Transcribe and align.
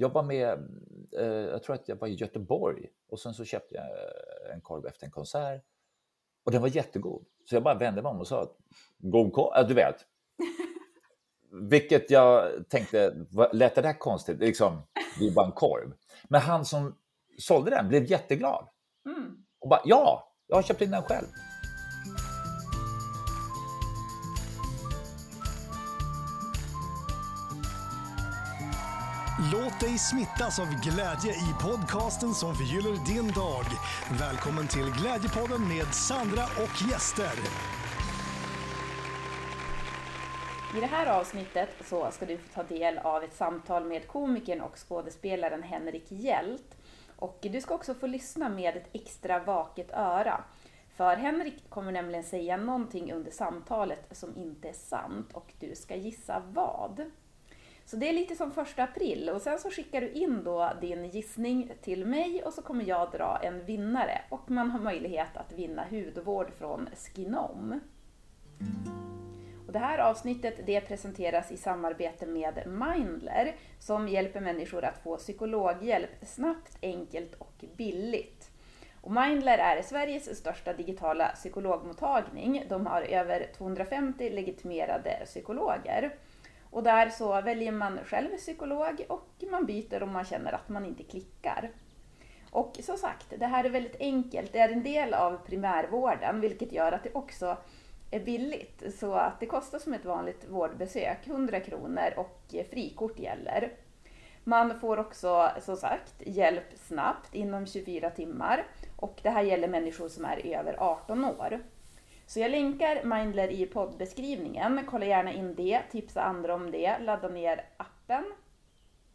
jag 0.00 0.12
var 0.12 0.22
med, 0.22 0.48
eh, 1.18 1.26
jag 1.26 1.62
tror 1.62 1.74
att 1.74 1.88
jag 1.88 1.96
var 1.96 2.08
i 2.08 2.14
Göteborg 2.14 2.86
och 3.08 3.20
sen 3.20 3.34
så 3.34 3.44
köpte 3.44 3.74
jag 3.74 3.84
eh, 3.84 4.54
en 4.54 4.60
korv 4.60 4.86
efter 4.86 5.06
en 5.06 5.12
konsert 5.12 5.62
och 6.44 6.52
den 6.52 6.60
var 6.60 6.68
jättegod. 6.68 7.24
Så 7.44 7.56
jag 7.56 7.62
bara 7.62 7.74
vände 7.74 8.02
mig 8.02 8.10
om 8.10 8.20
och 8.20 8.26
sa 8.26 8.50
god 8.98 9.32
korv, 9.32 9.56
äh, 9.56 9.68
du 9.68 9.74
vet. 9.74 9.96
Vilket 11.70 12.10
jag 12.10 12.48
tänkte, 12.68 13.14
lät 13.52 13.74
det 13.74 13.82
där 13.82 13.98
konstigt? 13.98 14.38
Liksom, 14.38 14.82
det 15.18 15.26
är 15.26 15.34
bara 15.34 15.46
en 15.46 15.52
korv. 15.52 15.92
Men 16.28 16.40
han 16.40 16.64
som 16.64 16.98
sålde 17.38 17.70
den 17.70 17.88
blev 17.88 18.04
jätteglad. 18.04 18.68
Mm. 19.06 19.44
Och 19.60 19.68
bara, 19.68 19.80
ja, 19.84 20.34
jag 20.46 20.56
har 20.56 20.62
köpt 20.62 20.82
in 20.82 20.90
den 20.90 21.02
själv. 21.02 21.26
Låt 29.52 29.80
dig 29.80 29.98
smittas 29.98 30.58
av 30.58 30.66
glädje 30.66 31.32
i 31.32 31.54
podcasten 31.62 32.34
som 32.34 32.54
förgyller 32.54 33.06
din 33.06 33.28
dag. 33.32 33.64
Välkommen 34.20 34.68
till 34.68 34.90
Glädjepodden 35.00 35.68
med 35.68 35.94
Sandra 35.94 36.42
och 36.44 36.90
gäster. 36.90 37.32
I 40.76 40.80
det 40.80 40.86
här 40.86 41.06
avsnittet 41.06 41.68
så 41.84 42.10
ska 42.10 42.26
du 42.26 42.38
få 42.38 42.54
ta 42.54 42.62
del 42.62 42.98
av 42.98 43.22
ett 43.24 43.34
samtal 43.34 43.84
med 43.84 44.08
komikern 44.08 44.60
och 44.60 44.78
skådespelaren 44.88 45.62
Henrik 45.62 46.06
Hjält. 46.08 46.76
Och 47.16 47.38
du 47.40 47.60
ska 47.60 47.74
också 47.74 47.94
få 47.94 48.06
lyssna 48.06 48.48
med 48.48 48.76
ett 48.76 48.88
extra 48.92 49.38
vaket 49.38 49.90
öra. 49.90 50.44
För 50.96 51.16
Henrik 51.16 51.70
kommer 51.70 51.92
nämligen 51.92 52.24
säga 52.24 52.56
någonting 52.56 53.12
under 53.12 53.30
samtalet 53.30 54.08
som 54.10 54.36
inte 54.36 54.68
är 54.68 54.72
sant 54.72 55.32
och 55.32 55.52
du 55.60 55.74
ska 55.74 55.96
gissa 55.96 56.42
vad. 56.52 57.10
Så 57.88 57.96
det 57.96 58.08
är 58.08 58.12
lite 58.12 58.34
som 58.36 58.50
första 58.50 58.82
april 58.82 59.30
och 59.30 59.42
sen 59.42 59.58
så 59.58 59.70
skickar 59.70 60.00
du 60.00 60.10
in 60.10 60.44
då 60.44 60.72
din 60.80 61.04
gissning 61.04 61.72
till 61.82 62.06
mig 62.06 62.42
och 62.44 62.52
så 62.52 62.62
kommer 62.62 62.84
jag 62.84 63.10
dra 63.10 63.40
en 63.42 63.64
vinnare 63.64 64.20
och 64.28 64.50
man 64.50 64.70
har 64.70 64.80
möjlighet 64.80 65.36
att 65.36 65.52
vinna 65.52 65.84
hudvård 65.90 66.50
från 66.58 66.88
Skinom. 66.96 67.80
Och 69.66 69.72
det 69.72 69.78
här 69.78 69.98
avsnittet 69.98 70.60
det 70.66 70.80
presenteras 70.80 71.52
i 71.52 71.56
samarbete 71.56 72.26
med 72.26 72.62
Mindler 72.66 73.56
som 73.78 74.08
hjälper 74.08 74.40
människor 74.40 74.84
att 74.84 75.02
få 75.02 75.16
psykologhjälp 75.16 76.10
snabbt, 76.22 76.78
enkelt 76.82 77.34
och 77.34 77.64
billigt. 77.76 78.50
Och 79.00 79.12
Mindler 79.12 79.58
är 79.58 79.82
Sveriges 79.82 80.38
största 80.38 80.72
digitala 80.72 81.28
psykologmottagning. 81.28 82.64
De 82.68 82.86
har 82.86 83.02
över 83.02 83.46
250 83.56 84.30
legitimerade 84.30 85.22
psykologer. 85.24 86.14
Och 86.70 86.82
där 86.82 87.08
så 87.08 87.40
väljer 87.40 87.72
man 87.72 87.98
själv 88.04 88.36
psykolog 88.36 89.06
och 89.08 89.44
man 89.50 89.66
byter 89.66 90.02
om 90.02 90.12
man 90.12 90.24
känner 90.24 90.52
att 90.52 90.68
man 90.68 90.86
inte 90.86 91.02
klickar. 91.02 91.70
Och 92.50 92.78
som 92.82 92.96
sagt, 92.96 93.26
det 93.38 93.46
här 93.46 93.64
är 93.64 93.70
väldigt 93.70 94.00
enkelt. 94.00 94.52
Det 94.52 94.58
är 94.58 94.68
en 94.68 94.82
del 94.82 95.14
av 95.14 95.36
primärvården, 95.46 96.40
vilket 96.40 96.72
gör 96.72 96.92
att 96.92 97.02
det 97.02 97.14
också 97.14 97.56
är 98.10 98.20
billigt. 98.20 98.82
Så 98.98 99.14
att 99.14 99.40
det 99.40 99.46
kostar 99.46 99.78
som 99.78 99.94
ett 99.94 100.04
vanligt 100.04 100.44
vårdbesök, 100.48 101.26
100 101.26 101.60
kronor 101.60 102.12
och 102.16 102.54
frikort 102.70 103.18
gäller. 103.18 103.72
Man 104.44 104.80
får 104.80 104.98
också, 104.98 105.50
som 105.60 105.76
sagt, 105.76 106.14
hjälp 106.18 106.64
snabbt 106.74 107.34
inom 107.34 107.66
24 107.66 108.10
timmar. 108.10 108.66
Och 108.96 109.20
det 109.22 109.30
här 109.30 109.42
gäller 109.42 109.68
människor 109.68 110.08
som 110.08 110.24
är 110.24 110.46
över 110.46 110.76
18 110.78 111.24
år. 111.24 111.60
Så 112.28 112.40
jag 112.40 112.50
länkar 112.50 113.04
Mindler 113.04 113.50
i 113.50 113.66
poddbeskrivningen. 113.66 114.86
Kolla 114.86 115.06
gärna 115.06 115.32
in 115.32 115.54
det, 115.54 115.82
tipsa 115.90 116.22
andra 116.22 116.54
om 116.54 116.70
det, 116.70 116.98
ladda 116.98 117.28
ner 117.28 117.64
appen. 117.76 118.24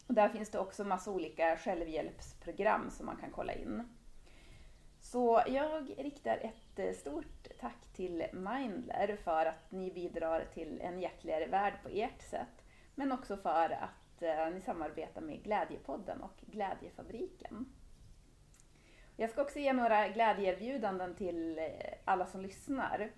Och 0.08 0.14
där 0.14 0.30
finns 0.30 0.50
det 0.50 0.60
också 0.60 0.84
massa 0.84 1.12
olika 1.12 1.58
självhjälpsprogram 1.58 2.90
som 2.90 3.06
man 3.06 3.18
kan 3.18 3.32
kolla 3.32 3.54
in. 3.54 3.84
Så 5.00 5.42
jag 5.48 5.94
riktar 5.98 6.38
ett 6.38 6.80
eh, 6.80 6.94
stort 6.94 7.48
tack 7.60 7.94
till 7.96 8.26
Mindler 8.34 9.18
för 9.24 9.46
att 9.46 9.72
ni 9.72 9.92
bidrar 9.92 10.46
till 10.54 10.82
en 10.82 11.00
hjärtligare 11.00 11.46
värld 11.46 11.74
på 11.84 11.90
ert 11.90 12.22
sätt. 12.22 12.66
Men 12.96 13.12
också 13.12 13.38
för 13.38 13.70
att 13.70 14.22
eh, 14.22 14.54
ni 14.54 14.62
samarbetar 14.62 15.22
med 15.22 15.44
Glädjepodden 15.44 16.22
och 16.22 16.38
Glädjefabriken. 16.42 17.66
Jag 19.16 19.30
ska 19.30 19.42
också 19.42 19.60
ge 19.60 19.74
några 19.74 20.08
glädjeerbjudanden 20.08 21.16
till 21.16 21.60
eh, 21.60 21.66
alla 22.06 22.26
som 22.26 22.42
lyssnar. 22.42 23.12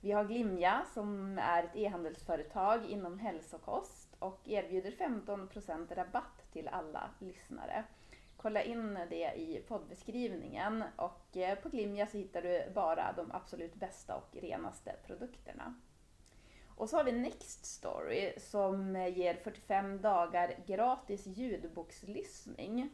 Vi 0.00 0.12
har 0.12 0.24
Glimja 0.24 0.82
som 0.94 1.38
är 1.38 1.62
ett 1.62 1.76
e-handelsföretag 1.76 2.86
inom 2.86 3.18
hälsokost 3.18 4.16
och 4.18 4.48
erbjuder 4.48 4.90
15% 4.90 5.94
rabatt 5.94 6.52
till 6.52 6.68
alla 6.68 7.10
lyssnare. 7.18 7.84
Kolla 8.36 8.62
in 8.62 8.98
det 9.10 9.32
i 9.36 9.64
poddbeskrivningen 9.68 10.84
och 10.96 11.36
eh, 11.36 11.58
på 11.58 11.68
Glimja 11.68 12.06
så 12.06 12.16
hittar 12.16 12.42
du 12.42 12.72
bara 12.74 13.12
de 13.16 13.32
absolut 13.32 13.74
bästa 13.74 14.16
och 14.16 14.36
renaste 14.36 14.96
produkterna. 15.06 15.74
Och 16.76 16.88
så 16.88 16.96
har 16.96 17.04
vi 17.04 17.12
Next 17.12 17.64
Story 17.64 18.32
som 18.38 18.96
ger 19.16 19.34
45 19.34 20.00
dagar 20.00 20.54
gratis 20.66 21.26
ljudbokslyssning. 21.26 22.90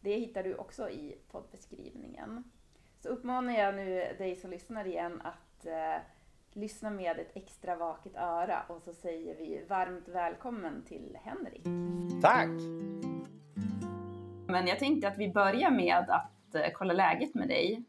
Det 0.00 0.16
hittar 0.16 0.42
du 0.42 0.54
också 0.54 0.90
i 0.90 1.18
poddbeskrivningen. 1.30 2.44
Så 3.02 3.08
uppmanar 3.08 3.52
jag 3.52 3.74
nu 3.74 4.14
dig 4.18 4.36
som 4.36 4.50
lyssnar 4.50 4.86
igen 4.86 5.20
att 5.24 5.66
eh, 5.66 6.02
lyssna 6.52 6.90
med 6.90 7.18
ett 7.18 7.36
extra 7.36 7.76
vaket 7.76 8.16
öra 8.16 8.62
och 8.68 8.82
så 8.82 8.92
säger 8.92 9.36
vi 9.36 9.64
varmt 9.68 10.08
välkommen 10.08 10.84
till 10.84 11.18
Henrik. 11.22 11.64
Tack! 12.22 12.48
Men 14.48 14.66
jag 14.66 14.78
tänkte 14.78 15.08
att 15.08 15.18
vi 15.18 15.32
börjar 15.32 15.70
med 15.70 16.10
att 16.10 16.54
eh, 16.54 16.72
kolla 16.74 16.92
läget 16.92 17.34
med 17.34 17.48
dig. 17.48 17.84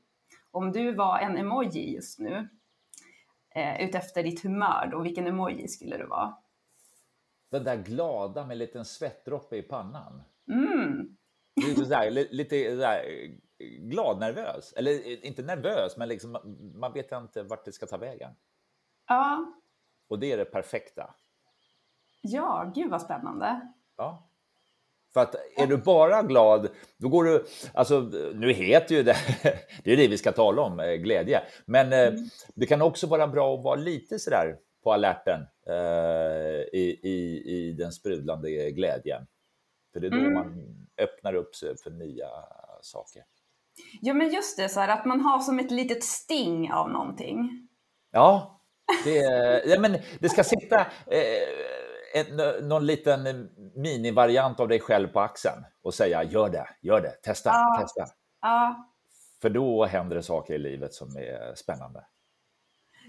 Om 0.51 0.71
du 0.71 0.95
var 0.95 1.19
en 1.19 1.37
emoji 1.37 1.93
just 1.93 2.19
nu, 2.19 2.49
eh, 3.55 3.81
utefter 3.81 4.23
ditt 4.23 4.43
humör 4.43 4.89
då, 4.91 5.01
vilken 5.01 5.27
emoji 5.27 5.67
skulle 5.67 5.97
du 5.97 6.05
vara? 6.05 6.37
Den 7.51 7.63
där 7.63 7.75
glada 7.75 8.45
med 8.45 8.51
en 8.51 8.57
liten 8.57 8.85
svettdroppe 8.85 9.57
i 9.57 9.61
pannan. 9.61 10.23
Mm, 10.51 11.17
Lite, 11.67 11.81
sådär, 11.83 12.11
lite 12.11 12.71
sådär, 12.71 13.03
glad, 13.79 14.19
nervös. 14.19 14.73
Eller 14.73 15.25
inte 15.25 15.41
nervös, 15.41 15.97
men 15.97 16.09
liksom, 16.09 16.37
man 16.75 16.93
vet 16.93 17.11
inte 17.11 17.43
vart 17.43 17.65
det 17.65 17.71
ska 17.71 17.85
ta 17.85 17.97
vägen. 17.97 18.31
Ja. 19.07 19.53
Och 20.09 20.19
det 20.19 20.31
är 20.31 20.37
det 20.37 20.45
perfekta. 20.45 21.15
Ja, 22.21 22.71
gud 22.75 22.91
vad 22.91 23.01
spännande. 23.01 23.61
Ja. 23.97 24.29
För 25.13 25.21
att 25.21 25.35
är 25.57 25.67
du 25.67 25.77
bara 25.77 26.23
glad, 26.23 26.67
då 26.97 27.09
går 27.09 27.23
du... 27.23 27.45
Alltså, 27.73 27.99
nu 28.33 28.53
heter 28.53 28.95
ju 28.95 29.03
det... 29.03 29.15
Det 29.83 29.93
är 29.93 29.97
det 29.97 30.07
vi 30.07 30.17
ska 30.17 30.31
tala 30.31 30.61
om, 30.61 30.79
eh, 30.79 30.93
glädje. 30.93 31.41
Men 31.65 31.93
eh, 31.93 32.07
mm. 32.07 32.29
det 32.55 32.65
kan 32.65 32.81
också 32.81 33.07
vara 33.07 33.27
bra 33.27 33.55
att 33.55 33.63
vara 33.63 33.75
lite 33.75 34.19
sådär 34.19 34.57
på 34.83 34.93
alerten 34.93 35.41
eh, 35.67 36.79
i, 36.79 36.99
i, 37.03 37.43
i 37.45 37.71
den 37.71 37.91
sprudlande 37.91 38.71
glädjen. 38.71 39.27
För 39.93 39.99
det 39.99 40.07
är 40.07 40.11
då 40.11 40.17
mm. 40.17 40.33
man 40.33 40.55
öppnar 40.99 41.33
upp 41.33 41.55
sig 41.55 41.77
för 41.77 41.91
nya 41.91 42.27
saker. 42.81 43.23
Ja, 44.01 44.13
men 44.13 44.29
just 44.29 44.57
det, 44.57 44.69
så 44.69 44.79
här, 44.79 44.87
att 44.87 45.05
man 45.05 45.21
har 45.21 45.39
som 45.39 45.59
ett 45.59 45.71
litet 45.71 46.03
sting 46.03 46.71
av 46.71 46.89
någonting. 46.89 47.67
Ja, 48.11 48.61
det, 49.03 49.17
ja, 49.65 49.79
men 49.79 49.97
det 50.19 50.29
ska 50.29 50.43
sitta 50.43 50.79
eh, 51.07 51.49
en, 52.13 52.37
någon 52.67 52.85
liten 52.85 53.49
minivariant 53.75 54.59
av 54.59 54.67
dig 54.67 54.79
själv 54.79 55.07
på 55.07 55.19
axeln 55.19 55.65
och 55.83 55.93
säga 55.93 56.23
gör 56.23 56.49
det, 56.49 56.67
gör 56.81 57.01
det, 57.01 57.11
testa, 57.23 57.49
ja. 57.49 57.77
testa. 57.81 58.05
Ja. 58.41 58.89
För 59.41 59.49
då 59.49 59.85
händer 59.85 60.15
det 60.15 60.23
saker 60.23 60.53
i 60.53 60.57
livet 60.57 60.93
som 60.93 61.17
är 61.17 61.55
spännande. 61.55 62.05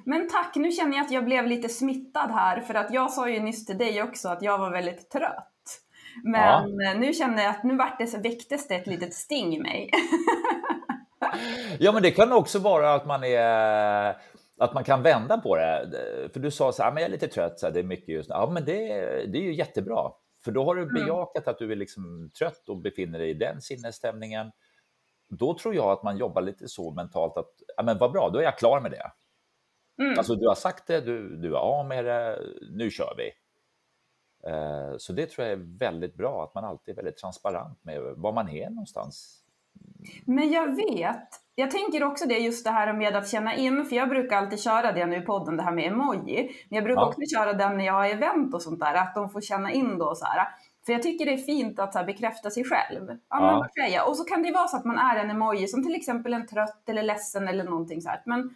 Men 0.05 0.29
tack, 0.29 0.57
nu 0.57 0.71
känner 0.71 0.97
jag 0.97 1.05
att 1.07 1.13
jag 1.13 1.25
blev 1.25 1.47
lite 1.47 1.69
smittad 1.69 2.31
här 2.31 2.61
för 2.61 2.75
att 2.75 2.93
jag 2.93 3.11
sa 3.11 3.29
ju 3.29 3.41
nyss 3.41 3.67
till 3.67 3.79
dig 3.79 4.03
också 4.03 4.29
att 4.29 4.43
jag 4.43 4.59
var 4.59 4.71
väldigt 4.71 5.11
trött. 5.11 5.50
Men 6.23 6.79
ja. 6.79 6.95
nu 6.95 7.13
känner 7.13 7.43
jag 7.43 7.51
att 7.51 7.65
nu 7.65 7.77
vart 7.77 7.99
det, 7.99 8.19
väcktes 8.19 8.69
det 8.69 8.75
ett 8.75 8.87
litet 8.87 9.15
sting 9.15 9.57
i 9.57 9.61
mig. 9.61 9.91
ja, 11.79 11.93
men 11.93 12.03
det 12.03 12.11
kan 12.11 12.33
också 12.33 12.59
vara 12.59 12.95
att 12.95 13.07
man 13.07 13.25
är 13.25 14.17
att 14.61 14.75
man 14.75 14.85
kan 14.85 15.03
vända 15.03 15.39
på 15.39 15.57
det. 15.57 15.91
För 16.33 16.41
du 16.41 16.51
sa 16.51 16.73
så 16.73 16.83
här, 16.83 16.93
men 16.93 17.03
jag 17.03 17.09
är 17.09 17.13
lite 17.13 17.29
trött, 17.29 17.61
så 17.61 17.67
här, 17.67 17.73
det 17.73 17.81
är 17.81 17.85
mycket 17.85 18.09
just 18.09 18.29
nu. 18.29 18.35
Ja, 18.35 18.51
men 18.51 18.65
det, 18.65 18.77
det 19.27 19.39
är 19.39 19.43
ju 19.43 19.55
jättebra. 19.55 20.13
För 20.45 20.53
då 20.53 20.65
har 20.65 20.75
du 20.75 20.83
mm. 20.83 20.95
bejakat 20.95 21.49
att 21.49 21.59
du 21.59 21.73
är 21.73 21.77
liksom 21.77 22.31
trött 22.39 22.69
och 22.69 22.77
befinner 22.77 23.19
dig 23.19 23.31
i 23.31 23.35
den 23.35 23.61
sinnesstämningen. 23.61 24.51
Då 25.29 25.59
tror 25.59 25.75
jag 25.75 25.91
att 25.91 26.03
man 26.03 26.17
jobbar 26.17 26.43
lite 26.43 26.69
så 26.69 26.91
mentalt 26.91 27.37
att, 27.37 27.51
ja 27.77 27.83
men 27.83 27.99
vad 27.99 28.13
bra, 28.13 28.31
då 28.31 28.39
är 28.39 28.43
jag 28.43 28.59
klar 28.59 28.81
med 28.81 28.91
det. 28.91 29.11
Mm. 30.03 30.19
Alltså 30.19 30.35
du 30.35 30.49
har 30.49 30.55
sagt 30.55 30.87
det, 30.87 31.01
du, 31.01 31.37
du 31.37 31.49
är 31.49 31.59
av 31.59 31.87
med 31.87 32.05
det, 32.05 32.39
nu 32.71 32.91
kör 32.91 33.15
vi. 33.17 33.31
Eh, 34.47 34.97
så 34.99 35.13
det 35.13 35.27
tror 35.27 35.47
jag 35.47 35.53
är 35.53 35.79
väldigt 35.79 36.15
bra, 36.15 36.45
att 36.45 36.55
man 36.55 36.65
alltid 36.65 36.93
är 36.93 36.97
väldigt 36.97 37.19
transparent 37.19 37.85
med 37.85 38.01
var 38.17 38.33
man 38.33 38.49
är 38.49 38.71
någonstans. 38.71 39.37
Men 40.25 40.53
jag 40.53 40.77
vet, 40.77 41.29
jag 41.55 41.71
tänker 41.71 42.05
också 42.05 42.27
det 42.27 42.39
just 42.39 42.65
det 42.65 42.71
här 42.71 42.93
med 42.93 43.17
att 43.17 43.29
känna 43.29 43.55
in, 43.55 43.85
för 43.85 43.97
jag 43.97 44.09
brukar 44.09 44.37
alltid 44.37 44.61
köra 44.61 44.93
det 44.93 45.07
nu 45.07 45.17
i 45.17 45.21
podden, 45.21 45.57
det 45.57 45.63
här 45.63 45.73
med 45.73 45.93
emoji. 45.93 46.51
Men 46.69 46.77
jag 46.77 46.85
brukar 46.85 47.03
ja. 47.03 47.09
också 47.09 47.21
köra 47.37 47.53
den 47.53 47.77
när 47.77 47.87
jag 47.87 47.93
har 47.93 48.07
event 48.07 48.55
och 48.55 48.63
sånt 48.63 48.81
där, 48.81 48.95
att 48.95 49.15
de 49.15 49.31
får 49.31 49.41
känna 49.41 49.73
in 49.73 49.99
då 49.99 50.15
så 50.15 50.25
här. 50.25 50.49
För 50.87 50.93
jag 50.93 51.03
tycker 51.03 51.27
det 51.27 51.33
är 51.33 51.39
fint 51.39 51.79
att 51.79 51.95
här, 51.95 52.05
bekräfta 52.05 52.51
sig 52.51 52.65
själv. 52.65 53.07
Ja, 53.09 53.17
Ja. 53.29 53.69
Men? 53.77 54.09
Och 54.09 54.17
så 54.17 54.25
kan 54.25 54.43
det 54.43 54.53
vara 54.53 54.69
så 54.69 54.77
att 54.77 54.85
man 54.85 54.99
är 54.99 55.17
en 55.17 55.31
emoji 55.31 55.69
som 55.69 55.85
till 55.85 55.95
exempel 55.95 56.35
en 56.35 56.47
trött 56.47 56.89
eller 56.89 57.03
ledsen 57.03 57.49
eller 57.49 57.65
någonting 57.65 58.01
så 58.01 58.09
här. 58.09 58.23
Men, 58.25 58.55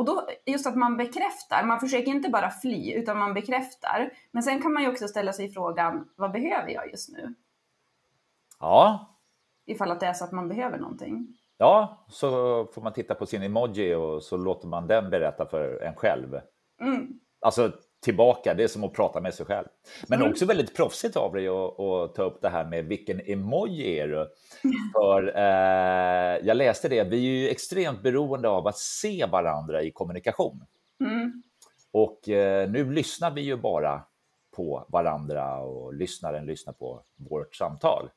och 0.00 0.06
då, 0.06 0.26
just 0.46 0.66
att 0.66 0.76
man 0.76 0.96
bekräftar, 0.96 1.64
man 1.64 1.80
försöker 1.80 2.10
inte 2.10 2.28
bara 2.28 2.50
fly 2.50 2.92
utan 2.92 3.18
man 3.18 3.34
bekräftar. 3.34 4.10
Men 4.30 4.42
sen 4.42 4.62
kan 4.62 4.72
man 4.72 4.82
ju 4.82 4.88
också 4.88 5.08
ställa 5.08 5.32
sig 5.32 5.48
frågan, 5.50 6.08
vad 6.16 6.32
behöver 6.32 6.68
jag 6.70 6.90
just 6.90 7.08
nu? 7.12 7.34
Ja, 8.60 9.06
Ifall 9.66 9.90
att 9.90 10.00
det 10.00 10.06
är 10.06 10.12
så 10.12 10.24
att 10.24 10.32
man 10.32 10.48
behöver 10.48 10.78
någonting. 10.78 11.26
ja, 11.56 12.04
så 12.08 12.30
får 12.66 12.82
man 12.82 12.92
titta 12.92 13.14
på 13.14 13.26
sin 13.26 13.42
emoji 13.42 13.94
och 13.94 14.22
så 14.22 14.36
låter 14.36 14.68
man 14.68 14.86
den 14.86 15.10
berätta 15.10 15.46
för 15.46 15.82
en 15.82 15.94
själv. 15.94 16.40
Mm. 16.80 17.20
Alltså 17.40 17.72
tillbaka, 18.00 18.54
det 18.54 18.62
är 18.64 18.68
som 18.68 18.84
att 18.84 18.92
prata 18.92 19.20
med 19.20 19.34
sig 19.34 19.46
själv. 19.46 19.66
Men 20.08 20.18
Mm. 20.20 20.32
också 20.32 20.46
väldigt 20.46 20.76
proffsigt 20.76 21.16
av 21.16 21.34
dig 21.34 21.48
att, 21.48 21.80
att 21.80 22.14
ta 22.14 22.22
upp 22.22 22.42
det 22.42 22.48
här 22.48 22.64
med 22.64 22.84
vilken 22.84 23.20
emoji 23.20 23.98
är 23.98 24.08
du? 24.08 24.28
För 24.94 25.36
eh, 25.36 26.46
jag 26.46 26.56
läste 26.56 26.88
det, 26.88 27.04
vi 27.04 27.16
är 27.16 27.42
ju 27.42 27.48
extremt 27.48 28.02
beroende 28.02 28.48
av 28.48 28.66
att 28.66 28.78
se 28.78 29.26
varandra 29.26 29.82
i 29.82 29.90
kommunikation. 29.90 30.64
Mm. 31.04 31.42
Och 31.92 32.28
eh, 32.28 32.70
nu 32.70 32.92
lyssnar 32.92 33.30
vi 33.30 33.40
ju 33.40 33.56
bara 33.56 34.04
på 34.56 34.86
varandra 34.88 35.60
och 35.60 35.94
lyssnaren 35.94 36.46
lyssnar 36.46 36.72
på 36.72 37.02
vårt 37.16 37.54
samtal. 37.54 38.10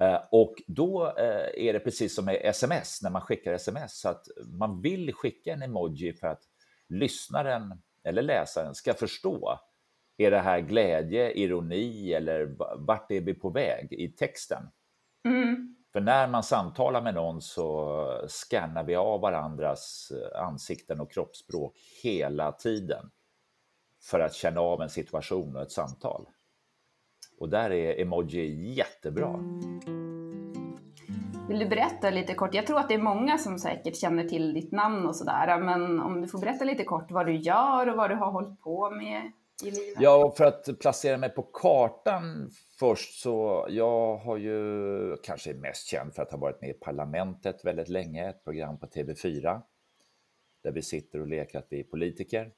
Eh, 0.00 0.18
och 0.30 0.54
då 0.66 1.14
eh, 1.18 1.66
är 1.66 1.72
det 1.72 1.80
precis 1.80 2.14
som 2.14 2.24
med 2.24 2.36
sms, 2.42 3.02
när 3.02 3.10
man 3.10 3.22
skickar 3.22 3.52
sms, 3.52 4.00
så 4.00 4.08
att 4.08 4.24
man 4.58 4.80
vill 4.80 5.14
skicka 5.14 5.52
en 5.52 5.62
emoji 5.62 6.12
för 6.12 6.26
att 6.26 6.42
lyssnaren 6.88 7.82
eller 8.04 8.22
läsaren 8.22 8.74
ska 8.74 8.94
förstå. 8.94 9.60
Är 10.16 10.30
det 10.30 10.38
här 10.38 10.60
glädje, 10.60 11.32
ironi 11.32 12.12
eller 12.12 12.44
va- 12.44 12.76
vart 12.78 13.10
är 13.10 13.20
vi 13.20 13.34
på 13.34 13.50
väg 13.50 13.92
i 13.92 14.08
texten? 14.08 14.62
Mm. 15.28 15.76
För 15.92 16.00
när 16.00 16.28
man 16.28 16.42
samtalar 16.42 17.02
med 17.02 17.14
någon 17.14 17.42
så 17.42 18.06
skannar 18.28 18.84
vi 18.84 18.94
av 18.96 19.20
varandras 19.20 20.12
eh, 20.14 20.42
ansikten 20.42 21.00
och 21.00 21.12
kroppsspråk 21.12 21.76
hela 22.02 22.52
tiden 22.52 23.10
för 24.10 24.20
att 24.20 24.34
känna 24.34 24.60
av 24.60 24.82
en 24.82 24.90
situation 24.90 25.56
och 25.56 25.62
ett 25.62 25.72
samtal. 25.72 26.26
Och 27.38 27.48
där 27.48 27.70
är 27.70 28.00
emoji 28.00 28.74
jättebra. 28.74 29.40
Vill 31.48 31.58
du 31.58 31.66
berätta 31.66 32.10
lite 32.10 32.34
kort? 32.34 32.54
Jag 32.54 32.66
tror 32.66 32.78
att 32.78 32.88
det 32.88 32.94
är 32.94 33.02
många 33.02 33.38
som 33.38 33.58
säkert 33.58 33.96
känner 33.96 34.24
till 34.24 34.54
ditt 34.54 34.72
namn 34.72 35.06
och 35.06 35.16
sådär. 35.16 35.58
Men 35.58 36.00
om 36.00 36.20
du 36.20 36.28
får 36.28 36.38
berätta 36.38 36.64
lite 36.64 36.84
kort 36.84 37.10
vad 37.10 37.26
du 37.26 37.36
gör 37.36 37.88
och 37.88 37.96
vad 37.96 38.10
du 38.10 38.14
har 38.14 38.30
hållit 38.30 38.60
på 38.60 38.90
med 38.90 39.32
i 39.62 39.70
livet. 39.70 40.00
Ja, 40.00 40.24
och 40.24 40.36
för 40.36 40.44
att 40.44 40.78
placera 40.80 41.16
mig 41.16 41.30
på 41.30 41.42
kartan 41.42 42.50
först 42.78 43.22
så 43.22 43.66
jag 43.68 44.16
har 44.16 44.36
ju 44.36 45.16
kanske 45.16 45.50
är 45.50 45.54
mest 45.54 45.86
känd 45.86 46.14
för 46.14 46.22
att 46.22 46.30
ha 46.30 46.38
varit 46.38 46.60
med 46.60 46.70
i 46.70 46.74
Parlamentet 46.74 47.64
väldigt 47.64 47.88
länge, 47.88 48.28
ett 48.28 48.44
program 48.44 48.78
på 48.78 48.86
TV4 48.86 49.60
där 50.62 50.72
vi 50.72 50.82
sitter 50.82 51.20
och 51.20 51.28
leker 51.28 51.58
att 51.58 51.66
vi 51.70 51.80
är 51.80 51.84
politiker. 51.84 52.50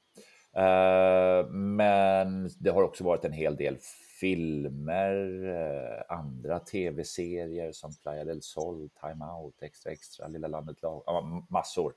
Eh, 0.55 1.49
men 1.51 2.49
det 2.59 2.69
har 2.69 2.83
också 2.83 3.03
varit 3.03 3.25
en 3.25 3.31
hel 3.31 3.55
del 3.55 3.77
filmer, 4.19 5.45
eh, 5.45 6.17
andra 6.17 6.59
tv-serier 6.59 7.71
som 7.71 7.95
Playa 7.95 8.23
del 8.23 8.41
Sol, 8.41 8.89
Time 9.01 9.25
Out, 9.25 9.63
Extra 9.63 9.91
Extra, 9.91 10.27
Lilla 10.27 10.47
landet 10.47 10.81
lag, 10.81 11.03
ja, 11.05 11.45
massor. 11.49 11.93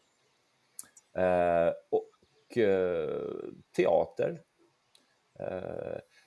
Eh, 1.15 1.73
och 1.91 2.59
eh, 2.59 3.31
teater, 3.77 4.43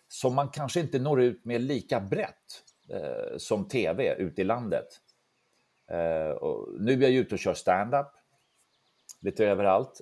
som 0.07 0.35
man 0.35 0.49
kanske 0.49 0.79
inte 0.79 0.99
når 0.99 1.21
ut 1.21 1.45
med 1.45 1.61
lika 1.61 1.99
brett 1.99 2.63
som 3.37 3.67
tv 3.67 4.15
ute 4.15 4.41
i 4.41 4.43
landet. 4.43 4.87
Nu 6.79 6.93
är 6.93 7.01
jag 7.01 7.11
ju 7.11 7.19
ute 7.19 7.35
och 7.35 7.39
kör 7.39 7.53
stand-up 7.53 8.07
lite 9.21 9.45
överallt. 9.45 10.01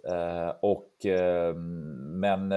Och, 0.62 1.06
men 2.00 2.54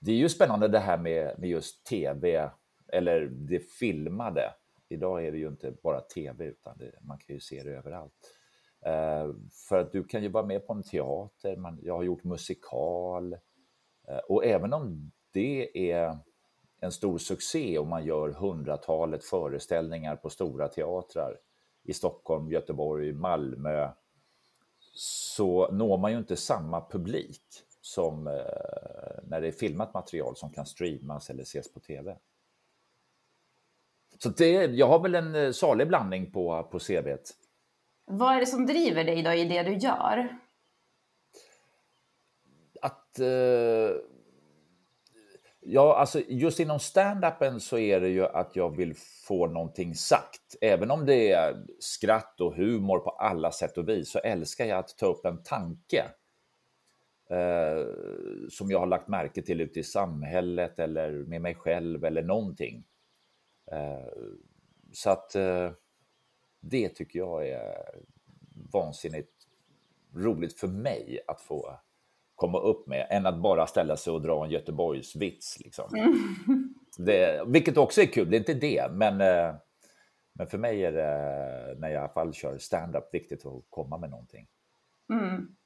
det 0.00 0.12
är 0.12 0.16
ju 0.16 0.28
spännande 0.28 0.68
det 0.68 0.78
här 0.78 0.98
med, 0.98 1.38
med 1.38 1.48
just 1.48 1.86
tv, 1.86 2.50
eller 2.88 3.20
det 3.20 3.58
filmade. 3.58 4.54
Idag 4.88 5.26
är 5.26 5.32
det 5.32 5.38
ju 5.38 5.48
inte 5.48 5.74
bara 5.82 6.00
tv, 6.00 6.44
utan 6.44 6.78
det, 6.78 6.92
man 7.00 7.18
kan 7.18 7.34
ju 7.34 7.40
se 7.40 7.62
det 7.62 7.70
överallt. 7.70 8.12
Eh, 8.86 9.30
för 9.68 9.78
att 9.78 9.92
du 9.92 10.04
kan 10.04 10.22
ju 10.22 10.28
vara 10.28 10.46
med 10.46 10.66
på 10.66 10.72
en 10.72 10.82
teater, 10.82 11.56
man, 11.56 11.78
jag 11.82 11.96
har 11.96 12.02
gjort 12.02 12.24
musikal. 12.24 13.32
Eh, 14.08 14.18
och 14.28 14.44
även 14.44 14.72
om 14.72 15.12
det 15.32 15.92
är 15.92 16.18
en 16.80 16.92
stor 16.92 17.18
succé 17.18 17.78
och 17.78 17.86
man 17.86 18.04
gör 18.04 18.28
hundratalet 18.28 19.24
föreställningar 19.24 20.16
på 20.16 20.30
stora 20.30 20.68
teatrar 20.68 21.36
i 21.84 21.92
Stockholm, 21.92 22.50
Göteborg, 22.50 23.12
Malmö, 23.12 23.90
så 24.94 25.72
når 25.72 25.98
man 25.98 26.12
ju 26.12 26.18
inte 26.18 26.36
samma 26.36 26.88
publik 26.90 27.42
som 27.80 28.26
eh, 28.26 28.99
när 29.30 29.40
det 29.40 29.48
är 29.48 29.52
filmat 29.52 29.94
material 29.94 30.36
som 30.36 30.50
kan 30.50 30.66
streamas 30.66 31.30
eller 31.30 31.42
ses 31.42 31.72
på 31.72 31.80
tv. 31.80 32.16
Så 34.18 34.28
det, 34.28 34.50
jag 34.52 34.86
har 34.86 35.00
väl 35.00 35.14
en 35.14 35.34
eh, 35.34 35.52
salig 35.52 35.88
blandning 35.88 36.32
på, 36.32 36.68
på 36.72 36.78
CVt. 36.78 37.30
Vad 38.04 38.34
är 38.34 38.40
det 38.40 38.46
som 38.46 38.66
driver 38.66 39.04
dig 39.04 39.22
då 39.22 39.32
i 39.32 39.44
det 39.44 39.62
du 39.62 39.74
gör? 39.76 40.36
Att... 42.82 43.18
Eh, 43.18 43.96
ja, 45.60 45.96
alltså 45.96 46.20
just 46.28 46.60
inom 46.60 46.78
stand-upen 46.78 47.58
så 47.60 47.78
är 47.78 48.00
det 48.00 48.08
ju 48.08 48.26
att 48.26 48.56
jag 48.56 48.76
vill 48.76 48.94
få 49.26 49.46
någonting 49.46 49.94
sagt. 49.94 50.56
Även 50.60 50.90
om 50.90 51.06
det 51.06 51.32
är 51.32 51.66
skratt 51.78 52.40
och 52.40 52.56
humor 52.56 52.98
på 52.98 53.10
alla 53.10 53.52
sätt 53.52 53.78
och 53.78 53.88
vis 53.88 54.10
så 54.10 54.18
älskar 54.18 54.64
jag 54.64 54.78
att 54.78 54.98
ta 54.98 55.06
upp 55.06 55.24
en 55.24 55.42
tanke 55.42 56.04
eh, 57.30 57.86
som 58.48 58.70
jag 58.70 58.78
har 58.78 58.86
lagt 58.86 59.08
märke 59.08 59.42
till 59.42 59.60
ute 59.60 59.80
i 59.80 59.84
samhället 59.84 60.78
eller 60.78 61.12
med 61.12 61.40
mig 61.42 61.54
själv 61.54 62.04
eller 62.04 62.22
någonting. 62.22 62.84
Eh, 63.72 64.12
så 64.92 65.10
att 65.10 65.34
eh, 65.34 65.70
det 66.60 66.88
tycker 66.88 67.18
jag 67.18 67.48
är 67.48 68.00
vansinnigt 68.72 69.32
roligt 70.14 70.60
för 70.60 70.68
mig 70.68 71.20
att 71.26 71.40
få 71.40 71.78
komma 72.34 72.60
upp 72.60 72.86
med, 72.86 73.06
än 73.10 73.26
att 73.26 73.42
bara 73.42 73.66
ställa 73.66 73.96
sig 73.96 74.12
och 74.12 74.22
dra 74.22 74.44
en 74.44 74.50
Göteborgsvits. 74.50 75.60
Liksom. 75.60 75.90
Det, 76.98 77.44
vilket 77.46 77.76
också 77.76 78.02
är 78.02 78.06
kul, 78.06 78.30
det 78.30 78.36
är 78.36 78.38
inte 78.38 78.54
det, 78.54 78.90
men, 78.92 79.20
eh, 79.20 79.54
men 80.32 80.46
för 80.46 80.58
mig 80.58 80.84
är 80.84 80.92
det, 80.92 81.74
när 81.78 81.88
jag 81.88 81.94
i 81.94 81.96
alla 81.96 82.08
fall 82.08 82.32
kör 82.32 82.58
stand-up, 82.58 83.14
viktigt 83.14 83.46
att 83.46 83.64
komma 83.68 83.98
med 83.98 84.10
någonting. 84.10 84.46
Mm. 85.12 85.56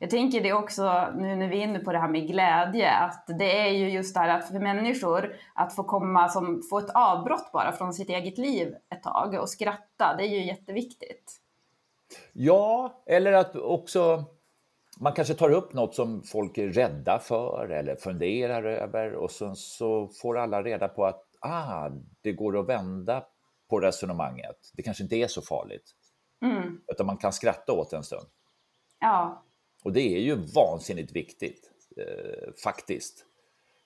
Jag 0.00 0.10
tänker 0.10 0.40
det 0.40 0.52
också, 0.52 1.12
nu 1.16 1.36
när 1.36 1.48
vi 1.48 1.58
är 1.58 1.62
inne 1.62 1.78
på 1.78 1.92
det 1.92 1.98
här 1.98 2.08
med 2.08 2.26
glädje, 2.26 2.90
att 2.90 3.24
det 3.38 3.58
är 3.58 3.70
ju 3.70 3.90
just 3.90 4.14
det 4.14 4.20
här 4.20 4.38
att 4.38 4.48
för 4.48 4.58
människor 4.58 5.34
att 5.54 5.76
få 5.76 5.84
komma 5.84 6.28
som, 6.28 6.62
få 6.70 6.78
ett 6.78 6.90
avbrott 6.94 7.50
bara 7.52 7.72
från 7.72 7.92
sitt 7.94 8.08
eget 8.08 8.38
liv 8.38 8.74
ett 8.94 9.02
tag 9.02 9.34
och 9.34 9.48
skratta, 9.48 10.14
det 10.18 10.24
är 10.24 10.28
ju 10.28 10.46
jätteviktigt. 10.46 11.38
Ja, 12.32 13.02
eller 13.06 13.32
att 13.32 13.56
också 13.56 14.24
man 15.00 15.12
kanske 15.12 15.34
tar 15.34 15.50
upp 15.50 15.72
något 15.72 15.94
som 15.94 16.22
folk 16.22 16.58
är 16.58 16.68
rädda 16.68 17.18
för 17.18 17.68
eller 17.68 17.96
funderar 17.96 18.64
över 18.64 19.14
och 19.14 19.30
sen 19.30 19.56
så 19.56 20.08
får 20.22 20.38
alla 20.38 20.62
reda 20.62 20.88
på 20.88 21.04
att 21.04 21.24
ah, 21.40 21.90
det 22.20 22.32
går 22.32 22.58
att 22.60 22.68
vända 22.68 23.24
på 23.70 23.80
resonemanget. 23.80 24.56
Det 24.76 24.82
kanske 24.82 25.02
inte 25.02 25.16
är 25.16 25.26
så 25.28 25.42
farligt, 25.42 25.90
Mm. 26.42 26.80
utan 26.92 27.06
man 27.06 27.16
kan 27.16 27.32
skratta 27.32 27.72
åt 27.72 27.92
en 27.92 28.02
stund. 28.02 28.26
Ja, 29.00 29.42
Och 29.82 29.92
det 29.92 30.16
är 30.16 30.20
ju 30.20 30.34
vansinnigt 30.34 31.12
viktigt, 31.12 31.70
eh, 31.96 32.52
faktiskt. 32.64 33.24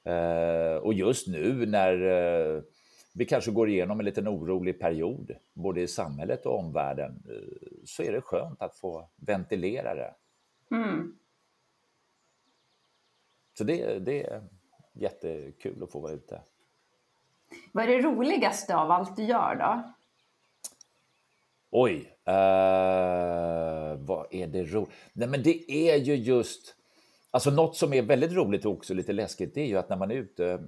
Eh, 0.04 0.76
och 0.76 0.94
just 0.94 1.26
nu 1.26 1.66
när 1.66 2.02
eh, 2.02 2.62
vi 3.14 3.24
kanske 3.24 3.50
går 3.50 3.68
igenom 3.68 3.98
en 4.00 4.06
liten 4.06 4.28
orolig 4.28 4.80
period, 4.80 5.36
både 5.52 5.80
i 5.80 5.88
samhället 5.88 6.46
och 6.46 6.58
omvärlden, 6.58 7.22
eh, 7.28 7.78
så 7.84 8.02
är 8.02 8.12
det 8.12 8.20
skönt 8.20 8.62
att 8.62 8.76
få 8.76 9.08
ventilera 9.16 9.94
det. 9.94 10.14
mm. 10.70 11.18
Så 13.58 13.64
det, 13.64 13.98
det 13.98 14.26
är 14.26 14.42
jättekul 14.92 15.82
att 15.82 15.92
få 15.92 16.00
vara 16.00 16.12
ute. 16.12 16.40
Vad 17.72 17.84
är 17.84 17.88
det 17.88 18.02
roligaste 18.02 18.76
av 18.76 18.90
allt 18.90 19.16
du 19.16 19.24
gör 19.24 19.54
då? 19.54 19.92
Oj, 21.70 22.16
eh, 22.24 23.85
vad 23.96 24.26
är 24.30 24.46
det 24.46 24.64
roligt? 24.64 24.90
Nej, 25.12 25.28
men 25.28 25.42
det 25.42 25.72
är 25.72 25.96
ju 25.96 26.14
just... 26.14 26.74
Alltså 27.30 27.50
något 27.50 27.76
som 27.76 27.92
är 27.92 28.02
väldigt 28.02 28.32
roligt 28.32 28.64
och 28.64 28.72
också 28.72 28.94
lite 28.94 29.12
läskigt, 29.12 29.54
det 29.54 29.60
är 29.60 29.66
ju 29.66 29.76
att 29.76 29.88
när 29.88 29.96
man 29.96 30.10
är 30.10 30.14
ute 30.14 30.46
eh, 30.46 30.60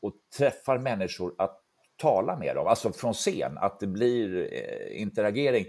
och 0.00 0.12
träffar 0.38 0.78
människor, 0.78 1.34
att 1.38 1.62
tala 1.96 2.38
med 2.38 2.56
dem, 2.56 2.66
alltså 2.66 2.92
från 2.92 3.14
scen, 3.14 3.58
att 3.58 3.80
det 3.80 3.86
blir 3.86 4.52
eh, 4.52 5.02
interagering. 5.02 5.66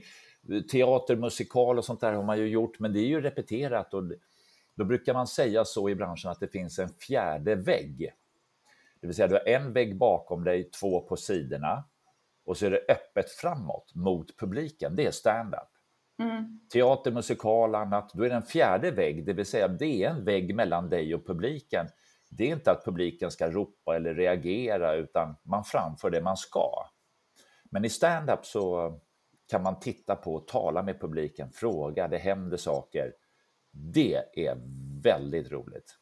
Teater, 0.71 1.15
musikal 1.15 1.77
och 1.77 1.85
sånt 1.85 2.01
där 2.01 2.13
har 2.13 2.23
man 2.23 2.39
ju 2.39 2.47
gjort, 2.47 2.79
men 2.79 2.93
det 2.93 2.99
är 2.99 3.07
ju 3.07 3.21
repeterat 3.21 3.93
och 3.93 4.03
då 4.75 4.85
brukar 4.85 5.13
man 5.13 5.27
säga 5.27 5.65
så 5.65 5.89
i 5.89 5.95
branschen 5.95 6.31
att 6.31 6.39
det 6.39 6.47
finns 6.47 6.79
en 6.79 6.89
fjärde 6.89 7.55
vägg. 7.55 8.13
Det 9.01 9.07
vill 9.07 9.15
säga 9.15 9.27
du 9.27 9.33
har 9.33 9.47
en 9.47 9.73
vägg 9.73 9.97
bakom 9.97 10.43
dig, 10.43 10.69
två 10.69 11.01
på 11.01 11.15
sidorna 11.15 11.83
och 12.45 12.57
så 12.57 12.65
är 12.65 12.71
det 12.71 12.85
öppet 12.89 13.31
framåt 13.31 13.95
mot 13.95 14.37
publiken. 14.37 14.95
Det 14.95 15.05
är 15.05 15.11
stand-up. 15.11 15.72
Mm. 16.19 16.59
Teater, 16.73 17.11
musikal, 17.11 17.75
annat. 17.75 18.11
Då 18.13 18.23
är 18.23 18.29
det 18.29 18.35
en 18.35 18.41
fjärde 18.41 18.91
vägg, 18.91 19.25
det 19.25 19.33
vill 19.33 19.45
säga 19.45 19.67
det 19.67 20.03
är 20.03 20.09
en 20.09 20.25
vägg 20.25 20.55
mellan 20.55 20.89
dig 20.89 21.15
och 21.15 21.27
publiken. 21.27 21.87
Det 22.29 22.43
är 22.43 22.55
inte 22.55 22.71
att 22.71 22.85
publiken 22.85 23.31
ska 23.31 23.51
ropa 23.51 23.95
eller 23.95 24.13
reagera, 24.13 24.93
utan 24.93 25.35
man 25.43 25.63
framför 25.63 26.09
det 26.09 26.21
man 26.21 26.37
ska. 26.37 26.69
Men 27.71 27.85
i 27.85 27.89
stand-up 27.89 28.45
så 28.45 28.93
kan 29.49 29.63
man 29.63 29.79
titta 29.79 30.15
på 30.15 30.39
tala 30.39 30.83
med 30.83 31.01
publiken, 31.01 31.51
fråga, 31.51 32.07
det 32.07 32.17
händer 32.17 32.57
saker. 32.57 33.13
Det 33.71 34.47
är 34.47 34.57
väldigt 35.03 35.51
roligt. 35.51 35.95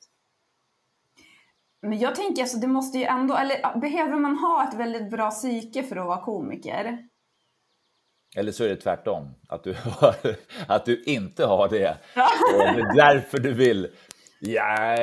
Men 1.82 2.00
jag 2.00 2.15
tänker 2.15 2.41
alltså, 2.41 2.58
det 2.58 2.68
måste 2.68 2.98
ju 2.98 3.03
ändå, 3.03 3.36
eller 3.36 3.80
behöver 3.80 4.18
man 4.18 4.38
ha 4.38 4.68
ett 4.68 4.74
väldigt 4.74 5.12
bra 5.12 5.32
psyke 5.32 5.84
för 5.84 5.96
att 5.96 6.06
vara 6.06 6.22
komiker? 6.22 7.08
Eller 8.35 8.51
så 8.51 8.63
är 8.63 8.69
det 8.69 8.75
tvärtom, 8.75 9.35
att 9.47 9.63
du, 9.63 9.73
har, 9.73 10.15
att 10.67 10.85
du 10.85 11.03
inte 11.03 11.45
har 11.45 11.69
det. 11.69 11.97
Och 12.53 12.75
det 12.75 12.81
är 12.81 12.95
därför 12.95 13.39
du 13.39 13.53
vill. 13.53 13.88
Ja, 14.39 14.97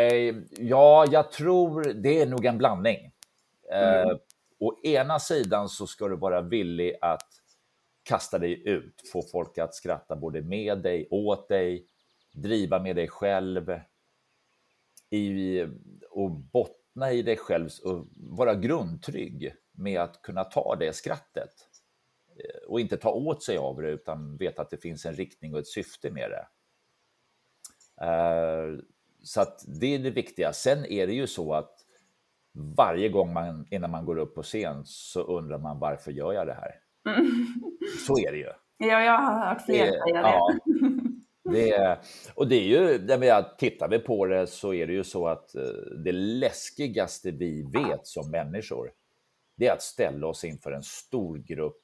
ja, 0.59 1.07
jag 1.11 1.33
tror 1.33 1.85
det 1.85 2.23
är 2.23 2.27
nog 2.27 2.45
en 2.45 2.59
blandning. 2.59 3.13
Mm. 3.73 4.09
Eh, 4.09 4.17
å 4.59 4.81
ena 4.83 5.19
sidan 5.19 5.69
så 5.69 5.87
ska 5.87 6.09
du 6.09 6.17
vara 6.17 6.41
villig 6.41 6.95
att 7.01 7.29
kasta 8.03 8.39
dig 8.39 8.69
ut, 8.69 9.03
få 9.13 9.23
folk 9.23 9.59
att 9.59 9.75
skratta 9.75 10.17
både 10.17 10.43
med 10.43 10.79
dig, 10.79 11.09
åt 11.11 11.49
dig, 11.49 11.87
driva 12.33 12.79
med 12.79 12.97
dig 12.97 13.09
själv 13.09 13.81
i, 15.11 15.63
och 16.11 16.31
bottna 16.31 17.13
i 17.13 17.23
dig 17.23 17.37
själv 17.37 17.69
och 17.85 18.07
vara 18.17 18.55
grundtrygg 18.55 19.55
med 19.73 20.01
att 20.01 20.23
kunna 20.23 20.45
ta 20.45 20.77
det 20.77 20.93
skrattet 20.93 21.51
eh, 21.61 21.68
och 22.67 22.81
inte 22.81 22.97
ta 22.97 23.11
åt 23.11 23.43
sig 23.43 23.57
av 23.57 23.83
det 23.83 23.91
utan 23.91 24.37
veta 24.37 24.63
att 24.63 24.71
det 24.71 24.77
finns 24.77 25.07
en 25.07 25.15
riktning 25.15 25.55
och 25.55 25.61
ett 25.61 25.69
syfte 25.69 26.11
med 26.11 26.31
det. 26.31 26.47
Uh, 28.05 28.81
så 29.23 29.41
att 29.41 29.65
det 29.81 29.95
är 29.95 29.99
det 29.99 30.11
viktiga. 30.11 30.53
Sen 30.53 30.85
är 30.85 31.07
det 31.07 31.13
ju 31.13 31.27
så 31.27 31.53
att 31.53 31.75
varje 32.77 33.09
gång 33.09 33.33
man, 33.33 33.67
innan 33.71 33.91
man 33.91 34.05
går 34.05 34.19
upp 34.19 34.35
på 34.35 34.43
scen 34.43 34.83
så 34.85 35.23
undrar 35.23 35.59
man 35.59 35.79
varför 35.79 36.13
gör 36.13 36.33
jag 36.33 36.47
det 36.47 36.55
här? 36.55 36.75
Mm. 37.15 37.27
Så 38.07 38.19
är 38.19 38.33
det 38.33 38.39
ju. 38.39 38.53
Ja, 38.79 39.03
jag 39.03 39.19
har 39.19 39.49
hört 39.49 39.65
fler 39.65 39.87
säga 39.87 40.05
det. 40.05 40.11
Ja, 40.11 40.55
det 41.53 41.71
är, 41.71 41.99
och 42.35 42.49
det 42.49 42.57
är 42.57 42.65
ju, 42.65 42.99
tittar 43.59 43.89
vi 43.89 43.99
på 43.99 44.27
det 44.27 44.47
så 44.47 44.75
är 44.75 44.87
det 44.87 44.93
ju 44.93 45.05
så 45.05 45.27
att 45.27 45.55
eh, 45.55 45.63
det 46.05 46.13
läskigaste 46.13 47.31
vi 47.31 47.63
vet 47.63 48.07
som 48.07 48.31
människor, 48.31 48.91
det 49.57 49.67
är 49.67 49.73
att 49.73 49.83
ställa 49.83 50.27
oss 50.27 50.45
inför 50.45 50.73
en 50.73 50.83
stor 50.83 51.39
grupp 51.39 51.83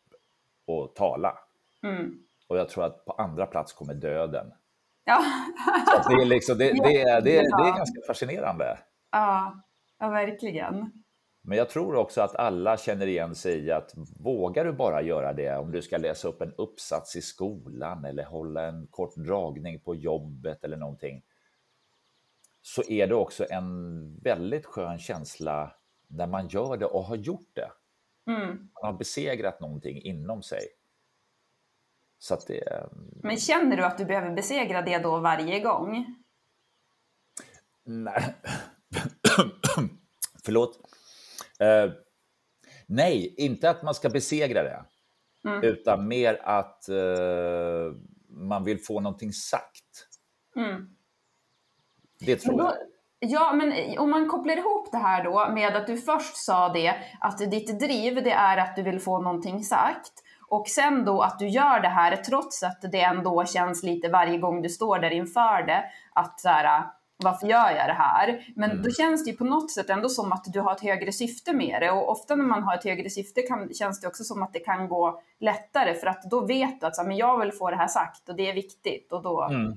och 0.66 0.94
tala. 0.94 1.38
Mm. 1.82 2.18
Och 2.48 2.58
jag 2.58 2.68
tror 2.68 2.84
att 2.84 3.04
på 3.04 3.12
andra 3.12 3.46
plats 3.46 3.72
kommer 3.72 3.94
döden. 3.94 4.52
Ja. 5.04 5.24
Det, 6.08 6.22
är 6.22 6.24
liksom, 6.24 6.58
det, 6.58 6.64
det, 6.64 7.00
är, 7.00 7.20
det, 7.20 7.36
är, 7.36 7.42
det 7.42 7.68
är 7.68 7.76
ganska 7.76 8.00
fascinerande. 8.06 8.78
Ja, 9.12 9.62
ja 9.98 10.08
verkligen. 10.08 10.92
Men 11.42 11.58
jag 11.58 11.70
tror 11.70 11.96
också 11.96 12.20
att 12.20 12.36
alla 12.36 12.76
känner 12.76 13.06
igen 13.06 13.34
sig 13.34 13.66
i 13.66 13.70
att 13.70 13.92
vågar 14.20 14.64
du 14.64 14.72
bara 14.72 15.02
göra 15.02 15.32
det 15.32 15.56
om 15.56 15.72
du 15.72 15.82
ska 15.82 15.96
läsa 15.96 16.28
upp 16.28 16.42
en 16.42 16.52
uppsats 16.58 17.16
i 17.16 17.22
skolan 17.22 18.04
eller 18.04 18.24
hålla 18.24 18.66
en 18.66 18.86
kort 18.86 19.16
dragning 19.16 19.80
på 19.80 19.94
jobbet 19.94 20.64
eller 20.64 20.76
någonting 20.76 21.22
så 22.66 22.82
är 22.88 23.06
det 23.06 23.14
också 23.14 23.46
en 23.50 24.18
väldigt 24.22 24.66
skön 24.66 24.98
känsla 24.98 25.72
när 26.08 26.26
man 26.26 26.48
gör 26.48 26.76
det 26.76 26.86
och 26.86 27.04
har 27.04 27.16
gjort 27.16 27.50
det. 27.52 27.70
Mm. 28.26 28.48
Man 28.48 28.92
har 28.92 28.92
besegrat 28.92 29.60
någonting 29.60 30.02
inom 30.02 30.42
sig. 30.42 30.68
Så 32.18 32.34
att 32.34 32.46
det... 32.46 32.88
Men 33.22 33.36
känner 33.36 33.76
du 33.76 33.84
att 33.84 33.98
du 33.98 34.04
behöver 34.04 34.34
besegra 34.34 34.82
det 34.82 34.98
då 34.98 35.18
varje 35.18 35.60
gång? 35.60 36.06
Nej. 37.84 38.34
Förlåt. 40.44 40.78
Uh, 41.62 41.92
nej, 42.86 43.34
inte 43.38 43.70
att 43.70 43.82
man 43.82 43.94
ska 43.94 44.08
besegra 44.08 44.62
det, 44.62 44.84
mm. 45.44 45.62
utan 45.62 46.08
mer 46.08 46.40
att 46.42 46.86
uh, 46.88 47.96
man 48.28 48.64
vill 48.64 48.84
få 48.84 49.00
någonting 49.00 49.32
sagt. 49.32 50.08
Mm. 50.56 50.96
Det 52.20 52.36
tror 52.36 52.58
då, 52.58 52.64
jag. 52.64 52.74
Ja, 53.28 53.52
men 53.52 53.98
om 53.98 54.10
man 54.10 54.28
kopplar 54.28 54.56
ihop 54.56 54.88
det 54.92 54.98
här 54.98 55.24
då 55.24 55.48
med 55.54 55.76
att 55.76 55.86
du 55.86 55.96
först 55.96 56.36
sa 56.36 56.68
det, 56.68 56.94
att 57.20 57.38
ditt 57.38 57.80
driv 57.80 58.14
det 58.24 58.32
är 58.32 58.56
att 58.56 58.76
du 58.76 58.82
vill 58.82 59.00
få 59.00 59.18
någonting 59.20 59.64
sagt. 59.64 60.12
Och 60.48 60.68
sen 60.68 61.04
då 61.04 61.22
att 61.22 61.38
du 61.38 61.48
gör 61.48 61.80
det 61.80 61.88
här 61.88 62.16
trots 62.16 62.62
att 62.62 62.82
det 62.92 63.00
ändå 63.00 63.44
känns 63.44 63.82
lite 63.82 64.08
varje 64.08 64.38
gång 64.38 64.62
du 64.62 64.68
står 64.68 64.98
där 64.98 65.10
inför 65.10 65.66
det, 65.66 65.84
att 66.12 66.40
så 66.40 66.48
här, 66.48 66.84
varför 67.16 67.46
gör 67.46 67.70
jag 67.70 67.88
det 67.88 67.96
här? 67.98 68.52
Men 68.56 68.70
mm. 68.70 68.82
då 68.82 68.90
känns 68.90 69.24
det 69.24 69.30
ju 69.30 69.36
på 69.36 69.44
något 69.44 69.70
sätt 69.70 69.90
ändå 69.90 70.08
som 70.08 70.32
att 70.32 70.44
du 70.44 70.60
har 70.60 70.72
ett 70.72 70.82
högre 70.82 71.12
syfte 71.12 71.52
med 71.52 71.82
det. 71.82 71.90
Och 71.90 72.10
ofta 72.10 72.36
när 72.36 72.44
man 72.44 72.62
har 72.62 72.74
ett 72.74 72.84
högre 72.84 73.10
syfte 73.10 73.42
kan, 73.42 73.74
känns 73.74 74.00
det 74.00 74.06
också 74.06 74.24
som 74.24 74.42
att 74.42 74.52
det 74.52 74.58
kan 74.58 74.88
gå 74.88 75.20
lättare 75.40 75.94
för 75.94 76.06
att 76.06 76.22
då 76.22 76.40
vet 76.40 76.80
du 76.80 76.86
att 76.86 76.96
så, 76.96 77.04
men 77.04 77.16
jag 77.16 77.40
vill 77.40 77.52
få 77.52 77.70
det 77.70 77.76
här 77.76 77.88
sagt 77.88 78.28
och 78.28 78.36
det 78.36 78.50
är 78.50 78.54
viktigt. 78.54 79.12
Och 79.12 79.22
då... 79.22 79.42
Mm. 79.42 79.72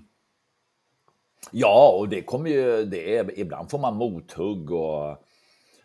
Ja, 1.51 1.95
och 1.99 2.09
det 2.09 2.21
kommer 2.21 2.49
ju, 2.49 2.85
det 2.85 3.17
är, 3.17 3.39
ibland 3.39 3.71
får 3.71 3.79
man 3.79 3.95
mothugg 3.95 4.71
och 4.71 5.23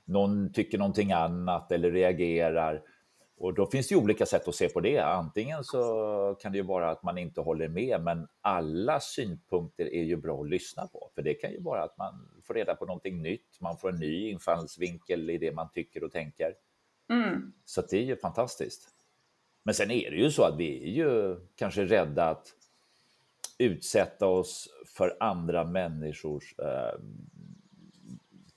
någon 0.05 0.53
tycker 0.53 0.79
någonting 0.79 1.13
annat 1.13 1.73
eller 1.73 1.91
reagerar. 1.91 2.83
Och 3.39 3.55
då 3.55 3.67
finns 3.67 3.89
det 3.89 3.97
olika 3.97 4.27
sätt 4.27 4.49
att 4.49 4.55
se 4.55 4.69
på 4.69 4.81
det. 4.81 4.99
Antingen 4.99 5.65
så 5.65 6.37
kan 6.41 6.53
det 6.53 6.59
ju 6.59 6.65
vara 6.65 6.91
att 6.91 7.03
man 7.03 7.19
inte 7.19 7.41
håller 7.41 7.69
med, 7.69 8.03
men 8.03 8.29
alla 8.41 9.01
synpunkter 9.01 9.95
är 9.95 10.03
ju 10.03 10.17
bra 10.17 10.41
att 10.41 10.49
lyssna 10.49 10.87
på. 10.87 11.11
För 11.15 11.23
det 11.23 11.35
kan 11.35 11.51
ju 11.51 11.61
vara 11.61 11.83
att 11.83 11.99
man 11.99 12.29
får 12.43 12.55
reda 12.55 12.75
på 12.75 12.87
någonting 12.87 13.23
nytt, 13.23 13.61
man 13.61 13.79
får 13.79 13.89
en 13.89 13.97
ny 13.97 14.31
infallsvinkel 14.31 15.31
i 15.31 15.39
det 15.39 15.53
man 15.53 15.69
tycker 15.75 16.05
och 16.05 16.13
tänker. 16.13 16.55
Mm. 17.11 17.53
Så 17.65 17.83
det 17.91 17.97
är 17.97 18.03
ju 18.03 18.17
fantastiskt. 18.17 18.89
Men 19.63 19.75
sen 19.75 19.91
är 19.91 20.11
det 20.11 20.17
ju 20.17 20.31
så 20.31 20.43
att 20.43 20.57
vi 20.57 20.83
är 20.83 20.93
ju 20.93 21.37
kanske 21.57 21.85
rädda 21.85 22.25
att 22.25 22.47
utsätta 23.59 24.27
oss 24.27 24.69
för 24.97 25.17
andra 25.21 25.65
människors 25.65 26.55
eh, 26.59 26.99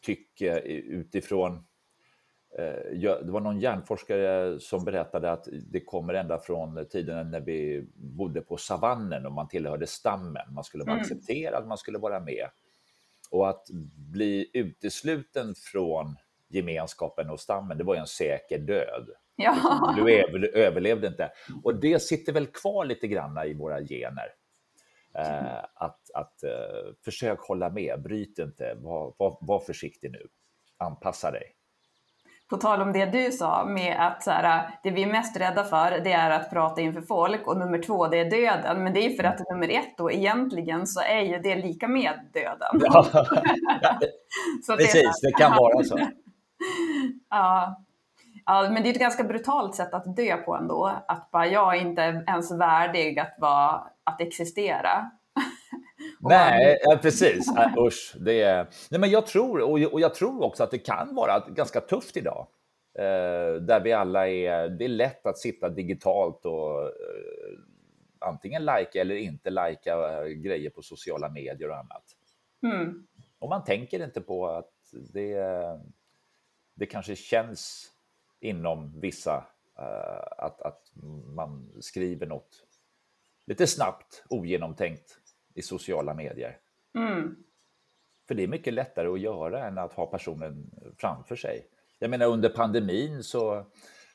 tycke 0.01 0.59
utifrån 0.59 1.63
Eh, 2.57 2.99
det 2.99 3.31
var 3.31 3.41
någon 3.41 3.59
hjärnforskare 3.59 4.59
som 4.59 4.85
berättade 4.85 5.31
att 5.31 5.47
det 5.71 5.79
kommer 5.79 6.13
ända 6.13 6.39
från 6.39 6.85
tiden 6.89 7.31
när 7.31 7.39
vi 7.41 7.87
bodde 7.95 8.41
på 8.41 8.57
savannen 8.57 9.25
och 9.25 9.31
man 9.31 9.47
tillhörde 9.47 9.87
stammen. 9.87 10.53
Man 10.53 10.63
skulle 10.63 10.83
vara 10.83 10.93
mm. 10.93 11.01
accepterad, 11.01 11.67
man 11.67 11.77
skulle 11.77 11.97
vara 11.97 12.19
med. 12.19 12.49
Och 13.29 13.49
att 13.49 13.67
bli 13.95 14.49
utesluten 14.53 15.55
från 15.55 16.15
gemenskapen 16.49 17.29
och 17.29 17.39
stammen, 17.39 17.77
det 17.77 17.83
var 17.83 17.95
en 17.95 18.07
säker 18.07 18.59
död. 18.59 19.09
Ja. 19.35 19.95
Du 19.97 20.49
överlevde 20.53 21.07
inte. 21.07 21.31
Och 21.63 21.79
det 21.79 22.01
sitter 22.01 22.33
väl 22.33 22.47
kvar 22.47 22.85
lite 22.85 23.07
grann 23.07 23.47
i 23.47 23.53
våra 23.53 23.81
gener. 23.81 24.27
Eh, 25.17 25.63
att 25.75 25.99
att 26.13 26.43
eh, 26.43 26.93
försök 27.05 27.39
hålla 27.39 27.69
med, 27.69 28.01
bryt 28.01 28.39
inte, 28.39 28.75
var, 28.75 29.13
var, 29.17 29.37
var 29.41 29.59
försiktig 29.59 30.11
nu, 30.11 30.27
anpassa 30.77 31.31
dig 31.31 31.55
på 32.49 32.57
tal 32.57 32.81
om 32.81 32.93
det 32.93 33.05
du 33.05 33.31
sa 33.31 33.65
med 33.65 34.07
att 34.07 34.23
så 34.23 34.31
här, 34.31 34.69
det 34.83 34.91
vi 34.91 35.03
är 35.03 35.07
mest 35.07 35.37
rädda 35.39 35.63
för 35.63 35.99
det 36.03 36.11
är 36.11 36.29
att 36.29 36.49
prata 36.49 36.81
inför 36.81 37.01
folk 37.01 37.47
och 37.47 37.57
nummer 37.57 37.81
två 37.81 38.07
det 38.07 38.19
är 38.19 38.29
döden. 38.29 38.83
Men 38.83 38.93
det 38.93 39.05
är 39.05 39.09
för 39.09 39.23
att 39.23 39.39
nummer 39.51 39.69
ett 39.69 39.97
då 39.97 40.11
egentligen 40.11 40.87
så 40.87 41.01
är 41.01 41.21
ju 41.21 41.39
det 41.39 41.55
lika 41.55 41.87
med 41.87 42.29
döden. 42.33 42.81
Ja. 42.81 43.05
Precis, 44.77 45.21
det, 45.21 45.27
det 45.27 45.31
kan 45.31 45.51
vara 45.57 45.83
så. 45.83 45.99
ja. 47.29 47.84
Ja, 48.45 48.69
men 48.69 48.83
det 48.83 48.89
är 48.89 48.93
ett 48.93 48.99
ganska 48.99 49.23
brutalt 49.23 49.75
sätt 49.75 49.93
att 49.93 50.15
dö 50.15 50.37
på 50.37 50.55
ändå. 50.55 51.03
Att 51.07 51.31
bara 51.31 51.47
jag 51.47 51.75
är 51.75 51.81
inte 51.81 52.23
ens 52.27 52.51
värdig 52.51 53.19
att, 53.19 53.35
vara, 53.39 53.87
att 54.03 54.21
existera. 54.21 55.11
Nej, 56.19 56.79
ja, 56.83 56.97
precis. 57.01 57.45
Usch. 57.79 58.15
Det 58.19 58.41
är... 58.41 58.67
Nej, 58.91 58.99
men 58.99 59.09
jag 59.09 59.27
tror, 59.27 59.61
och 59.93 59.99
jag 60.01 60.15
tror 60.15 60.43
också 60.43 60.63
att 60.63 60.71
det 60.71 60.77
kan 60.77 61.15
vara 61.15 61.39
ganska 61.39 61.81
tufft 61.81 62.17
idag. 62.17 62.47
Eh, 62.99 63.61
där 63.61 63.81
vi 63.83 63.93
alla 63.93 64.27
är, 64.27 64.69
det 64.69 64.85
är 64.85 64.89
lätt 64.89 65.25
att 65.25 65.37
sitta 65.37 65.69
digitalt 65.69 66.45
och 66.45 66.83
eh, 66.83 66.89
antingen 68.19 68.65
lajka 68.65 69.01
eller 69.01 69.15
inte 69.15 69.49
lajka 69.49 70.23
grejer 70.27 70.69
på 70.69 70.81
sociala 70.81 71.29
medier 71.29 71.69
och 71.69 71.77
annat. 71.77 72.03
Mm. 72.63 73.07
Och 73.39 73.49
man 73.49 73.63
tänker 73.63 74.03
inte 74.03 74.21
på 74.21 74.47
att 74.47 74.71
det, 75.13 75.37
det 76.75 76.85
kanske 76.85 77.15
känns 77.15 77.91
inom 78.45 78.99
vissa 78.99 79.37
uh, 79.79 80.45
att, 80.45 80.61
att 80.61 80.91
man 81.35 81.71
skriver 81.79 82.27
något 82.27 82.63
lite 83.45 83.67
snabbt, 83.67 84.23
ogenomtänkt 84.29 85.17
i 85.53 85.61
sociala 85.61 86.13
medier. 86.13 86.57
Mm. 86.97 87.35
För 88.27 88.35
det 88.35 88.43
är 88.43 88.47
mycket 88.47 88.73
lättare 88.73 89.07
att 89.07 89.19
göra 89.19 89.67
än 89.67 89.77
att 89.77 89.93
ha 89.93 90.05
personen 90.05 90.71
framför 90.97 91.35
sig. 91.35 91.67
Jag 91.99 92.09
menar 92.09 92.25
under 92.25 92.49
pandemin 92.49 93.23
så 93.23 93.65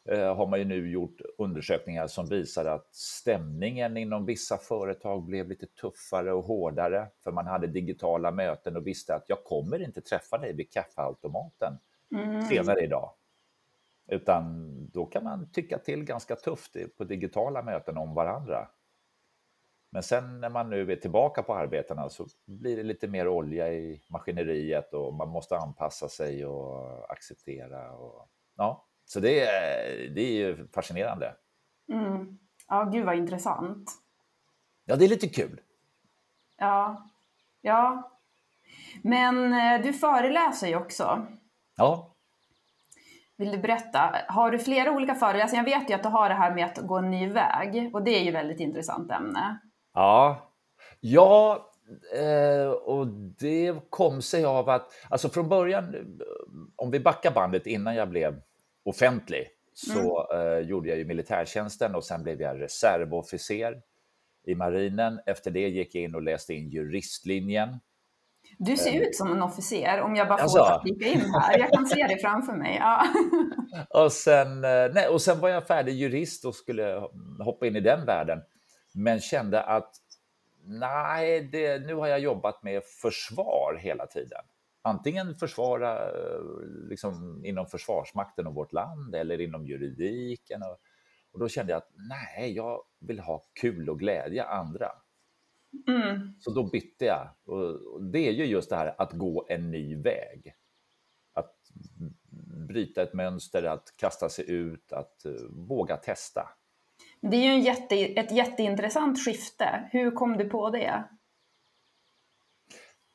eh, 0.04 0.36
har 0.36 0.46
man 0.46 0.58
ju 0.58 0.64
nu 0.64 0.90
gjort 0.90 1.20
undersökningar 1.38 2.06
som 2.06 2.26
visar 2.26 2.64
att 2.64 2.94
stämningen 2.94 3.96
inom 3.96 4.26
vissa 4.26 4.58
företag 4.58 5.24
blev 5.24 5.48
lite 5.48 5.66
tuffare 5.66 6.32
och 6.32 6.44
hårdare 6.44 7.08
för 7.24 7.32
man 7.32 7.46
hade 7.46 7.66
digitala 7.66 8.30
möten 8.30 8.76
och 8.76 8.86
visste 8.86 9.14
att 9.14 9.24
jag 9.26 9.44
kommer 9.44 9.82
inte 9.82 10.00
träffa 10.00 10.38
dig 10.38 10.54
vid 10.54 10.72
kaffeautomaten 10.72 11.78
mm. 12.14 12.42
senare 12.42 12.80
idag. 12.80 13.12
Utan 14.10 14.70
då 14.92 15.06
kan 15.06 15.24
man 15.24 15.50
tycka 15.52 15.78
till 15.78 16.04
ganska 16.04 16.36
tufft 16.36 16.76
på 16.98 17.04
digitala 17.04 17.62
möten 17.62 17.96
om 17.96 18.14
varandra. 18.14 18.68
Men 19.92 20.02
sen 20.02 20.40
när 20.40 20.50
man 20.50 20.70
nu 20.70 20.92
är 20.92 20.96
tillbaka 20.96 21.42
på 21.42 21.54
arbetena 21.54 22.08
så 22.08 22.26
blir 22.46 22.76
det 22.76 22.82
lite 22.82 23.08
mer 23.08 23.28
olja 23.28 23.72
i 23.72 24.02
maskineriet 24.08 24.94
och 24.94 25.14
man 25.14 25.28
måste 25.28 25.56
anpassa 25.56 26.08
sig 26.08 26.46
och 26.46 27.12
acceptera. 27.12 27.92
Och, 27.92 28.28
ja, 28.56 28.86
så 29.04 29.20
det 29.20 29.40
är, 29.40 30.08
det 30.08 30.20
är 30.20 30.32
ju 30.32 30.68
fascinerande. 30.68 31.36
Mm. 31.92 32.38
Ja, 32.68 32.84
gud 32.92 33.06
vad 33.06 33.16
intressant. 33.16 33.90
Ja, 34.84 34.96
det 34.96 35.04
är 35.04 35.08
lite 35.08 35.28
kul. 35.28 35.60
Ja, 36.56 37.08
ja. 37.60 38.10
Men 39.02 39.52
eh, 39.52 39.82
du 39.82 39.92
föreläser 39.92 40.68
ju 40.68 40.76
också. 40.76 41.26
Ja. 41.76 42.16
Vill 43.40 43.50
du 43.50 43.58
berätta? 43.58 44.16
Har 44.28 44.50
du 44.50 44.58
flera 44.58 44.92
olika 44.92 45.14
föreläsningar? 45.14 45.68
Jag 45.68 45.80
vet 45.80 45.90
ju 45.90 45.94
att 45.94 46.02
du 46.02 46.08
har 46.08 46.28
det 46.28 46.34
här 46.34 46.54
med 46.54 46.64
att 46.64 46.78
gå 46.78 46.98
en 46.98 47.10
ny 47.10 47.28
väg 47.28 47.90
och 47.94 48.02
det 48.04 48.10
är 48.10 48.24
ju 48.24 48.30
väldigt 48.30 48.60
intressant 48.60 49.10
ämne. 49.10 49.58
Ja, 49.94 50.50
ja 51.00 51.70
eh, 52.14 52.70
och 52.70 53.06
det 53.38 53.74
kom 53.90 54.22
sig 54.22 54.44
av 54.44 54.68
att, 54.68 54.92
alltså 55.08 55.28
från 55.28 55.48
början, 55.48 55.96
om 56.76 56.90
vi 56.90 57.00
backar 57.00 57.30
bandet 57.30 57.66
innan 57.66 57.94
jag 57.94 58.08
blev 58.08 58.40
offentlig, 58.84 59.48
så 59.74 60.26
mm. 60.26 60.52
eh, 60.52 60.58
gjorde 60.58 60.88
jag 60.88 60.98
ju 60.98 61.04
militärtjänsten 61.04 61.94
och 61.94 62.04
sen 62.04 62.22
blev 62.22 62.40
jag 62.40 62.60
reservofficer 62.60 63.82
i 64.46 64.54
marinen. 64.54 65.20
Efter 65.26 65.50
det 65.50 65.68
gick 65.68 65.94
jag 65.94 66.04
in 66.04 66.14
och 66.14 66.22
läste 66.22 66.54
in 66.54 66.68
juristlinjen. 66.68 67.78
Du 68.58 68.76
ser 68.76 69.02
ut 69.02 69.16
som 69.16 69.32
en 69.32 69.42
officer, 69.42 70.00
om 70.00 70.16
jag 70.16 70.28
bara 70.28 70.38
får 70.38 70.58
alltså. 70.58 70.80
flika 70.82 71.06
in 71.06 71.20
här. 71.20 71.58
Jag 71.58 71.72
kan 71.72 71.86
se 71.86 72.06
det 72.08 72.18
framför 72.18 72.52
mig. 72.52 72.76
Ja. 72.80 73.06
och, 74.04 74.12
sen, 74.12 74.64
eh, 74.64 74.92
nej, 74.92 75.08
och 75.08 75.22
sen 75.22 75.40
var 75.40 75.48
jag 75.48 75.66
färdig 75.66 75.94
jurist 75.94 76.44
och 76.44 76.54
skulle 76.54 77.02
hoppa 77.38 77.66
in 77.66 77.76
i 77.76 77.80
den 77.80 78.06
världen 78.06 78.42
men 78.94 79.20
kände 79.20 79.62
att 79.62 79.90
nej, 80.64 81.48
det, 81.52 81.78
nu 81.78 81.94
har 81.94 82.06
jag 82.06 82.20
jobbat 82.20 82.62
med 82.62 82.82
försvar 82.84 83.78
hela 83.80 84.06
tiden. 84.06 84.42
Antingen 84.82 85.34
försvara 85.34 86.10
liksom, 86.88 87.44
inom 87.44 87.66
Försvarsmakten 87.66 88.46
och 88.46 88.54
vårt 88.54 88.72
land 88.72 89.14
eller 89.14 89.40
inom 89.40 89.66
juridiken. 89.66 90.62
Och, 90.62 90.78
och 91.32 91.38
då 91.38 91.48
kände 91.48 91.72
jag 91.72 91.78
att 91.78 91.90
nej, 91.94 92.52
jag 92.52 92.82
vill 93.00 93.20
ha 93.20 93.42
kul 93.60 93.90
och 93.90 93.98
glädja 93.98 94.44
andra. 94.44 94.88
Mm. 95.88 96.34
Så 96.40 96.50
då 96.50 96.62
bytte 96.70 97.04
jag. 97.04 97.28
Och 97.44 98.02
det 98.02 98.28
är 98.28 98.32
ju 98.32 98.44
just 98.44 98.70
det 98.70 98.76
här 98.76 98.94
att 98.98 99.12
gå 99.12 99.46
en 99.48 99.70
ny 99.70 99.96
väg. 99.96 100.54
Att 101.32 101.54
bryta 102.68 103.02
ett 103.02 103.14
mönster, 103.14 103.62
att 103.62 103.94
kasta 103.96 104.28
sig 104.28 104.50
ut, 104.50 104.92
att 104.92 105.22
uh, 105.26 105.50
våga 105.50 105.96
testa. 105.96 106.48
Det 107.20 107.36
är 107.36 107.42
ju 107.42 107.50
en 107.50 107.60
jätte, 107.60 107.96
ett 107.96 108.32
jätteintressant 108.32 109.24
skifte. 109.24 109.88
Hur 109.92 110.10
kom 110.10 110.36
du 110.36 110.48
på 110.48 110.70
det? 110.70 111.04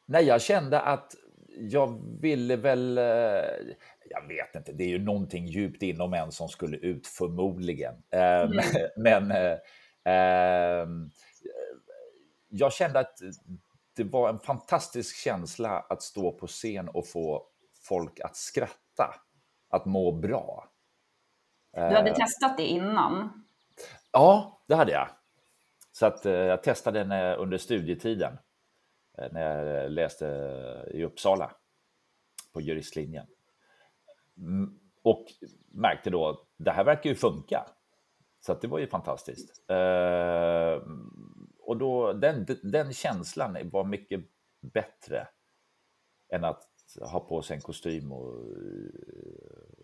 Nej, 0.05 0.25
jag 0.25 0.41
kände 0.41 0.81
att 0.81 1.15
jag 1.57 2.19
ville 2.21 2.55
väl... 2.55 2.97
Eh, 2.97 3.03
jag 4.09 4.27
vet 4.27 4.55
inte, 4.55 4.71
det 4.71 4.83
är 4.83 4.87
ju 4.87 4.99
någonting 4.99 5.45
djupt 5.45 5.83
inom 5.83 6.13
en 6.13 6.31
som 6.31 6.49
skulle 6.49 6.77
ut 6.77 7.07
förmodligen. 7.07 7.95
Mm. 8.11 8.59
Men 8.97 9.31
eh, 9.31 9.57
ehm, 10.13 11.09
jag 12.47 12.73
kände 12.73 12.99
att 12.99 13.17
det 13.95 14.03
var 14.03 14.29
en 14.29 14.39
fantastisk 14.39 15.15
känsla 15.17 15.79
att 15.79 16.03
stå 16.03 16.31
på 16.31 16.47
scen 16.47 16.89
och 16.89 17.07
få 17.07 17.47
folk 17.83 18.19
att 18.19 18.35
skratta, 18.35 19.15
att 19.69 19.85
må 19.85 20.11
bra. 20.11 20.69
Du 21.73 21.81
hade 21.81 22.09
eh, 22.09 22.15
testat 22.15 22.57
det 22.57 22.65
innan? 22.65 23.45
Ja, 24.11 24.61
det 24.67 24.75
hade 24.75 24.91
jag. 24.91 25.07
Så 25.91 26.05
att, 26.05 26.25
eh, 26.25 26.33
jag 26.33 26.63
testade 26.63 27.03
den 27.03 27.37
under 27.39 27.57
studietiden 27.57 28.37
eh, 29.17 29.31
när 29.31 29.65
jag 29.65 29.91
läste 29.91 30.25
i 30.93 31.03
Uppsala 31.03 31.51
på 32.53 32.61
juristlinjen. 32.61 33.27
Mm, 34.37 34.79
och 35.03 35.25
märkte 35.71 36.09
då 36.09 36.29
att 36.29 36.39
det 36.57 36.71
här 36.71 36.83
verkar 36.83 37.09
ju 37.09 37.15
funka. 37.15 37.65
Så 38.39 38.53
det 38.53 38.67
var 38.67 38.79
ju 38.79 38.87
fantastiskt. 38.87 39.69
Eh, 41.65 41.69
och 41.69 41.77
då, 41.77 42.13
den, 42.13 42.45
den 42.63 42.93
känslan 42.93 43.57
var 43.71 43.83
mycket 43.83 44.21
bättre 44.61 45.27
än 46.33 46.43
att 46.43 46.63
ha 47.01 47.19
på 47.19 47.41
sig 47.41 47.55
en 47.55 47.61
kostym 47.61 48.11
och 48.11 48.45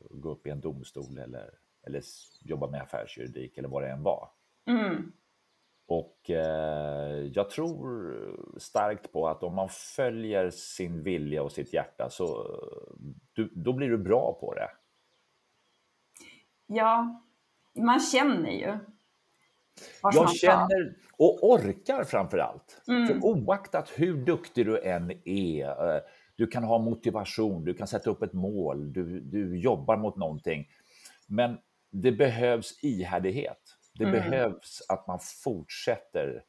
gå 0.09 0.31
upp 0.31 0.47
i 0.47 0.49
en 0.49 0.61
domstol 0.61 1.17
eller 1.17 1.49
eller 1.83 2.03
jobba 2.41 2.67
med 2.67 2.81
affärsjuridik 2.81 3.57
eller 3.57 3.69
vad 3.69 3.83
det 3.83 3.89
än 3.89 4.03
var. 4.03 4.29
Mm. 4.65 5.11
Och 5.87 6.29
eh, 6.29 7.29
jag 7.33 7.49
tror 7.49 8.57
starkt 8.57 9.11
på 9.11 9.27
att 9.27 9.43
om 9.43 9.55
man 9.55 9.69
följer 9.69 10.49
sin 10.49 11.03
vilja 11.03 11.43
och 11.43 11.51
sitt 11.51 11.73
hjärta 11.73 12.09
så 12.09 12.47
du, 13.33 13.51
då 13.55 13.73
blir 13.73 13.89
du 13.89 13.97
bra 13.97 14.37
på 14.41 14.53
det. 14.53 14.69
Ja, 16.65 17.21
man 17.73 17.99
känner 17.99 18.51
ju. 18.51 18.77
Jag 20.01 20.35
känner 20.35 20.95
och 21.17 21.49
orkar 21.49 22.03
framför 22.03 22.37
allt. 22.37 22.81
Mm. 22.87 23.07
För 23.07 23.25
oaktat 23.25 23.91
hur 23.95 24.25
duktig 24.25 24.65
du 24.65 24.81
än 24.81 25.11
är, 25.25 25.95
eh, 25.95 26.01
du 26.35 26.47
kan 26.47 26.63
ha 26.63 26.79
motivation, 26.79 27.65
du 27.65 27.73
kan 27.73 27.87
sätta 27.87 28.09
upp 28.09 28.21
ett 28.21 28.33
mål, 28.33 28.93
du, 28.93 29.19
du 29.19 29.59
jobbar 29.59 29.97
mot 29.97 30.17
någonting. 30.17 30.67
Men 31.27 31.57
det 31.91 32.11
behövs 32.11 32.83
ihärdighet. 32.83 33.77
Det 33.93 34.03
mm. 34.03 34.15
behövs 34.15 34.81
att 34.89 35.07
man 35.07 35.19
fortsätter 35.43 36.43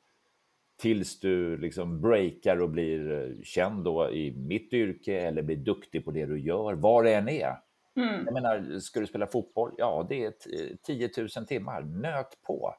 tills 0.83 1.21
du 1.21 1.57
liksom 1.57 2.01
breakar 2.01 2.62
och 2.62 2.71
blir 2.71 3.12
eh, 3.12 3.42
känd 3.45 3.85
då 3.85 4.11
i 4.11 4.37
mitt 4.37 4.73
yrke 4.73 5.21
eller 5.21 5.42
blir 5.42 5.57
duktig 5.57 6.05
på 6.05 6.11
det 6.11 6.27
du 6.27 6.40
gör, 6.40 6.75
vad 6.75 7.05
det 7.05 7.14
än 7.14 7.29
är. 7.29 7.57
Mm. 7.97 8.25
Jag 8.25 8.35
menar, 8.35 8.79
ska 8.79 9.01
du 9.01 9.07
spela 9.07 9.27
fotboll? 9.27 9.75
Ja, 9.79 10.07
det 10.09 10.25
är 10.25 10.33
10 10.83 11.11
000 11.37 11.47
timmar. 11.47 11.83
Nöt 11.83 12.42
på. 12.42 12.75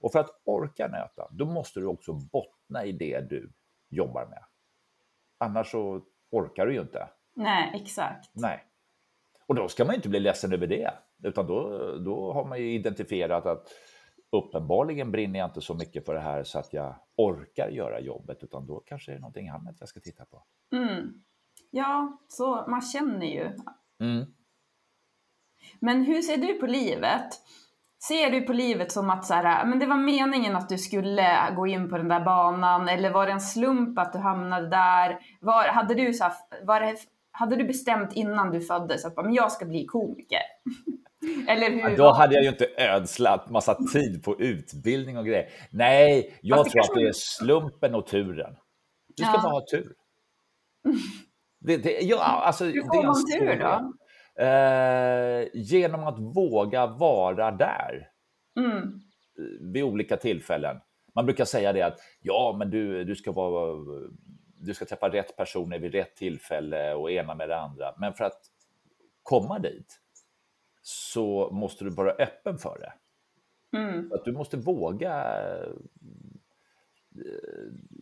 Och 0.00 0.12
för 0.12 0.18
att 0.18 0.40
orka 0.44 0.88
nöta, 0.88 1.28
då 1.30 1.44
måste 1.44 1.80
du 1.80 1.86
också 1.86 2.12
bottna 2.12 2.84
i 2.84 2.92
det 2.92 3.20
du 3.20 3.52
jobbar 3.88 4.26
med. 4.26 4.44
Annars 5.38 5.70
så 5.70 6.02
orkar 6.30 6.66
du 6.66 6.74
ju 6.74 6.80
inte. 6.80 7.08
Nej, 7.34 7.70
exakt. 7.74 8.30
Nej. 8.32 8.64
Och 9.46 9.54
då 9.54 9.68
ska 9.68 9.84
man 9.84 9.94
inte 9.94 10.08
bli 10.08 10.20
ledsen 10.20 10.52
över 10.52 10.66
det. 10.66 10.90
Utan 11.22 11.46
då, 11.46 11.78
då 11.98 12.32
har 12.32 12.44
man 12.44 12.58
ju 12.58 12.74
identifierat 12.74 13.46
att 13.46 13.68
uppenbarligen 14.32 15.10
brinner 15.10 15.38
jag 15.38 15.48
inte 15.48 15.60
så 15.60 15.74
mycket 15.74 16.06
för 16.06 16.14
det 16.14 16.20
här 16.20 16.44
så 16.44 16.58
att 16.58 16.72
jag 16.72 16.94
orkar 17.16 17.68
göra 17.68 18.00
jobbet, 18.00 18.42
utan 18.42 18.66
då 18.66 18.80
kanske 18.86 19.12
det 19.12 19.16
är 19.16 19.20
någonting 19.20 19.48
annat 19.48 19.76
jag 19.80 19.88
ska 19.88 20.00
titta 20.00 20.24
på. 20.24 20.44
Mm. 20.72 21.22
Ja, 21.70 22.18
så 22.28 22.64
man 22.68 22.80
känner 22.80 23.26
ju. 23.26 23.50
Mm. 24.00 24.34
Men 25.80 26.02
hur 26.02 26.22
ser 26.22 26.36
du 26.36 26.54
på 26.54 26.66
livet? 26.66 27.28
Ser 28.08 28.30
du 28.30 28.40
på 28.40 28.52
livet 28.52 28.92
som 28.92 29.10
att 29.10 29.24
så 29.24 29.34
här, 29.34 29.66
men 29.66 29.78
det 29.78 29.86
var 29.86 29.96
meningen 29.96 30.56
att 30.56 30.68
du 30.68 30.78
skulle 30.78 31.52
gå 31.56 31.66
in 31.66 31.90
på 31.90 31.96
den 31.96 32.08
där 32.08 32.20
banan 32.20 32.88
eller 32.88 33.10
var 33.10 33.26
det 33.26 33.32
en 33.32 33.40
slump 33.40 33.98
att 33.98 34.12
du 34.12 34.18
hamnade 34.18 34.68
där? 34.68 35.18
Var, 35.40 35.68
hade, 35.68 35.94
du 35.94 36.12
så 36.12 36.24
här, 36.24 36.32
var 36.64 36.80
det, 36.80 36.96
hade 37.30 37.56
du 37.56 37.64
bestämt 37.64 38.12
innan 38.12 38.50
du 38.50 38.60
föddes 38.60 39.04
att 39.04 39.16
men 39.16 39.34
jag 39.34 39.52
ska 39.52 39.64
bli 39.64 39.86
komiker? 39.86 40.40
Eller 41.48 41.70
hur? 41.70 41.80
Ja, 41.80 41.96
då 41.96 42.12
hade 42.12 42.34
jag 42.34 42.42
ju 42.42 42.48
inte 42.48 42.66
ödslat 42.76 43.50
massa 43.50 43.74
tid 43.92 44.24
på 44.24 44.40
utbildning 44.40 45.18
och 45.18 45.26
grejer. 45.26 45.48
Nej, 45.70 46.38
jag 46.40 46.58
alltså, 46.58 46.72
tror 46.72 46.82
att 46.82 46.94
det 46.94 47.08
är 47.08 47.12
slumpen 47.12 47.94
och 47.94 48.06
turen. 48.06 48.56
Du 49.16 49.22
ska 49.22 49.32
ja. 49.32 49.42
bara 49.42 49.52
ha 49.52 49.64
tur. 49.70 49.92
Det, 51.60 51.76
det, 51.76 52.00
ja, 52.00 52.22
alltså, 52.22 52.64
hur 52.64 52.82
får 52.82 53.02
man 53.02 53.14
tur 53.38 53.58
då? 53.60 53.92
Eh, 54.40 55.48
genom 55.54 56.04
att 56.04 56.18
våga 56.18 56.86
vara 56.86 57.50
där. 57.50 58.10
Mm. 58.56 59.00
Vid 59.60 59.82
olika 59.82 60.16
tillfällen. 60.16 60.80
Man 61.14 61.26
brukar 61.26 61.44
säga 61.44 61.72
det 61.72 61.82
att 61.82 62.00
ja, 62.20 62.56
men 62.58 62.70
du, 62.70 63.04
du, 63.04 63.16
ska 63.16 63.32
vara, 63.32 63.84
du 64.60 64.74
ska 64.74 64.84
träffa 64.84 65.08
rätt 65.08 65.36
personer 65.36 65.78
vid 65.78 65.92
rätt 65.92 66.16
tillfälle 66.16 66.94
och 66.94 67.10
ena 67.10 67.34
med 67.34 67.48
det 67.48 67.58
andra. 67.58 67.94
Men 67.98 68.14
för 68.14 68.24
att 68.24 68.40
komma 69.22 69.58
dit 69.58 70.00
så 70.82 71.50
måste 71.52 71.84
du 71.84 71.90
vara 71.90 72.10
öppen 72.10 72.58
för 72.58 72.78
det. 72.78 72.92
Mm. 73.78 74.12
Att 74.12 74.24
du 74.24 74.32
måste 74.32 74.56
våga. 74.56 75.24
Eh, 75.56 75.72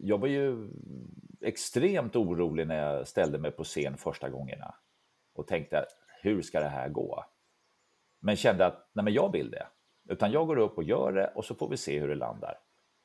jag 0.00 0.18
var 0.18 0.28
ju 0.28 0.68
extremt 1.40 2.16
orolig 2.16 2.66
när 2.66 2.94
jag 2.94 3.08
ställde 3.08 3.38
mig 3.38 3.50
på 3.50 3.64
scen 3.64 3.96
första 3.96 4.28
gångerna 4.28 4.74
och 5.34 5.46
tänkte 5.46 5.78
hur 6.20 6.42
ska 6.42 6.60
det 6.60 6.68
här 6.68 6.88
gå? 6.88 7.24
Men 8.20 8.36
kände 8.36 8.66
att 8.66 8.90
nej, 8.92 9.04
men 9.04 9.14
jag 9.14 9.32
vill 9.32 9.50
det. 9.50 9.66
Utan 10.08 10.32
jag 10.32 10.46
går 10.46 10.58
upp 10.58 10.78
och 10.78 10.84
gör 10.84 11.12
det 11.12 11.32
och 11.34 11.44
så 11.44 11.54
får 11.54 11.68
vi 11.68 11.76
se 11.76 12.00
hur 12.00 12.08
det 12.08 12.14
landar. 12.14 12.58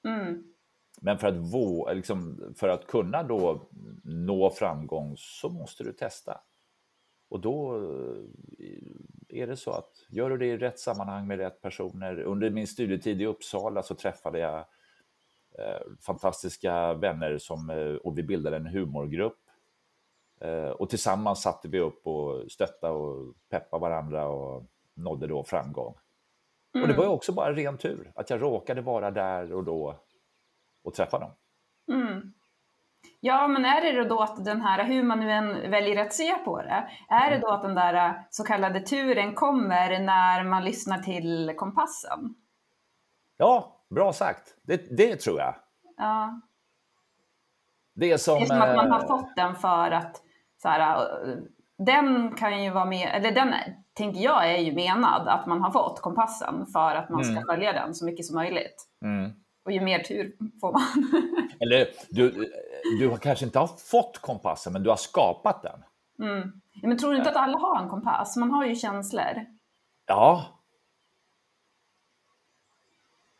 Mm. 0.08 0.54
Men 1.02 1.17
för 1.17 1.28
att, 1.28 1.54
vå, 1.54 1.93
liksom, 1.93 2.54
för 2.58 2.69
att 2.69 2.88
kunna 2.88 3.23
då 3.23 3.69
nå 4.04 4.49
framgång 4.49 5.13
så 5.17 5.49
måste 5.49 5.84
du 5.84 5.93
testa. 5.93 6.41
Och 7.30 7.39
då 7.39 7.76
eh, 7.76 9.41
är 9.41 9.47
det 9.47 9.58
så 9.58 9.71
att 9.71 9.91
gör 10.10 10.30
du 10.30 10.38
det 10.38 10.45
i 10.45 10.58
rätt 10.58 10.80
sammanhang 10.80 11.28
med 11.28 11.38
rätt 11.38 11.62
personer. 11.62 12.19
Under 12.19 12.49
min 12.49 12.67
studietid 12.67 13.21
i 13.21 13.26
Uppsala 13.26 13.84
så 13.84 13.95
träffade 13.95 14.39
jag 14.39 14.58
eh, 15.60 15.82
fantastiska 16.06 16.93
vänner 16.93 17.38
som, 17.38 17.69
eh, 17.69 17.95
och 17.95 18.17
vi 18.17 18.23
bildade 18.23 18.56
en 18.56 18.67
humorgrupp. 18.67 19.39
Eh, 20.43 20.69
och 20.69 20.89
tillsammans 20.89 21.41
satte 21.41 21.67
vi 21.67 21.79
upp 21.79 22.08
och 22.08 22.51
stöttade 22.51 22.93
och 22.93 23.34
peppade 23.49 23.82
varandra 23.82 24.27
och 24.27 24.63
nådde 24.95 25.27
då 25.27 25.43
framgång. 25.43 25.95
Mm. 26.75 26.84
Och 26.84 26.88
det 26.88 26.97
var 26.97 27.03
ju 27.03 27.10
också 27.10 27.34
bara 27.34 27.53
ren 27.53 27.77
tur 27.77 28.12
att 28.15 28.29
jag 28.29 28.41
råkade 28.41 28.82
vara 28.82 29.12
där 29.12 29.53
och 29.53 29.63
då 29.63 29.99
och 30.84 30.93
träffa 30.93 31.19
dem. 31.19 31.32
Mm. 31.91 32.34
Ja, 33.19 33.47
men 33.47 33.65
är 33.65 33.93
det 33.93 34.10
då 34.10 34.21
att 34.21 34.45
den 34.45 34.62
här, 34.62 34.84
hur 34.84 35.03
man 35.03 35.19
nu 35.19 35.32
än 35.32 35.71
väljer 35.71 36.06
att 36.06 36.13
se 36.13 36.36
på 36.36 36.62
det, 36.62 36.89
är 37.10 37.32
det 37.32 37.38
då 37.38 37.47
att 37.47 37.62
den 37.62 37.75
där 37.75 38.25
så 38.29 38.43
kallade 38.43 38.79
turen 38.79 39.34
kommer 39.34 39.99
när 39.99 40.43
man 40.43 40.63
lyssnar 40.63 40.97
till 40.97 41.53
kompassen? 41.58 42.36
Ja, 43.38 43.82
bra 43.89 44.13
sagt. 44.13 44.56
Det, 44.62 44.97
det 44.97 45.15
tror 45.15 45.39
jag. 45.39 45.56
Ja. 45.97 46.41
Det 47.95 48.12
är 48.12 48.17
som, 48.17 48.36
det 48.36 48.43
är 48.43 48.45
som 48.45 48.62
att 48.62 48.75
man 48.75 48.91
har 48.91 49.01
eh, 49.01 49.08
fått 49.08 49.36
den 49.36 49.56
för 49.56 49.91
att 49.91 50.22
så 50.63 50.69
här, 50.69 51.10
den 51.78 52.36
kan 52.36 52.63
ju 52.63 52.69
vara 52.69 52.86
med, 52.86 53.10
eller 53.13 53.32
den 53.32 53.54
tänker 53.93 54.21
jag 54.21 54.52
är 54.52 54.58
ju 54.58 54.73
menad 54.73 55.28
att 55.28 55.47
man 55.47 55.62
har 55.62 55.71
fått 55.71 56.02
kompassen 56.02 56.65
för 56.65 56.95
att 56.95 57.10
man 57.10 57.23
ska 57.23 57.32
mm. 57.32 57.43
följa 57.45 57.73
den 57.73 57.95
så 57.95 58.06
mycket 58.06 58.26
som 58.26 58.36
möjligt. 58.36 58.88
Mm. 59.06 59.32
Och 59.65 59.71
ju 59.71 59.82
mer 59.82 59.99
tur 59.99 60.36
får 60.62 60.71
man. 60.71 60.82
Eller 61.60 61.88
du, 62.10 62.52
du 62.99 63.17
kanske 63.17 63.45
inte 63.45 63.60
har 63.60 63.67
fått 63.67 64.17
kompassen, 64.21 64.73
men 64.73 64.84
du 64.84 64.89
har 64.89 64.97
skapat 64.97 65.62
den. 65.62 65.84
Mm. 66.30 66.52
Ja, 66.82 66.88
men 66.88 66.97
tror 66.97 67.12
du 67.12 67.17
inte 67.17 67.30
att 67.30 67.36
alla 67.36 67.58
har 67.58 67.84
en 67.84 67.89
kompass? 67.89 68.38
Man 68.38 68.52
har 68.52 68.65
ju 68.65 68.76
känslor. 68.76 69.45
Ja. 70.08 70.45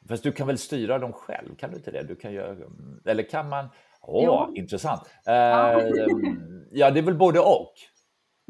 Fast 0.08 0.24
du 0.24 0.32
kan 0.32 0.48
väl 0.48 0.58
styra 0.58 1.00
dem 1.00 1.14
själv? 1.14 1.56
Kan 1.56 1.72
du 1.72 1.78
inte 1.78 1.92
det? 1.92 2.04
Du 2.04 2.16
kan 2.16 2.34
göra, 2.34 2.58
eller 3.06 3.24
kan 3.30 3.50
man? 3.50 3.70
Åh, 4.04 4.24
jo. 4.26 4.56
intressant. 4.56 5.02
Uh, 5.28 5.34
ja, 6.72 6.92
det 6.92 7.00
är 7.00 7.02
väl 7.02 7.18
både 7.18 7.39
och. 7.39 7.74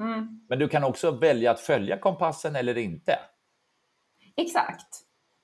Mm. 0.02 0.46
Men 0.50 0.60
du 0.60 0.68
kan 0.68 0.84
också 0.84 1.12
välja 1.12 1.52
att 1.52 1.60
följa 1.60 1.98
kompassen 1.98 2.56
eller 2.56 2.78
inte. 2.78 3.20
Exakt. 4.38 4.88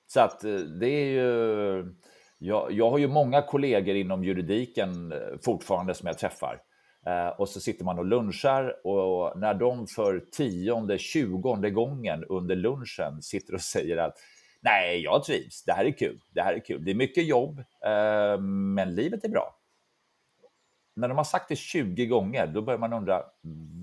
Så 0.06 0.20
att 0.20 0.44
eh, 0.44 0.54
det 0.54 0.88
är 0.88 1.06
ju... 1.06 1.94
Jag, 2.38 2.72
jag 2.72 2.90
har 2.90 2.98
ju 2.98 3.08
många 3.08 3.42
kollegor 3.42 3.96
inom 3.96 4.24
juridiken 4.24 5.12
eh, 5.12 5.18
fortfarande 5.44 5.94
som 5.94 6.06
jag 6.06 6.18
träffar. 6.18 6.60
Eh, 7.06 7.28
och 7.28 7.48
så 7.48 7.60
sitter 7.60 7.84
man 7.84 7.98
och 7.98 8.04
lunchar 8.04 8.86
och 8.86 9.38
när 9.38 9.54
de 9.54 9.86
för 9.86 10.20
tionde, 10.32 10.98
tjugonde 10.98 11.70
gången 11.70 12.24
under 12.24 12.56
lunchen 12.56 13.22
sitter 13.22 13.54
och 13.54 13.60
säger 13.60 13.96
att 13.96 14.14
nej, 14.60 15.00
jag 15.00 15.24
trivs, 15.24 15.64
det 15.64 15.72
här 15.72 15.84
är 15.84 15.98
kul, 15.98 16.20
det 16.34 16.40
här 16.42 16.54
är 16.54 16.64
kul, 16.64 16.84
det 16.84 16.90
är 16.90 16.94
mycket 16.94 17.26
jobb, 17.26 17.58
eh, 17.58 18.40
men 18.74 18.94
livet 18.94 19.24
är 19.24 19.28
bra. 19.28 19.59
När 21.00 21.08
de 21.08 21.16
har 21.16 21.24
sagt 21.24 21.48
det 21.48 21.56
20 21.56 22.06
gånger, 22.06 22.46
då 22.46 22.62
börjar 22.62 22.78
man 22.78 22.92
undra, 22.92 23.22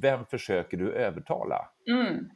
vem 0.02 0.26
försöker 0.26 0.78
du 0.78 0.94
övertala? 0.94 1.70
Mm. 1.90 2.16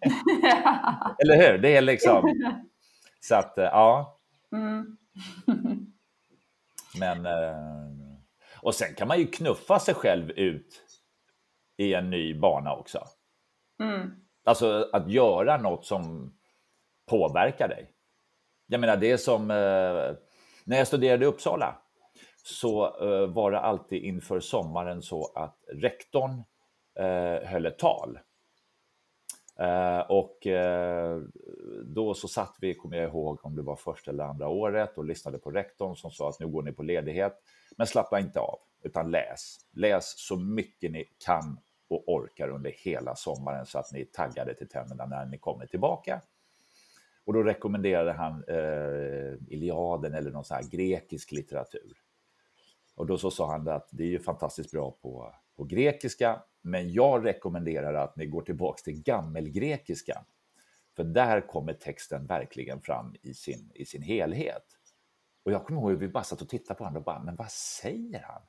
Eller 1.23 1.35
hur? 1.35 1.57
Det 1.57 1.77
är 1.77 1.81
liksom... 1.81 2.35
Så 3.19 3.35
att, 3.35 3.57
eh, 3.57 3.63
ja. 3.63 4.19
Mm. 4.51 4.97
Men... 6.99 7.25
Eh, 7.25 7.91
och 8.61 8.75
sen 8.75 8.95
kan 8.95 9.07
man 9.07 9.19
ju 9.19 9.27
knuffa 9.27 9.79
sig 9.79 9.93
själv 9.93 10.31
ut 10.31 10.83
i 11.77 11.93
en 11.93 12.09
ny 12.09 12.39
bana 12.39 12.75
också. 12.75 13.03
Mm. 13.83 14.11
Alltså 14.43 14.89
att 14.93 15.11
göra 15.11 15.57
något 15.57 15.85
som 15.85 16.33
påverkar 17.09 17.67
dig. 17.67 17.91
Jag 18.67 18.79
menar, 18.79 18.97
det 18.97 19.11
är 19.11 19.17
som 19.17 19.51
eh, 19.51 20.15
när 20.63 20.77
jag 20.77 20.87
studerade 20.87 21.25
i 21.25 21.27
Uppsala 21.27 21.81
så 22.43 22.85
eh, 22.85 23.27
var 23.27 23.51
det 23.51 23.59
alltid 23.59 24.03
inför 24.03 24.39
sommaren 24.39 25.01
så 25.01 25.31
att 25.35 25.57
rektorn 25.73 26.43
eh, 26.95 27.49
höll 27.49 27.65
ett 27.65 27.79
tal. 27.79 28.19
Eh, 29.59 29.99
och 29.99 30.47
eh, 30.47 31.21
då 31.85 32.13
så 32.13 32.27
satt 32.27 32.55
vi, 32.61 32.73
kommer 32.73 32.97
jag 32.97 33.09
ihåg 33.09 33.39
om 33.43 33.55
det 33.55 33.61
var 33.61 33.75
första 33.75 34.11
eller 34.11 34.23
andra 34.23 34.47
året, 34.47 34.97
och 34.97 35.05
lyssnade 35.05 35.37
på 35.37 35.51
rektorn 35.51 35.95
som 35.95 36.11
sa 36.11 36.29
att 36.29 36.39
nu 36.39 36.47
går 36.47 36.63
ni 36.63 36.71
på 36.71 36.83
ledighet. 36.83 37.33
Men 37.77 37.87
slappna 37.87 38.19
inte 38.19 38.39
av, 38.39 38.59
utan 38.83 39.11
läs. 39.11 39.57
Läs 39.71 40.19
så 40.19 40.35
mycket 40.35 40.91
ni 40.91 41.05
kan 41.25 41.59
och 41.87 42.03
orkar 42.07 42.49
under 42.49 42.71
hela 42.71 43.15
sommaren 43.15 43.65
så 43.65 43.79
att 43.79 43.91
ni 43.93 44.01
är 44.01 44.05
taggade 44.05 44.55
till 44.55 44.67
tänderna 44.67 45.05
när 45.05 45.25
ni 45.25 45.37
kommer 45.37 45.65
tillbaka. 45.65 46.21
Och 47.25 47.33
då 47.33 47.43
rekommenderade 47.43 48.11
han 48.11 48.43
eh, 48.47 49.53
Iliaden 49.53 50.13
eller 50.13 50.31
någon 50.31 50.45
sån 50.45 50.55
här 50.55 50.69
grekisk 50.71 51.31
litteratur. 51.31 51.97
Och 52.95 53.07
då 53.07 53.17
så 53.17 53.31
sa 53.31 53.51
han 53.51 53.67
att 53.67 53.89
det 53.91 54.03
är 54.03 54.07
ju 54.07 54.19
fantastiskt 54.19 54.71
bra 54.71 54.91
på, 54.91 55.35
på 55.55 55.63
grekiska, 55.63 56.43
men 56.61 56.93
jag 56.93 57.25
rekommenderar 57.25 57.93
att 57.93 58.15
ni 58.15 58.25
går 58.25 58.41
tillbaks 58.41 58.83
till 58.83 59.03
gammelgrekiska. 59.03 60.25
För 60.95 61.03
där 61.03 61.47
kommer 61.47 61.73
texten 61.73 62.25
verkligen 62.25 62.81
fram 62.81 63.15
i 63.21 63.33
sin, 63.33 63.71
i 63.75 63.85
sin 63.85 64.01
helhet. 64.01 64.65
Och 65.43 65.51
jag 65.51 65.65
kommer 65.65 65.81
ihåg 65.81 65.93
att 65.93 65.99
vi 65.99 66.07
bara 66.07 66.23
satt 66.23 66.41
och 66.41 66.49
tittade 66.49 66.77
på 66.77 66.83
varandra 66.83 66.99
och 66.99 67.05
bara, 67.05 67.23
men 67.23 67.35
vad 67.35 67.51
säger 67.51 68.21
han? 68.21 68.41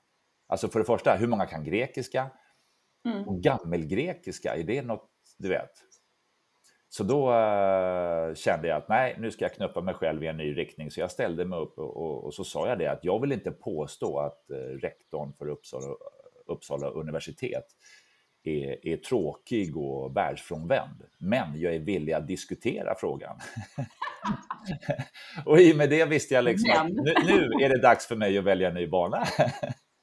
Alltså 0.47 0.69
för 0.69 0.79
det 0.79 0.85
första, 0.85 1.17
hur 1.17 1.27
många 1.27 1.47
kan 1.47 1.65
grekiska? 1.65 2.31
Mm. 3.05 3.29
Och 3.29 3.43
gammelgrekiska, 3.43 4.57
är 4.57 4.65
det 4.65 4.83
något, 4.83 5.11
du 5.39 5.49
vet? 5.49 5.71
Så 6.95 7.05
då 7.05 7.31
uh, 7.31 8.35
kände 8.35 8.69
jag 8.69 8.77
att 8.77 8.89
nej, 8.89 9.17
nu 9.19 9.31
ska 9.31 9.45
jag 9.45 9.55
knuffa 9.55 9.81
mig 9.81 9.95
själv 9.95 10.25
i 10.25 10.27
en 10.27 10.37
ny 10.37 10.57
riktning. 10.57 10.91
Så 10.91 11.01
jag 11.01 11.11
ställde 11.11 11.45
mig 11.45 11.59
upp 11.59 11.79
och, 11.79 11.97
och, 11.97 12.25
och 12.25 12.35
så 12.35 12.45
sa 12.45 12.69
jag 12.69 12.79
det 12.79 12.87
att 12.87 13.05
jag 13.05 13.21
vill 13.21 13.33
inte 13.33 13.51
påstå 13.51 14.19
att 14.19 14.47
uh, 14.51 14.57
rektorn 14.57 15.33
för 15.33 15.49
Uppsala, 15.49 15.87
Uppsala 16.47 16.87
universitet 16.89 17.65
är, 18.45 18.87
är 18.87 18.97
tråkig 18.97 19.77
och 19.77 20.17
världsfrånvänd. 20.17 21.03
Men 21.19 21.61
jag 21.61 21.75
är 21.75 21.79
villig 21.79 22.13
att 22.13 22.27
diskutera 22.27 22.95
frågan. 22.99 23.39
och 25.47 25.61
i 25.61 25.73
och 25.73 25.77
med 25.77 25.91
det 25.91 26.05
visste 26.05 26.35
jag 26.35 26.45
liksom 26.45 26.71
att 26.71 26.89
nu, 26.89 27.15
nu, 27.27 27.65
är 27.65 27.69
det 27.69 27.83
dags 27.83 28.07
för 28.07 28.17
mig 28.17 28.39
att 28.39 28.45
välja 28.45 28.69
en 28.69 28.75
ny 28.75 28.87
bana. 28.87 29.25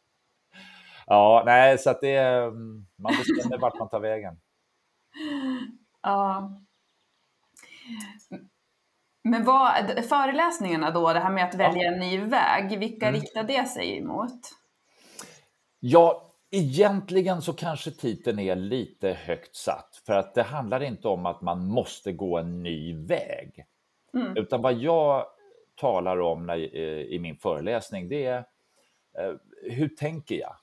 ja, 1.07 1.43
nej, 1.45 1.77
så 1.77 1.89
att 1.89 2.01
det 2.01 2.15
är, 2.15 2.51
man 3.01 3.13
bestämmer 3.17 3.57
vart 3.57 3.79
man 3.79 3.89
tar 3.89 3.99
vägen. 3.99 4.39
Ja. 6.01 6.51
Men 9.23 9.43
vad, 9.43 10.05
föreläsningarna 10.05 10.91
då, 10.91 11.13
det 11.13 11.19
här 11.19 11.31
med 11.31 11.45
att 11.45 11.55
välja 11.55 11.91
en 11.91 11.99
ny 11.99 12.17
väg, 12.17 12.79
vilka 12.79 13.07
mm. 13.07 13.21
riktar 13.21 13.43
det 13.43 13.65
sig 13.65 13.97
emot? 13.97 14.41
Ja, 15.79 16.31
egentligen 16.51 17.41
så 17.41 17.53
kanske 17.53 17.91
titeln 17.91 18.39
är 18.39 18.55
lite 18.55 19.13
högt 19.13 19.55
satt, 19.55 20.01
för 20.05 20.13
att 20.13 20.35
det 20.35 20.43
handlar 20.43 20.83
inte 20.83 21.07
om 21.07 21.25
att 21.25 21.41
man 21.41 21.65
måste 21.65 22.11
gå 22.11 22.37
en 22.37 22.63
ny 22.63 23.05
väg. 23.05 23.65
Mm. 24.13 24.37
Utan 24.37 24.61
vad 24.61 24.73
jag 24.73 25.25
talar 25.75 26.19
om 26.19 26.45
när, 26.45 26.57
eh, 26.57 27.01
i 27.01 27.19
min 27.19 27.35
föreläsning, 27.35 28.09
det 28.09 28.25
är 28.25 28.37
eh, 29.17 29.33
hur 29.63 29.89
tänker 29.89 30.35
jag 30.35 30.55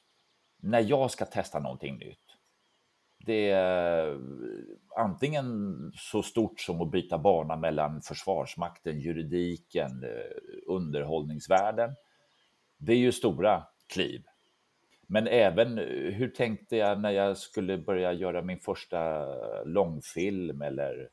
när 0.63 0.81
jag 0.81 1.11
ska 1.11 1.25
testa 1.25 1.59
någonting 1.59 1.99
nytt? 1.99 2.19
Det 3.19 3.51
antingen 4.97 5.93
så 5.95 6.23
stort 6.23 6.61
som 6.61 6.81
att 6.81 6.91
byta 6.91 7.19
bana 7.19 7.57
mellan 7.57 8.03
Försvarsmakten, 8.03 9.01
juridiken, 9.01 10.05
eh, 10.05 10.65
underhållningsvärlden. 10.67 11.95
Det 12.79 12.93
är 12.93 12.97
ju 12.97 13.13
stora 13.13 13.65
kliv. 13.93 14.23
Men 15.07 15.27
även 15.27 15.79
hur 16.13 16.29
tänkte 16.29 16.77
jag 16.77 17.01
när 17.01 17.11
jag 17.11 17.37
skulle 17.37 17.79
börja 17.79 18.13
göra 18.13 18.43
min 18.43 18.61
första 18.61 19.27
långfilm 19.65 20.63
eller 20.63 21.09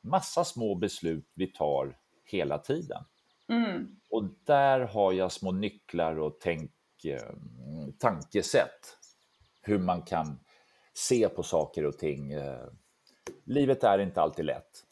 massa 0.00 0.44
små 0.44 0.74
beslut 0.74 1.30
vi 1.34 1.46
tar 1.46 1.98
hela 2.24 2.58
tiden. 2.58 3.04
Mm. 3.48 3.96
Och 4.10 4.24
där 4.44 4.80
har 4.80 5.12
jag 5.12 5.32
små 5.32 5.52
nycklar 5.52 6.18
och 6.18 6.38
tänk, 6.40 6.70
tankesätt 7.98 8.98
hur 9.62 9.78
man 9.78 10.02
kan 10.02 10.38
se 10.94 11.28
på 11.28 11.42
saker 11.42 11.86
och 11.86 11.98
ting. 11.98 12.32
Livet 13.44 13.84
är 13.84 13.98
inte 13.98 14.20
alltid 14.20 14.44
lätt. 14.44 14.82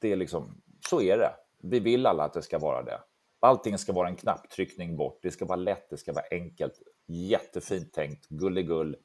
Det 0.00 0.12
är 0.12 0.16
liksom, 0.16 0.62
så 0.88 1.00
är 1.00 1.18
det. 1.18 1.32
Vi 1.62 1.80
vill 1.80 2.06
alla 2.06 2.24
att 2.24 2.32
det 2.32 2.42
ska 2.42 2.58
vara 2.58 2.82
det. 2.82 3.00
Allting 3.40 3.78
ska 3.78 3.92
vara 3.92 4.08
en 4.08 4.16
knapptryckning 4.16 4.96
bort. 4.96 5.18
Det 5.22 5.30
ska 5.30 5.44
vara 5.44 5.56
lätt, 5.56 5.90
det 5.90 5.96
ska 5.96 6.12
vara 6.12 6.24
enkelt. 6.30 6.82
Jättefint 7.06 7.92
tänkt, 7.92 8.28
gulligull. 8.28 8.96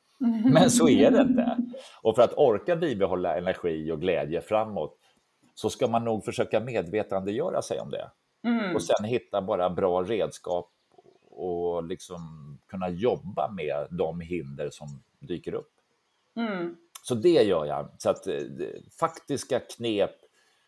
Men 0.54 0.70
så 0.70 0.90
är 0.90 1.12
det 1.12 1.22
inte. 1.22 1.58
Och 2.02 2.16
för 2.16 2.22
att 2.22 2.34
orka 2.38 2.76
bibehålla 2.76 3.38
energi 3.38 3.92
och 3.92 4.02
glädje 4.02 4.42
framåt 4.42 4.98
så 5.56 5.70
ska 5.70 5.88
man 5.88 6.04
nog 6.06 6.26
försöka 6.26 6.60
medvetandegöra 6.60 7.62
sig 7.62 7.80
om 7.80 7.90
det. 7.90 8.12
Mm. 8.44 8.76
Och 8.76 8.84
sen 8.84 9.06
hitta 9.06 9.42
bara 9.42 9.70
bra 9.70 10.04
redskap 10.04 10.72
och 11.30 11.84
liksom 11.84 12.20
kunna 12.68 12.90
jobba 12.90 13.52
med 13.52 13.88
de 13.92 14.22
hinder 14.22 14.70
som 14.70 14.88
dyker 15.20 15.54
upp. 15.54 15.72
Mm. 16.36 16.76
Så 17.08 17.15
det 17.15 17.43
gör 17.43 17.65
jag. 17.65 17.89
Så 17.98 18.10
att, 18.10 18.28
eh, 18.28 18.41
faktiska 19.00 19.60
knep 19.60 20.12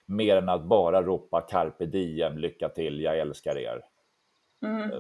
mer 0.06 0.38
än 0.38 0.50
att 0.50 0.66
bara 0.66 1.04
ropa 1.04 1.42
carpe 1.42 1.86
diem, 1.86 2.38
lycka 2.38 2.70
till, 2.70 3.02
jag 3.02 3.20
älskar 3.20 3.58
er. 3.58 3.82
Mm. 4.66 4.92
Eh, 4.92 5.00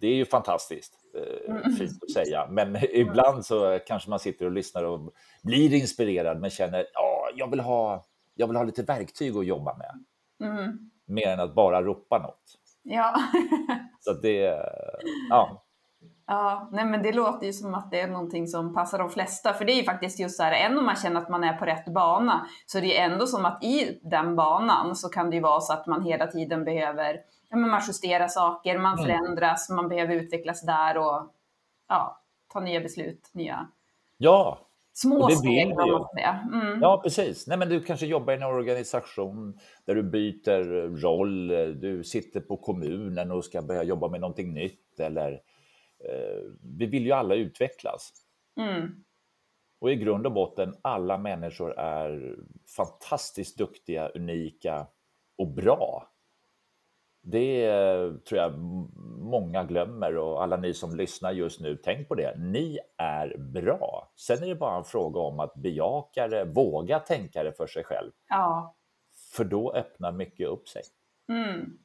Det 0.00 0.06
är 0.06 0.14
ju 0.14 0.24
fantastiskt 0.24 0.94
eh, 1.14 1.70
fint 1.78 2.02
att 2.02 2.12
säga, 2.12 2.46
men 2.50 2.76
ibland 2.92 3.46
så 3.46 3.78
kanske 3.86 4.10
man 4.10 4.18
sitter 4.18 4.46
och 4.46 4.52
lyssnar 4.52 4.84
och 4.84 5.14
blir 5.42 5.74
inspirerad 5.74 6.40
men 6.40 6.50
känner 6.50 6.86
ja, 6.94 7.28
jag 7.36 7.50
vill 7.50 7.60
ha, 7.60 8.04
jag 8.34 8.46
vill 8.46 8.56
ha 8.56 8.64
lite 8.64 8.82
verktyg 8.82 9.36
att 9.36 9.46
jobba 9.46 9.76
med. 9.76 10.04
Mm. 10.50 10.90
Mer 11.06 11.28
än 11.28 11.40
att 11.40 11.54
bara 11.54 11.82
ropa 11.82 12.18
något. 12.18 12.44
Ja. 12.82 13.14
Så 14.00 14.12
det, 14.12 14.64
ja, 15.30 15.64
Ja, 16.30 16.68
nej 16.72 16.84
men 16.84 17.02
det 17.02 17.12
låter 17.12 17.46
ju 17.46 17.52
som 17.52 17.74
att 17.74 17.90
det 17.90 18.00
är 18.00 18.08
någonting 18.08 18.46
som 18.46 18.74
passar 18.74 18.98
de 18.98 19.10
flesta. 19.10 19.54
För 19.54 19.64
det 19.64 19.72
är 19.72 19.76
ju 19.76 19.84
faktiskt 19.84 20.20
just 20.20 20.36
så 20.36 20.42
här, 20.42 20.52
även 20.52 20.78
om 20.78 20.86
man 20.86 20.96
känner 20.96 21.20
att 21.20 21.28
man 21.28 21.44
är 21.44 21.52
på 21.52 21.64
rätt 21.64 21.84
bana, 21.94 22.46
så 22.66 22.80
det 22.80 22.98
är 22.98 23.10
ändå 23.10 23.26
som 23.26 23.44
att 23.44 23.64
i 23.64 24.00
den 24.02 24.36
banan 24.36 24.96
så 24.96 25.08
kan 25.08 25.30
det 25.30 25.36
ju 25.36 25.42
vara 25.42 25.60
så 25.60 25.72
att 25.72 25.86
man 25.86 26.02
hela 26.02 26.26
tiden 26.26 26.64
behöver, 26.64 27.20
ja 27.50 27.56
men 27.56 27.70
man 27.70 27.80
justerar 27.86 28.28
saker, 28.28 28.78
man 28.78 28.98
Mm. 28.98 29.04
förändras, 29.06 29.70
man 29.70 29.88
behöver 29.88 30.14
utvecklas 30.14 30.62
där 30.62 30.98
och 30.98 31.32
ja, 31.88 32.22
ta 32.52 32.60
nya 32.60 32.80
beslut, 32.80 33.30
nya 33.32 33.68
ja, 34.18 34.58
små 34.92 35.28
steg. 35.28 35.72
Mm. 36.52 36.80
Ja, 36.82 37.00
precis. 37.02 37.46
Nej, 37.46 37.58
men 37.58 37.68
du 37.68 37.80
kanske 37.80 38.06
jobbar 38.06 38.32
i 38.32 38.36
en 38.36 38.42
organisation 38.42 39.58
där 39.86 39.94
du 39.94 40.02
byter 40.02 40.96
roll. 41.00 41.48
Du 41.80 42.04
sitter 42.04 42.40
på 42.40 42.56
kommunen 42.56 43.30
och 43.30 43.44
ska 43.44 43.62
börja 43.62 43.82
jobba 43.82 44.08
med 44.08 44.20
någonting 44.20 44.54
nytt. 44.54 45.00
Eller, 45.00 45.40
vi 46.78 46.86
vill 46.86 47.06
ju 47.06 47.12
alla 47.12 47.34
utvecklas. 47.34 48.12
Mm. 48.60 49.04
Och 49.80 49.90
i 49.90 49.96
grund 49.96 50.26
och 50.26 50.32
botten, 50.32 50.74
alla 50.82 51.18
människor 51.18 51.78
är 51.78 52.36
fantastiskt 52.76 53.58
duktiga, 53.58 54.08
unika 54.08 54.86
och 55.38 55.48
bra. 55.48 56.12
Det 57.22 57.66
eh, 57.66 58.12
tror 58.12 58.40
jag 58.40 58.58
många 59.18 59.64
glömmer 59.64 60.16
och 60.16 60.42
alla 60.42 60.56
ni 60.56 60.74
som 60.74 60.96
lyssnar 60.96 61.32
just 61.32 61.60
nu, 61.60 61.76
tänk 61.76 62.08
på 62.08 62.14
det. 62.14 62.38
Ni 62.38 62.78
är 62.96 63.38
bra. 63.38 64.12
Sen 64.16 64.42
är 64.42 64.46
det 64.46 64.54
bara 64.54 64.78
en 64.78 64.84
fråga 64.84 65.20
om 65.20 65.40
att 65.40 65.54
bejaka 65.54 66.28
det, 66.28 66.44
våga 66.44 66.98
tänka 66.98 67.42
det 67.42 67.52
för 67.52 67.66
sig 67.66 67.84
själv. 67.84 68.10
Ja. 68.28 68.76
För 69.36 69.44
då 69.44 69.72
öppnar 69.72 70.12
mycket 70.12 70.48
upp 70.48 70.68
sig. 70.68 70.82
Mm. 71.28 71.78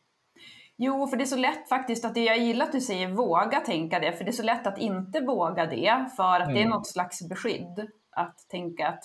Jo, 0.77 1.07
för 1.07 1.17
det 1.17 1.23
är 1.23 1.25
så 1.25 1.35
lätt 1.37 1.69
faktiskt 1.69 2.05
att 2.05 2.13
det 2.13 2.23
jag 2.23 2.37
gillar 2.37 2.65
att 2.65 2.71
du 2.71 2.81
säger 2.81 3.07
våga 3.07 3.59
tänka 3.59 3.99
det, 3.99 4.13
för 4.13 4.23
det 4.23 4.29
är 4.29 4.33
så 4.33 4.43
lätt 4.43 4.67
att 4.67 4.77
inte 4.77 5.19
våga 5.21 5.65
det, 5.65 6.05
för 6.15 6.39
att 6.39 6.47
det 6.47 6.53
är 6.59 6.65
Mm. 6.65 6.69
något 6.69 6.87
slags 6.87 7.29
beskydd. 7.29 7.87
Att 8.11 8.49
tänka 8.49 8.87
att, 8.87 9.03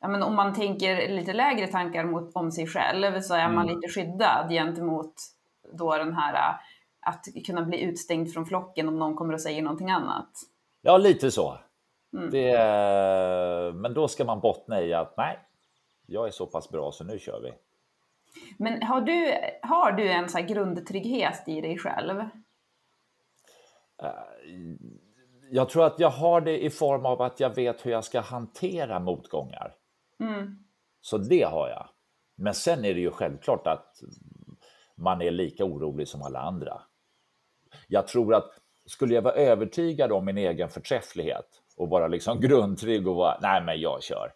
ja 0.00 0.08
men 0.08 0.22
om 0.22 0.34
man 0.34 0.54
tänker 0.54 1.08
lite 1.08 1.32
lägre 1.32 1.66
tankar 1.66 2.04
mot, 2.04 2.30
om 2.36 2.52
sig 2.52 2.66
själv 2.66 3.20
så 3.20 3.34
är 3.34 3.48
man 3.48 3.64
Mm. 3.68 3.76
lite 3.76 3.88
skyddad 3.92 4.50
gentemot 4.50 5.14
då 5.72 5.96
den 5.96 6.12
här 6.14 6.56
att 7.00 7.24
kunna 7.46 7.62
bli 7.62 7.80
utstängd 7.82 8.32
från 8.32 8.46
flocken 8.46 8.88
om 8.88 8.98
någon 8.98 9.14
kommer 9.14 9.34
och 9.34 9.40
säger 9.40 9.62
någonting 9.62 9.90
annat. 9.90 10.28
Ja, 10.82 10.96
lite 10.98 11.30
så. 11.30 11.58
Mm. 12.16 12.30
Det, 12.30 12.50
är- 12.50 13.72
men 13.72 13.94
då 13.94 14.08
ska 14.08 14.24
man 14.24 14.40
bottna 14.40 14.82
i 14.82 14.94
att 14.94 15.16
nej, 15.16 15.38
jag 16.06 16.26
är 16.26 16.30
så 16.30 16.46
pass 16.46 16.70
bra 16.70 16.92
så 16.92 17.04
nu 17.04 17.18
kör 17.18 17.40
vi. 17.40 17.52
Men 18.58 18.82
har 18.82 19.00
du, 19.00 19.34
har 19.62 19.92
du 19.92 20.08
en 20.08 20.28
så 20.28 20.38
här 20.38 20.46
grundtrygghet 20.46 21.42
i 21.46 21.60
dig 21.60 21.78
själv? 21.78 22.22
Jag 25.50 25.68
tror 25.68 25.84
att 25.84 26.00
jag 26.00 26.10
har 26.10 26.40
det 26.40 26.64
i 26.64 26.70
form 26.70 27.06
av 27.06 27.22
att 27.22 27.40
jag 27.40 27.54
vet 27.54 27.86
hur 27.86 27.90
jag 27.90 28.04
ska 28.04 28.20
hantera 28.20 29.00
motgångar. 29.00 29.74
Mm. 30.20 30.58
Så 31.00 31.18
det 31.18 31.42
har 31.42 31.68
jag. 31.68 31.88
Men 32.36 32.54
sen 32.54 32.84
är 32.84 32.94
det 32.94 33.00
ju 33.00 33.10
självklart 33.10 33.66
att 33.66 33.94
man 34.96 35.22
är 35.22 35.30
lika 35.30 35.64
orolig 35.64 36.08
som 36.08 36.22
alla 36.22 36.40
andra. 36.40 36.82
Jag 37.88 38.06
tror 38.06 38.34
att 38.34 38.50
skulle 38.86 39.14
jag 39.14 39.22
vara 39.22 39.34
övertygad 39.34 40.12
om 40.12 40.24
min 40.24 40.38
egen 40.38 40.68
förträfflighet 40.68 41.62
och 41.76 41.88
vara 41.88 42.08
liksom 42.08 42.40
grundtrygg 42.40 43.08
och 43.08 43.16
vara, 43.16 43.38
nej 43.42 43.62
men 43.62 43.80
jag 43.80 44.02
kör. 44.02 44.32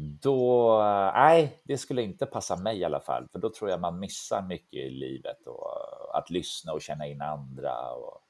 Då, 0.00 0.78
nej, 1.14 1.60
det 1.64 1.78
skulle 1.78 2.02
inte 2.02 2.26
passa 2.26 2.56
mig 2.56 2.78
i 2.78 2.84
alla 2.84 3.00
fall, 3.00 3.28
för 3.32 3.38
då 3.38 3.50
tror 3.50 3.70
jag 3.70 3.80
man 3.80 3.98
missar 3.98 4.42
mycket 4.42 4.80
i 4.80 4.90
livet 4.90 5.46
och 5.46 6.18
att 6.18 6.30
lyssna 6.30 6.72
och 6.72 6.82
känna 6.82 7.06
in 7.06 7.22
andra. 7.22 7.92
Och, 7.92 8.20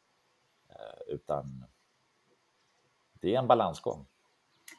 eh, 0.70 1.14
utan 1.14 1.64
det 3.20 3.34
är 3.34 3.38
en 3.38 3.46
balansgång. 3.46 4.06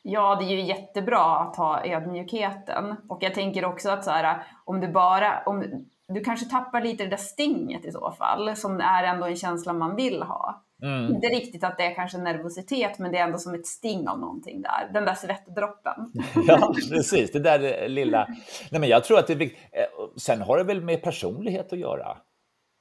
Ja, 0.02 0.36
det 0.36 0.46
är 0.46 0.50
ju 0.50 0.62
jättebra 0.62 1.40
att 1.40 1.56
ha 1.56 1.86
ödmjukheten. 1.86 2.96
Och 3.10 3.24
jag 3.24 3.34
tänker 3.34 3.66
också 3.66 3.90
att 3.90 4.04
så 4.04 4.12
här, 4.12 4.44
om 4.66 4.80
du 4.80 4.88
bara, 4.88 5.44
om, 5.46 5.86
du 6.08 6.24
kanske 6.24 6.46
tappar 6.46 6.82
lite 6.82 7.04
det 7.04 7.10
där 7.10 7.18
stinget 7.18 7.86
i 7.86 7.92
så 7.92 8.12
fall, 8.12 8.56
som 8.56 8.80
är 8.80 9.04
ändå 9.04 9.26
en 9.26 9.36
känsla 9.36 9.74
man 9.74 9.96
vill 9.96 10.24
ha. 10.24 10.66
Mm. 10.82 11.16
Inte 11.16 11.28
riktigt 11.28 11.64
att 11.64 11.78
det 11.78 11.84
är 11.84 11.96
kanske 11.96 12.18
nervositet, 12.18 13.00
men 13.00 13.12
det 13.12 13.18
är 13.18 13.24
ändå 13.24 13.38
som 13.38 13.54
ett 13.54 13.68
sting 13.68 14.08
av 14.08 14.20
någonting 14.20 14.62
där. 14.62 14.90
Den 14.94 15.06
där 15.06 15.14
svettdroppen. 15.14 16.12
Ja, 16.48 16.74
precis. 16.92 17.32
Det 17.32 17.40
där 17.40 17.90
lilla... 17.90 18.28
Nej, 18.72 18.82
men 18.82 18.90
jag 18.90 19.04
tror 19.04 19.20
att 19.20 19.28
det 19.28 19.34
är 19.34 19.38
viktigt. 19.38 19.60
Eh, 19.72 20.08
Sen 20.18 20.42
har 20.42 20.58
det 20.58 20.64
väl 20.64 20.82
med 20.82 21.04
personlighet 21.04 21.74
att 21.74 21.80
göra. 21.80 22.18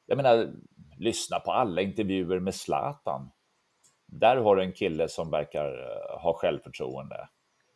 Jag 0.07 0.17
menar, 0.17 0.53
lyssna 0.99 1.41
på 1.41 1.53
alla 1.53 1.81
intervjuer 1.81 2.41
med 2.41 2.55
Zlatan. 2.55 3.31
Där 4.07 4.37
har 4.37 4.57
du 4.57 4.63
en 4.63 4.73
kille 4.73 5.09
som 5.09 5.31
verkar 5.31 5.67
eh, 5.67 6.21
ha 6.21 6.35
självförtroende. 6.35 7.29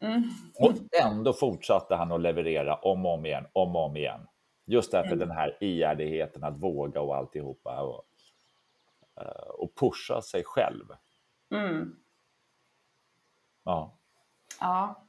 Mm. 0.03 0.23
Och 0.59 0.73
ändå 1.05 1.33
fortsatte 1.33 1.95
han 1.95 2.13
att 2.13 2.21
leverera 2.21 2.75
om 2.75 3.07
och 3.07 3.15
om 3.15 3.27
igen, 3.27 3.47
om 3.53 3.77
och 3.77 3.85
om 3.85 3.97
igen. 3.97 4.21
Just 4.67 4.93
därför 4.93 5.17
den 5.17 5.31
här 5.31 5.57
ihärdigheten 5.61 6.45
att 6.45 6.63
våga 6.63 7.01
och 7.01 7.17
alltihopa. 7.17 7.83
Och, 7.83 8.05
och 9.59 9.75
pusha 9.75 10.23
sig 10.23 10.43
själv. 10.45 10.85
Mm. 11.55 11.97
Ja. 13.65 13.99
Ja. 14.61 15.09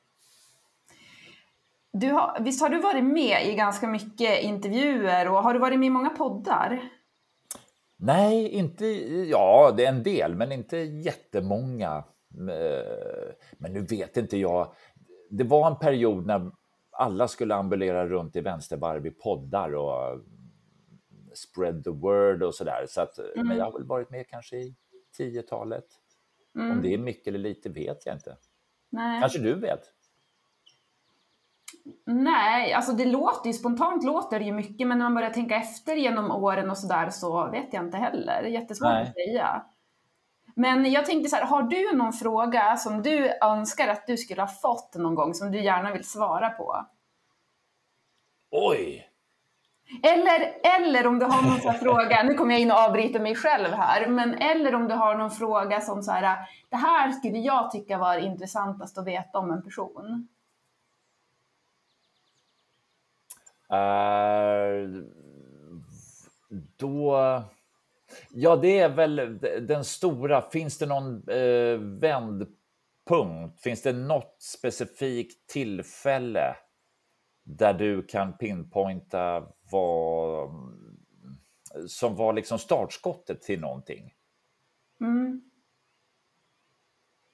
Du 1.93 2.11
har, 2.11 2.37
visst 2.39 2.61
har 2.61 2.69
du 2.69 2.81
varit 2.81 3.03
med 3.03 3.47
i 3.47 3.55
ganska 3.55 3.87
mycket 3.87 4.43
intervjuer 4.43 5.29
och 5.29 5.43
har 5.43 5.53
du 5.53 5.59
varit 5.59 5.79
med 5.79 5.87
i 5.87 5.89
många 5.89 6.09
poddar? 6.09 6.89
Nej, 7.97 8.49
inte... 8.49 8.85
Ja, 9.29 9.73
det 9.77 9.85
är 9.85 9.89
en 9.89 10.03
del, 10.03 10.35
men 10.35 10.51
inte 10.51 10.77
jättemånga. 10.77 12.03
Eh, 12.33 13.33
Men 13.57 13.73
nu 13.73 13.81
vet 13.81 14.17
inte 14.17 14.37
jag. 14.37 14.73
Det 15.29 15.43
var 15.43 15.67
en 15.67 15.79
period 15.79 16.25
när 16.25 16.51
alla 16.91 17.27
skulle 17.27 17.55
ambulera 17.55 18.07
runt 18.07 18.35
i 18.35 18.41
vänstervarv 18.41 19.05
i 19.05 19.11
poddar 19.11 19.75
och 19.75 20.19
spread 21.33 21.83
the 21.83 21.89
word 21.89 22.43
och 22.43 22.55
sådär. 22.55 22.85
Så 22.89 23.01
att, 23.01 23.19
Men 23.35 23.57
jag 23.57 23.65
har 23.65 23.71
väl 23.71 23.87
varit 23.87 24.09
med 24.09 24.27
kanske 24.27 24.57
i 24.57 24.75
tiotalet. 25.17 25.85
Om 26.55 26.81
det 26.81 26.93
är 26.93 26.97
mycket 26.97 27.27
eller 27.27 27.39
lite 27.39 27.69
vet 27.69 28.05
jag 28.05 28.15
inte. 28.15 28.37
Nej. 28.89 29.21
Kanske 29.21 29.39
du 29.39 29.55
vet? 29.55 29.81
Nej, 32.05 32.73
alltså 32.73 32.91
det 32.91 33.05
låter 33.05 33.47
ju, 33.47 33.53
spontant 33.53 34.03
låter 34.03 34.39
det 34.39 34.45
ju 34.45 34.51
mycket, 34.51 34.87
men 34.87 34.97
när 34.97 35.05
man 35.05 35.15
börjar 35.15 35.29
tänka 35.29 35.55
efter 35.55 35.95
genom 35.95 36.31
åren 36.31 36.69
och 36.69 36.77
sådär 36.77 37.09
så 37.09 37.49
vet 37.51 37.73
jag 37.73 37.85
inte 37.85 37.97
heller. 37.97 38.41
Det 38.41 38.47
är 38.47 38.51
jättesvårt 38.51 38.89
Nej. 38.89 39.01
att 39.01 39.13
säga. 39.13 39.65
Men 40.55 40.91
jag 40.91 41.05
tänkte 41.05 41.29
så 41.29 41.35
här, 41.35 41.45
har 41.45 41.63
du 41.63 41.95
någon 41.95 42.13
fråga 42.13 42.77
som 42.77 43.01
du 43.01 43.29
önskar 43.41 43.87
att 43.87 44.07
du 44.07 44.17
skulle 44.17 44.41
ha 44.41 44.47
fått 44.47 44.95
någon 44.95 45.15
gång 45.15 45.33
som 45.33 45.51
du 45.51 45.63
gärna 45.63 45.93
vill 45.93 46.03
svara 46.03 46.49
på? 46.49 46.85
Oj! 48.51 49.09
Eller, 50.03 50.53
eller 50.77 51.07
om 51.07 51.19
du 51.19 51.25
har 51.25 51.41
någon 51.41 51.59
sån 51.61 51.71
här 51.71 51.79
fråga, 51.79 52.23
nu 52.23 52.33
kommer 52.33 52.51
jag 52.51 52.61
in 52.61 52.71
och 52.71 52.77
avbryter 52.77 53.19
mig 53.19 53.35
själv 53.35 53.73
här, 53.73 54.07
men 54.07 54.33
eller 54.33 54.75
om 54.75 54.87
du 54.87 54.93
har 54.93 55.15
någon 55.15 55.31
fråga 55.31 55.81
som 55.81 56.03
så 56.03 56.11
här, 56.11 56.37
det 56.69 56.75
här 56.75 57.11
skulle 57.11 57.37
jag 57.37 57.71
tycka 57.71 57.97
var 57.97 58.17
intressantast 58.17 58.97
att 58.97 59.07
veta 59.07 59.37
om 59.39 59.51
en 59.51 59.63
person. 59.63 60.27
Uh, 63.73 65.03
då... 66.77 67.17
Ja, 68.29 68.55
det 68.55 68.79
är 68.79 68.89
väl 68.89 69.39
den 69.67 69.83
stora. 69.83 70.41
Finns 70.41 70.77
det 70.77 70.85
någon 70.85 71.29
eh, 71.29 71.77
vändpunkt? 71.79 73.61
Finns 73.61 73.81
det 73.81 73.93
något 73.93 74.37
specifikt 74.39 75.49
tillfälle 75.49 76.55
där 77.43 77.73
du 77.73 78.03
kan 78.03 78.37
pinpointa 78.37 79.47
vad 79.71 80.49
som 81.87 82.15
var 82.15 82.33
liksom 82.33 82.59
startskottet 82.59 83.41
till 83.41 83.59
någonting? 83.59 84.13
Mm. 85.01 85.41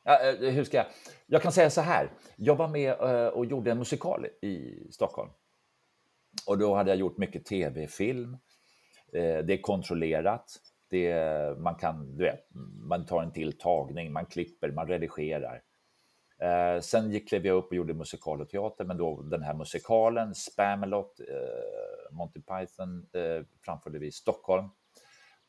Eh, 0.06 0.52
hur 0.52 0.64
ska 0.64 0.78
jag? 0.78 0.86
Jag 1.28 1.42
kan 1.42 1.52
säga 1.52 1.70
så 1.70 1.82
här. 1.82 2.12
Jag 2.36 2.56
var 2.56 2.68
med 2.68 2.90
eh, 2.90 3.28
och 3.28 3.46
gjorde 3.46 3.72
en 3.72 3.78
musikal 3.78 4.26
i 4.42 4.88
Stockholm. 4.92 5.30
Och 6.48 6.58
då 6.58 6.76
hade 6.76 6.90
jag 6.92 7.00
gjort 7.00 7.18
mycket 7.18 7.46
tv-film. 7.46 8.38
Eh, 9.14 9.38
det 9.38 9.54
är 9.54 9.62
kontrollerat. 9.62 10.46
Det, 10.90 11.60
man 11.60 11.76
kan, 11.76 12.18
du 12.18 12.24
vet, 12.24 12.48
man 12.90 13.06
tar 13.06 13.24
en 13.24 13.32
till 13.32 13.58
tagning, 13.58 14.12
man 14.12 14.26
klipper, 14.26 14.72
man 14.72 14.88
redigerar. 14.88 15.62
Eh, 16.42 16.82
sen 16.82 17.12
gick, 17.12 17.30
klev 17.30 17.46
jag 17.46 17.58
upp 17.58 17.68
och 17.68 17.76
gjorde 17.76 17.94
musikal 17.94 18.42
och 18.42 18.50
teater, 18.50 18.86
men 18.86 18.98
då 18.98 19.22
den 19.22 19.44
här 19.44 19.54
musikalen, 19.54 20.36
Spamalot, 20.36 21.20
eh, 21.20 22.16
Monty 22.16 22.42
Python, 22.42 23.10
eh, 23.14 23.46
framförde 23.66 24.00
vi 24.00 24.08
i 24.08 24.12
Stockholm. 24.12 24.70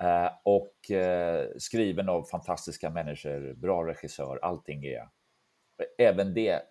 Eh, 0.02 0.30
och 0.44 0.90
eh, 0.90 1.48
skriven 1.58 2.08
av 2.08 2.24
fantastiska 2.24 2.90
människor, 2.90 3.54
bra 3.54 3.86
regissör, 3.86 4.38
allting 4.42 4.84
är 4.84 5.08
även 5.98 6.34
det 6.34 6.62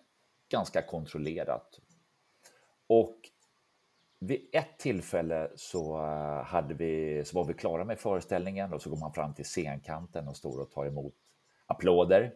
ganska 0.50 0.82
kontrollerat. 0.82 1.80
Och 2.86 3.16
vid 4.20 4.48
ett 4.52 4.78
tillfälle 4.78 5.50
så, 5.56 5.96
eh, 5.96 6.44
hade 6.44 6.74
vi, 6.74 7.22
så 7.24 7.36
var 7.36 7.44
vi 7.44 7.54
klara 7.54 7.84
med 7.84 7.98
föreställningen 7.98 8.72
och 8.72 8.82
så 8.82 8.90
går 8.90 8.96
man 8.96 9.12
fram 9.12 9.34
till 9.34 9.44
scenkanten 9.44 10.28
och 10.28 10.36
står 10.36 10.60
och 10.60 10.70
tar 10.70 10.86
emot 10.86 11.14
applåder. 11.66 12.34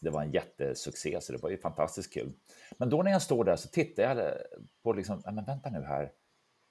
Det 0.00 0.10
var 0.10 0.22
en 0.22 0.30
jättesuccé, 0.30 1.20
så 1.20 1.32
det 1.32 1.42
var 1.42 1.50
ju 1.50 1.58
fantastiskt 1.58 2.12
kul. 2.12 2.32
Men 2.78 2.90
då 2.90 3.02
när 3.02 3.10
jag 3.10 3.22
står 3.22 3.44
där 3.44 3.56
så 3.56 3.68
tittar 3.68 4.02
jag 4.02 4.34
på, 4.82 4.92
liksom, 4.92 5.22
men 5.24 5.44
vänta 5.44 5.70
nu 5.70 5.82
här. 5.82 6.12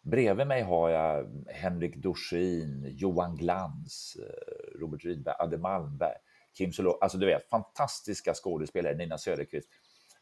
Bredvid 0.01 0.47
mig 0.47 0.61
har 0.61 0.89
jag 0.89 1.45
Henrik 1.47 1.95
Dorsin, 1.95 2.85
Johan 2.89 3.37
Glans, 3.37 4.17
eh, 4.19 4.79
Robert 4.79 5.05
Rydberg, 5.05 5.35
Adde 5.39 5.57
Malmberg, 5.57 6.15
Kim 6.53 6.73
Solo, 6.73 6.97
alltså 7.01 7.17
du 7.17 7.25
vet, 7.25 7.49
fantastiska 7.49 8.33
skådespelare, 8.33 8.95
Nina 8.95 9.17
Söderqvist. 9.17 9.69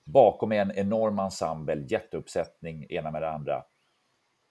Bakom 0.04 0.52
en 0.52 0.72
enorm 0.72 1.20
ensemble, 1.20 1.86
jätteuppsättning, 1.88 2.86
ena 2.90 3.12
med 3.12 3.22
det 3.22 3.30
andra. 3.30 3.64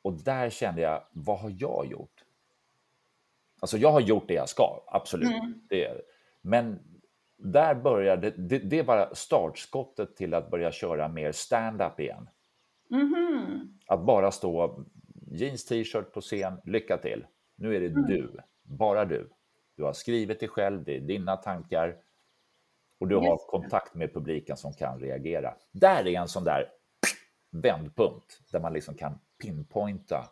Och 0.03 0.23
där 0.23 0.51
kände 0.51 0.81
jag, 0.81 1.05
vad 1.13 1.39
har 1.39 1.55
jag 1.59 1.87
gjort? 1.87 2.25
Alltså 3.61 3.79
jag 3.79 3.93
har 3.93 4.01
gjort 4.01 4.29
det 4.29 4.35
jag 4.35 4.49
ska, 4.49 4.85
absolut. 4.87 5.29
Mm. 5.29 5.61
Det, 5.69 6.01
men 6.41 6.94
där 7.45 7.75
började, 7.75 8.31
det, 8.31 8.59
det 8.59 8.83
var 8.83 9.11
startskottet 9.13 10.17
till 10.17 10.35
att 10.35 10.51
börja 10.51 10.73
köra 10.73 11.09
mer 11.09 11.33
stand-up 11.33 12.01
igen. 12.01 12.29
Mm. 12.91 13.79
Att 13.87 14.01
bara 14.05 14.31
stå 14.31 14.85
jeans, 15.31 15.65
t-shirt 15.65 16.13
på 16.13 16.21
scen, 16.21 16.61
lycka 16.65 16.99
till. 16.99 17.27
Nu 17.57 17.77
är 17.77 17.81
det 17.81 17.87
mm. 17.87 18.07
du, 18.07 18.37
bara 18.63 19.05
du. 19.05 19.31
Du 19.77 19.83
har 19.83 19.93
skrivit 19.93 20.41
det 20.41 20.49
själv, 20.49 20.85
det 20.85 20.97
är 20.97 21.01
dina 21.01 21.37
tankar 21.37 21.97
och 23.01 23.09
du 23.09 23.17
har 23.17 23.37
kontakt 23.37 23.95
med 23.95 24.15
publiken 24.15 24.57
som 24.57 24.73
kan 24.73 25.01
reagera. 25.01 25.55
Där 25.73 26.07
är 26.07 26.21
en 26.21 26.29
sån 26.29 26.45
där 26.45 26.69
vändpunkt 27.51 28.41
där 28.53 28.61
man 28.61 28.73
liksom 28.73 28.95
kan 28.95 29.19
pinpointa. 29.43 30.29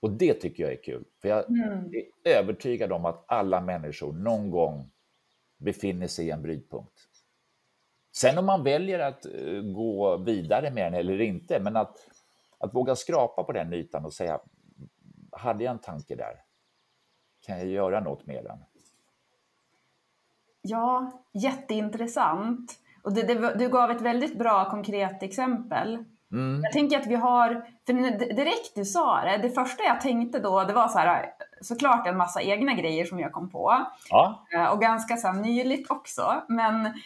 Och 0.00 0.10
det 0.10 0.34
tycker 0.34 0.62
jag 0.62 0.72
är 0.72 0.82
kul, 0.82 1.04
för 1.22 1.28
jag 1.28 1.50
mm. 1.50 1.92
är 2.24 2.30
övertygad 2.38 2.92
om 2.92 3.04
att 3.04 3.24
alla 3.26 3.60
människor 3.60 4.12
någon 4.12 4.50
gång 4.50 4.90
befinner 5.64 6.06
sig 6.06 6.26
i 6.26 6.30
en 6.30 6.42
brytpunkt. 6.42 7.08
Sen 8.16 8.38
om 8.38 8.46
man 8.46 8.64
väljer 8.64 8.98
att 8.98 9.26
uh, 9.26 9.62
gå 9.62 10.16
vidare 10.16 10.70
med 10.70 10.92
den 10.92 11.00
eller 11.00 11.20
inte, 11.20 11.60
men 11.60 11.76
att, 11.76 11.96
att 12.58 12.74
våga 12.74 12.96
skrapa 12.96 13.44
på 13.44 13.52
den 13.52 13.72
ytan 13.72 14.04
och 14.04 14.12
säga, 14.12 14.40
hade 15.32 15.64
jag 15.64 15.70
en 15.70 15.78
tanke 15.78 16.14
där? 16.14 16.42
Kan 17.46 17.58
jag 17.58 17.66
göra 17.66 18.00
något 18.00 18.26
med 18.26 18.44
den? 18.44 18.58
Ja, 20.62 21.10
jätteintressant. 21.32 22.72
Och 23.02 23.12
det, 23.12 23.22
det, 23.22 23.54
du 23.54 23.68
gav 23.68 23.90
ett 23.90 24.00
väldigt 24.00 24.38
bra 24.38 24.70
konkret 24.70 25.22
exempel. 25.22 26.04
Mm. 26.32 26.60
Jag 26.62 26.72
tänker 26.72 26.98
att 26.98 27.06
vi 27.06 27.14
har, 27.14 27.68
för 27.86 27.92
direkt 28.34 28.74
du 28.74 28.84
sa 28.84 29.20
det, 29.24 29.36
det 29.36 29.50
första 29.50 29.82
jag 29.82 30.00
tänkte 30.00 30.38
då, 30.38 30.64
det 30.64 30.72
var 30.72 30.88
så 30.88 30.98
här, 30.98 31.34
såklart 31.60 32.06
en 32.06 32.16
massa 32.16 32.42
egna 32.42 32.74
grejer 32.74 33.04
som 33.04 33.20
jag 33.20 33.32
kom 33.32 33.50
på. 33.50 33.86
Ja. 34.10 34.46
Eh, 34.54 34.66
och 34.66 34.80
ganska 34.80 35.16
så 35.16 35.32
nyligt 35.32 35.90
också. 35.90 36.42
Men 36.48 37.00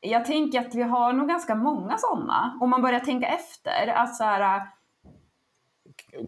jag 0.00 0.24
tänker 0.24 0.60
att 0.60 0.74
vi 0.74 0.82
har 0.82 1.12
nog 1.12 1.28
ganska 1.28 1.54
många 1.54 1.98
sådana, 1.98 2.58
om 2.60 2.70
man 2.70 2.82
börjar 2.82 3.00
tänka 3.00 3.26
efter. 3.26 3.86
Att 3.86 4.16
så 4.16 4.24
här, 4.24 4.62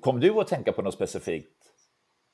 Kom 0.01 0.21
du 0.21 0.41
att 0.41 0.47
tänka 0.47 0.73
på 0.73 0.83
något 0.83 0.95
specifikt? 0.95 1.57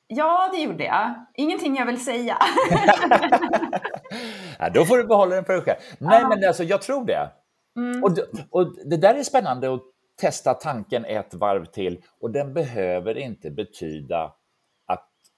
Ja, 0.07 0.51
det 0.53 0.59
gjorde 0.59 0.85
jag. 0.85 1.15
Ingenting 1.35 1.77
jag 1.77 1.87
vill 1.87 2.05
säga. 2.05 2.37
ja, 4.59 4.71
då 4.71 4.85
får 4.85 4.97
du 4.97 5.05
behålla 5.05 5.35
den 5.35 5.45
för 5.45 5.53
dig 5.53 5.63
själv. 5.63 5.79
Nej, 5.99 6.21
ja. 6.23 6.29
men 6.29 6.49
alltså, 6.49 6.65
jag 6.65 6.83
tror 6.83 7.05
det. 7.05 7.31
Mm. 7.77 8.05
Och, 8.05 8.11
och 8.51 8.75
det 8.85 8.97
där 8.97 9.15
är 9.15 9.23
spännande 9.23 9.75
att 9.75 9.83
testa 10.21 10.55
tanken 10.55 11.05
ett 11.05 11.35
varv 11.35 11.65
till 11.65 12.03
och 12.21 12.31
den 12.31 12.55
behöver 12.55 13.19
inte 13.19 13.51
betyda 13.51 14.33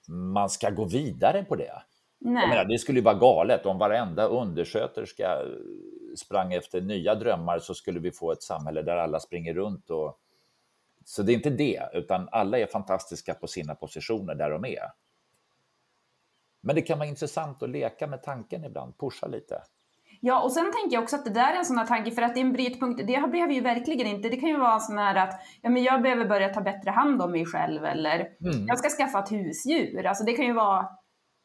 man 0.09 0.49
ska 0.49 0.69
gå 0.69 0.85
vidare 0.85 1.43
på 1.43 1.55
det. 1.55 1.83
Nej. 2.19 2.47
Menar, 2.47 2.65
det 2.65 2.79
skulle 2.79 2.99
ju 2.99 3.03
vara 3.03 3.15
galet 3.15 3.65
om 3.65 3.77
varenda 3.77 4.25
undersköterska 4.25 5.37
sprang 6.17 6.53
efter 6.53 6.81
nya 6.81 7.15
drömmar 7.15 7.59
så 7.59 7.73
skulle 7.73 7.99
vi 7.99 8.11
få 8.11 8.31
ett 8.31 8.43
samhälle 8.43 8.81
där 8.81 8.97
alla 8.97 9.19
springer 9.19 9.53
runt. 9.53 9.89
Och... 9.89 10.19
Så 11.05 11.23
det 11.23 11.31
är 11.31 11.35
inte 11.35 11.49
det, 11.49 11.89
utan 11.93 12.29
alla 12.31 12.59
är 12.59 12.65
fantastiska 12.65 13.33
på 13.33 13.47
sina 13.47 13.75
positioner 13.75 14.35
där 14.35 14.49
de 14.49 14.65
är. 14.65 14.91
Men 16.61 16.75
det 16.75 16.81
kan 16.81 16.99
vara 16.99 17.09
intressant 17.09 17.63
att 17.63 17.69
leka 17.69 18.07
med 18.07 18.23
tanken 18.23 18.65
ibland, 18.65 18.97
pusha 18.97 19.27
lite. 19.27 19.63
Ja, 20.21 20.41
och 20.41 20.51
sen 20.51 20.63
tänker 20.63 20.95
jag 20.95 21.03
också 21.03 21.15
att 21.15 21.25
det 21.25 21.31
där 21.31 21.53
är 21.53 21.57
en 21.57 21.65
sån 21.65 21.77
här 21.77 21.85
tanke, 21.85 22.11
för 22.11 22.21
att 22.21 22.33
det 22.33 22.39
är 22.39 22.45
en 22.45 22.53
brytpunkt, 22.53 22.97
det 23.07 23.31
behöver 23.31 23.53
ju 23.53 23.61
verkligen 23.61 24.07
inte, 24.07 24.29
det 24.29 24.37
kan 24.37 24.49
ju 24.49 24.57
vara 24.57 24.73
en 24.73 24.79
sån 24.79 24.97
här 24.97 25.15
att 25.15 25.41
ja, 25.61 25.69
men 25.69 25.83
jag 25.83 26.01
behöver 26.01 26.25
börja 26.25 26.49
ta 26.49 26.61
bättre 26.61 26.91
hand 26.91 27.21
om 27.21 27.31
mig 27.31 27.45
själv 27.45 27.85
eller 27.85 28.15
mm. 28.15 28.67
jag 28.67 28.79
ska 28.79 28.89
skaffa 28.89 29.19
ett 29.19 29.31
husdjur. 29.31 30.05
Alltså 30.05 30.23
det 30.23 30.33
kan 30.33 30.45
ju 30.45 30.53
vara 30.53 30.87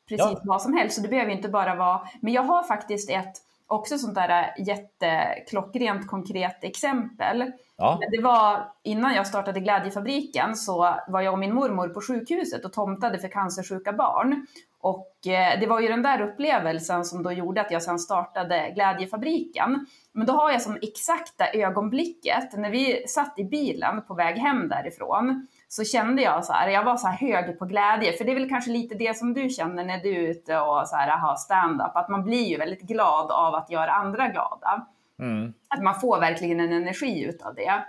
precis 0.09 0.27
ja. 0.27 0.41
vad 0.45 0.63
som 0.63 0.75
helst, 0.75 0.97
så 0.97 1.03
det 1.03 1.09
behöver 1.09 1.33
inte 1.33 1.49
bara 1.49 1.75
vara, 1.75 2.01
men 2.23 2.33
jag 2.33 2.43
har 2.43 2.63
faktiskt 2.63 3.11
ett 3.11 3.35
också 3.67 3.99
sånt 3.99 4.15
där 4.15 4.55
jätteklockrent 4.59 6.07
konkret 6.07 6.65
exempel. 6.65 7.53
Ja. 7.77 8.01
Det 8.11 8.23
var 8.23 8.73
innan 8.83 9.15
jag 9.15 9.27
startade 9.27 9.61
Glädjefabriken 9.61 10.57
så 10.57 10.95
var 11.09 11.21
jag 11.21 11.33
och 11.33 11.39
min 11.39 11.55
mormor 11.55 11.89
på 11.89 12.01
sjukhuset 12.01 12.65
och 12.65 12.73
tomtade 12.73 13.19
för 13.19 13.29
cancersjuka 13.29 13.93
barn. 13.93 14.47
Och 14.81 15.27
eh, 15.27 15.61
det 15.61 15.67
var 15.67 15.81
ju 15.81 15.89
den 15.89 16.03
där 16.03 16.21
upplevelsen 16.21 17.05
som 17.05 17.23
då 17.23 17.33
gjorde 17.33 17.61
att 17.61 17.71
jag 17.71 17.83
sen 17.83 17.99
startade 17.99 18.73
Glädjefabriken. 18.75 19.87
Men 20.13 20.27
då 20.27 20.33
har 20.33 20.51
jag 20.51 20.63
som 20.63 20.79
exakta 20.83 21.47
ögonblicket, 21.53 22.53
när 22.53 22.71
vi 22.71 23.05
satt 23.09 23.39
i 23.39 23.45
bilen 23.45 24.03
på 24.03 24.15
väg 24.15 24.37
hem 24.37 24.69
därifrån, 24.69 25.47
så 25.77 25.85
kände 25.85 26.23
jag 26.23 26.45
så 26.45 26.53
här, 26.53 26.69
jag 26.69 26.85
var 26.85 26.97
så 26.97 27.07
här 27.07 27.17
hög 27.17 27.59
på 27.59 27.65
glädje, 27.65 28.13
för 28.13 28.25
det 28.25 28.31
är 28.31 28.35
väl 28.35 28.49
kanske 28.49 28.71
lite 28.71 28.95
det 28.95 29.17
som 29.17 29.35
du 29.35 29.49
känner 29.49 29.85
när 29.85 29.99
du 29.99 30.15
är 30.15 30.31
ute 30.31 30.59
och 30.59 30.89
så 30.89 30.97
här 30.97 31.19
har 31.19 31.37
stand-up, 31.37 31.97
att 31.97 32.09
man 32.09 32.25
blir 32.25 32.45
ju 32.45 32.57
väldigt 32.57 32.83
glad 32.83 33.31
av 33.31 33.55
att 33.55 33.71
göra 33.71 33.93
andra 33.93 34.29
glada. 34.29 34.87
Mm. 35.19 35.53
Att 35.69 35.83
man 35.83 36.01
får 36.01 36.21
verkligen 36.21 36.61
en 36.61 36.73
energi 36.73 37.25
utav 37.25 37.55
det. 37.55 37.85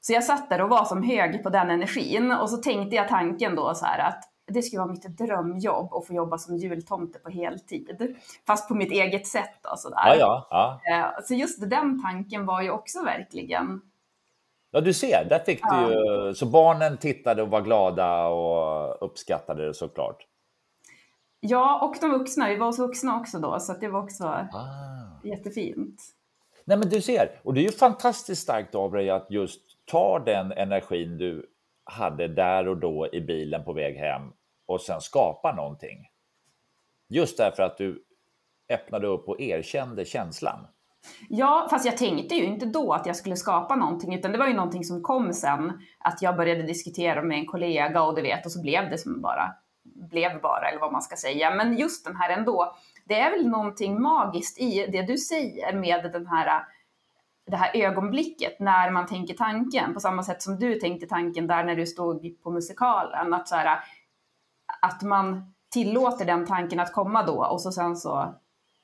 Så 0.00 0.12
jag 0.12 0.24
satt 0.24 0.50
där 0.50 0.60
och 0.60 0.68
var 0.68 0.84
som 0.84 1.02
hög 1.02 1.42
på 1.42 1.50
den 1.50 1.70
energin 1.70 2.32
och 2.32 2.50
så 2.50 2.56
tänkte 2.56 2.96
jag 2.96 3.08
tanken 3.08 3.54
då 3.54 3.74
så 3.74 3.86
här 3.86 3.98
att 3.98 4.24
det 4.46 4.62
skulle 4.62 4.80
vara 4.80 4.92
mitt 4.92 5.18
drömjobb 5.18 5.94
att 5.94 6.06
få 6.06 6.14
jobba 6.14 6.38
som 6.38 6.56
jultomte 6.56 7.18
på 7.18 7.30
heltid. 7.30 8.16
Fast 8.46 8.68
på 8.68 8.74
mitt 8.74 8.92
eget 8.92 9.26
sätt 9.26 9.58
då 9.62 9.76
sådär. 9.76 10.02
Ja, 10.06 10.16
ja, 10.50 10.80
ja. 10.84 10.96
Eh, 10.96 11.24
så 11.24 11.34
just 11.34 11.70
den 11.70 12.02
tanken 12.02 12.46
var 12.46 12.62
ju 12.62 12.70
också 12.70 13.04
verkligen 13.04 13.80
Ja, 14.70 14.80
du 14.80 14.92
ser, 14.92 15.24
där 15.24 15.38
fick 15.38 15.60
ja. 15.62 15.86
du 15.86 15.92
ju... 15.92 16.34
Så 16.34 16.46
barnen 16.46 16.98
tittade 16.98 17.42
och 17.42 17.48
var 17.48 17.60
glada 17.60 18.26
och 18.26 19.06
uppskattade 19.06 19.66
det 19.66 19.74
såklart. 19.74 20.26
Ja, 21.40 21.88
och 21.88 21.96
de 22.00 22.18
vuxna. 22.18 22.48
Vi 22.48 22.56
var 22.56 22.66
hos 22.66 22.78
vuxna 22.78 23.20
också 23.20 23.38
då, 23.38 23.60
så 23.60 23.72
det 23.72 23.88
var 23.88 24.02
också 24.02 24.24
ah. 24.24 25.20
jättefint. 25.24 26.02
Nej, 26.64 26.78
men 26.78 26.88
du 26.88 27.00
ser, 27.00 27.40
och 27.42 27.54
det 27.54 27.60
är 27.60 27.62
ju 27.62 27.72
fantastiskt 27.72 28.42
starkt 28.42 28.74
av 28.74 28.92
dig 28.92 29.10
att 29.10 29.26
just 29.30 29.60
ta 29.84 30.18
den 30.18 30.52
energin 30.52 31.18
du 31.18 31.46
hade 31.84 32.28
där 32.28 32.68
och 32.68 32.76
då 32.76 33.08
i 33.12 33.20
bilen 33.20 33.64
på 33.64 33.72
väg 33.72 33.96
hem 33.96 34.22
och 34.66 34.80
sen 34.80 35.00
skapa 35.00 35.54
någonting. 35.56 36.06
Just 37.08 37.36
därför 37.36 37.62
att 37.62 37.78
du 37.78 38.04
öppnade 38.68 39.06
upp 39.06 39.28
och 39.28 39.40
erkände 39.40 40.04
känslan. 40.04 40.66
Ja, 41.28 41.66
fast 41.70 41.86
jag 41.86 41.96
tänkte 41.96 42.34
ju 42.34 42.44
inte 42.44 42.66
då 42.66 42.92
att 42.92 43.06
jag 43.06 43.16
skulle 43.16 43.36
skapa 43.36 43.76
någonting, 43.76 44.14
utan 44.14 44.32
det 44.32 44.38
var 44.38 44.46
ju 44.46 44.54
någonting 44.54 44.84
som 44.84 45.02
kom 45.02 45.32
sen. 45.32 45.72
Att 45.98 46.22
jag 46.22 46.36
började 46.36 46.62
diskutera 46.62 47.22
med 47.22 47.38
en 47.38 47.46
kollega 47.46 48.02
och 48.02 48.16
du 48.16 48.22
vet, 48.22 48.46
och 48.46 48.52
så 48.52 48.62
blev 48.62 48.90
det 48.90 48.98
som 48.98 49.20
bara 49.20 49.54
blev 50.10 50.40
bara, 50.40 50.68
eller 50.68 50.80
vad 50.80 50.92
man 50.92 51.02
ska 51.02 51.16
säga. 51.16 51.54
Men 51.54 51.76
just 51.76 52.04
den 52.04 52.16
här 52.16 52.30
ändå, 52.30 52.76
det 53.04 53.20
är 53.20 53.30
väl 53.30 53.48
någonting 53.48 54.02
magiskt 54.02 54.60
i 54.60 54.86
det 54.92 55.02
du 55.02 55.18
säger 55.18 55.72
med 55.72 56.12
den 56.12 56.26
här, 56.26 56.64
det 57.46 57.56
här 57.56 57.76
ögonblicket 57.76 58.60
när 58.60 58.90
man 58.90 59.06
tänker 59.06 59.34
tanken, 59.34 59.94
på 59.94 60.00
samma 60.00 60.22
sätt 60.22 60.42
som 60.42 60.58
du 60.58 60.74
tänkte 60.74 61.06
tanken 61.06 61.46
där 61.46 61.64
när 61.64 61.76
du 61.76 61.86
stod 61.86 62.42
på 62.42 62.50
musikalen. 62.50 63.34
Att, 63.34 63.48
så 63.48 63.54
här, 63.54 63.78
att 64.80 65.02
man 65.02 65.54
tillåter 65.72 66.24
den 66.24 66.46
tanken 66.46 66.80
att 66.80 66.92
komma 66.92 67.22
då 67.22 67.44
och 67.44 67.60
så 67.60 67.72
sen 67.72 67.96
så 67.96 68.34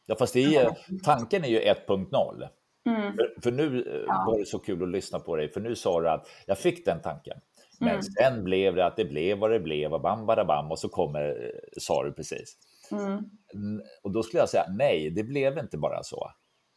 Ja, 0.06 0.16
fast 0.18 0.32
det 0.34 0.56
är, 0.56 0.76
tanken 1.04 1.44
är 1.44 1.48
ju 1.48 1.60
1.0. 1.60 2.48
Mm. 2.86 3.16
För, 3.16 3.40
för 3.42 3.50
nu 3.52 3.82
eh, 3.82 4.04
Ja. 4.06 4.24
var 4.26 4.38
det 4.38 4.46
så 4.46 4.58
kul 4.58 4.82
att 4.82 4.88
lyssna 4.88 5.18
på 5.18 5.36
dig, 5.36 5.48
för 5.48 5.60
nu 5.60 5.76
sa 5.76 6.00
du 6.00 6.08
att 6.08 6.28
jag 6.46 6.58
fick 6.58 6.84
den 6.86 7.00
tanken. 7.02 7.40
Men 7.80 7.88
Mm. 7.90 8.02
sen 8.02 8.44
blev 8.44 8.74
det 8.74 8.86
att 8.86 8.96
det 8.96 9.04
blev 9.04 9.38
vad 9.38 9.50
det 9.50 9.60
blev 9.60 9.94
och 9.94 10.00
bam, 10.00 10.26
bada, 10.26 10.44
bam 10.44 10.70
och 10.70 10.78
så 10.78 10.88
kommer, 10.88 11.28
eh, 11.28 11.50
sa 11.80 12.04
du 12.04 12.12
precis. 12.12 12.56
Mm. 12.92 13.06
Mm, 13.54 13.82
Och 14.02 14.12
då 14.12 14.22
skulle 14.22 14.40
jag 14.40 14.48
säga 14.48 14.64
nej, 14.78 15.10
det 15.10 15.24
blev 15.24 15.58
inte 15.58 15.78
bara 15.78 16.02
så. 16.02 16.30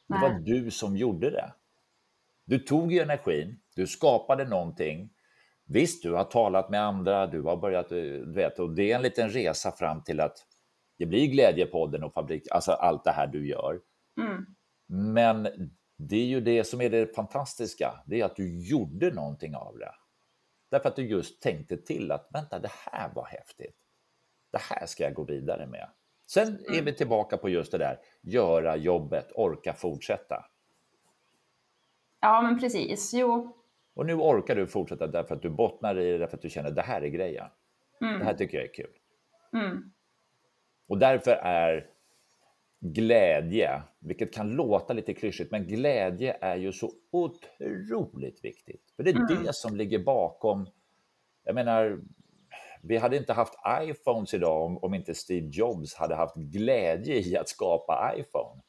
Det 0.07 0.15
Nej. 0.15 0.21
var 0.21 0.39
du 0.39 0.71
som 0.71 0.97
gjorde 0.97 1.29
det. 1.29 1.53
Du 2.45 2.59
tog 2.59 2.93
ju 2.93 2.99
energin, 2.99 3.59
du 3.75 3.87
skapade 3.87 4.45
någonting. 4.45 5.09
Visst, 5.67 6.03
du 6.03 6.11
har 6.13 6.23
talat 6.23 6.69
med 6.69 6.81
andra, 6.83 7.27
du 7.27 7.41
har 7.41 7.57
börjat, 7.57 7.91
eh, 7.91 7.97
du 8.01 8.33
vet, 8.33 8.59
och 8.59 8.75
det 8.75 8.91
är 8.91 8.95
en 8.95 9.01
liten 9.01 9.29
resa 9.29 9.71
fram 9.71 10.03
till 10.03 10.19
att 10.19 10.37
det 10.99 11.05
blir 11.05 11.27
Glädjepodden 11.27 12.03
och 12.03 12.13
fabrik, 12.13 12.47
alltså 12.51 12.71
allt 12.71 13.03
det 13.03 13.11
här 13.11 13.27
du 13.27 13.47
gör. 13.47 13.81
Mm. 14.17 14.45
Men 14.87 15.47
det 15.97 16.15
är 16.15 16.25
ju 16.25 16.41
det 16.41 16.63
som 16.63 16.81
är 16.81 16.89
det 16.89 17.15
fantastiska, 17.15 18.03
det 18.05 18.21
är 18.21 18.25
att 18.25 18.35
du 18.35 18.69
gjorde 18.69 19.11
någonting 19.11 19.55
av 19.55 19.77
det. 19.77 19.91
Därför 20.71 20.89
att 20.89 20.95
du 20.95 21.07
just 21.07 21.41
tänkte 21.41 21.77
till 21.77 22.11
att 22.11 22.27
vänta, 22.33 22.59
det 22.59 22.71
här 22.71 23.13
var 23.13 23.25
häftigt. 23.25 23.75
Det 24.51 24.61
här 24.61 24.85
ska 24.85 25.03
jag 25.03 25.13
gå 25.13 25.23
vidare 25.23 25.67
med. 25.67 25.89
Sen 26.31 26.47
är 26.47 26.81
vi 26.81 26.93
tillbaka 26.93 27.37
på 27.37 27.49
just 27.49 27.71
det 27.71 27.77
där, 27.77 27.99
göra 28.21 28.75
jobbet, 28.75 29.31
orka 29.35 29.73
fortsätta. 29.73 30.45
Ja, 32.21 32.41
men 32.41 32.59
precis. 32.59 33.13
Jo. 33.13 33.57
Och 33.95 34.05
nu 34.05 34.13
orkar 34.13 34.55
du 34.55 34.67
fortsätta 34.67 35.07
därför 35.07 35.35
att 35.35 35.41
du 35.41 35.49
bottnar 35.49 35.99
i 35.99 36.11
det, 36.11 36.17
därför 36.17 36.37
att 36.37 36.41
du 36.41 36.49
känner 36.49 36.71
det 36.71 36.81
här 36.81 37.01
är 37.01 37.07
grejen. 37.07 37.47
Det 37.99 38.23
här 38.23 38.33
tycker 38.33 38.57
jag 38.57 38.67
är 38.67 38.73
kul. 38.73 38.93
Mm. 39.53 39.93
Och 40.89 40.97
därför 40.97 41.31
är 41.31 41.87
glädje, 42.79 43.81
vilket 43.99 44.33
kan 44.33 44.51
låta 44.51 44.93
lite 44.93 45.13
klyschigt, 45.13 45.51
men 45.51 45.67
glädje 45.67 46.37
är 46.41 46.55
ju 46.55 46.71
så 46.71 46.91
otroligt 47.11 48.45
viktigt. 48.45 48.93
För 48.95 49.03
det 49.03 49.09
är 49.09 49.43
det 49.43 49.53
som 49.53 49.75
ligger 49.75 49.99
bakom, 49.99 50.69
jag 51.43 51.55
menar, 51.55 51.99
vi 52.81 52.97
hade 52.97 53.17
inte 53.17 53.33
haft 53.33 53.53
iPhones 53.81 54.33
idag 54.33 54.65
om, 54.65 54.77
om 54.77 54.93
inte 54.93 55.13
Steve 55.13 55.47
Jobs 55.51 55.95
hade 55.95 56.15
haft 56.15 56.35
glädje 56.35 57.15
i 57.15 57.37
att 57.37 57.49
skapa 57.49 58.13
iPhone. 58.17 58.61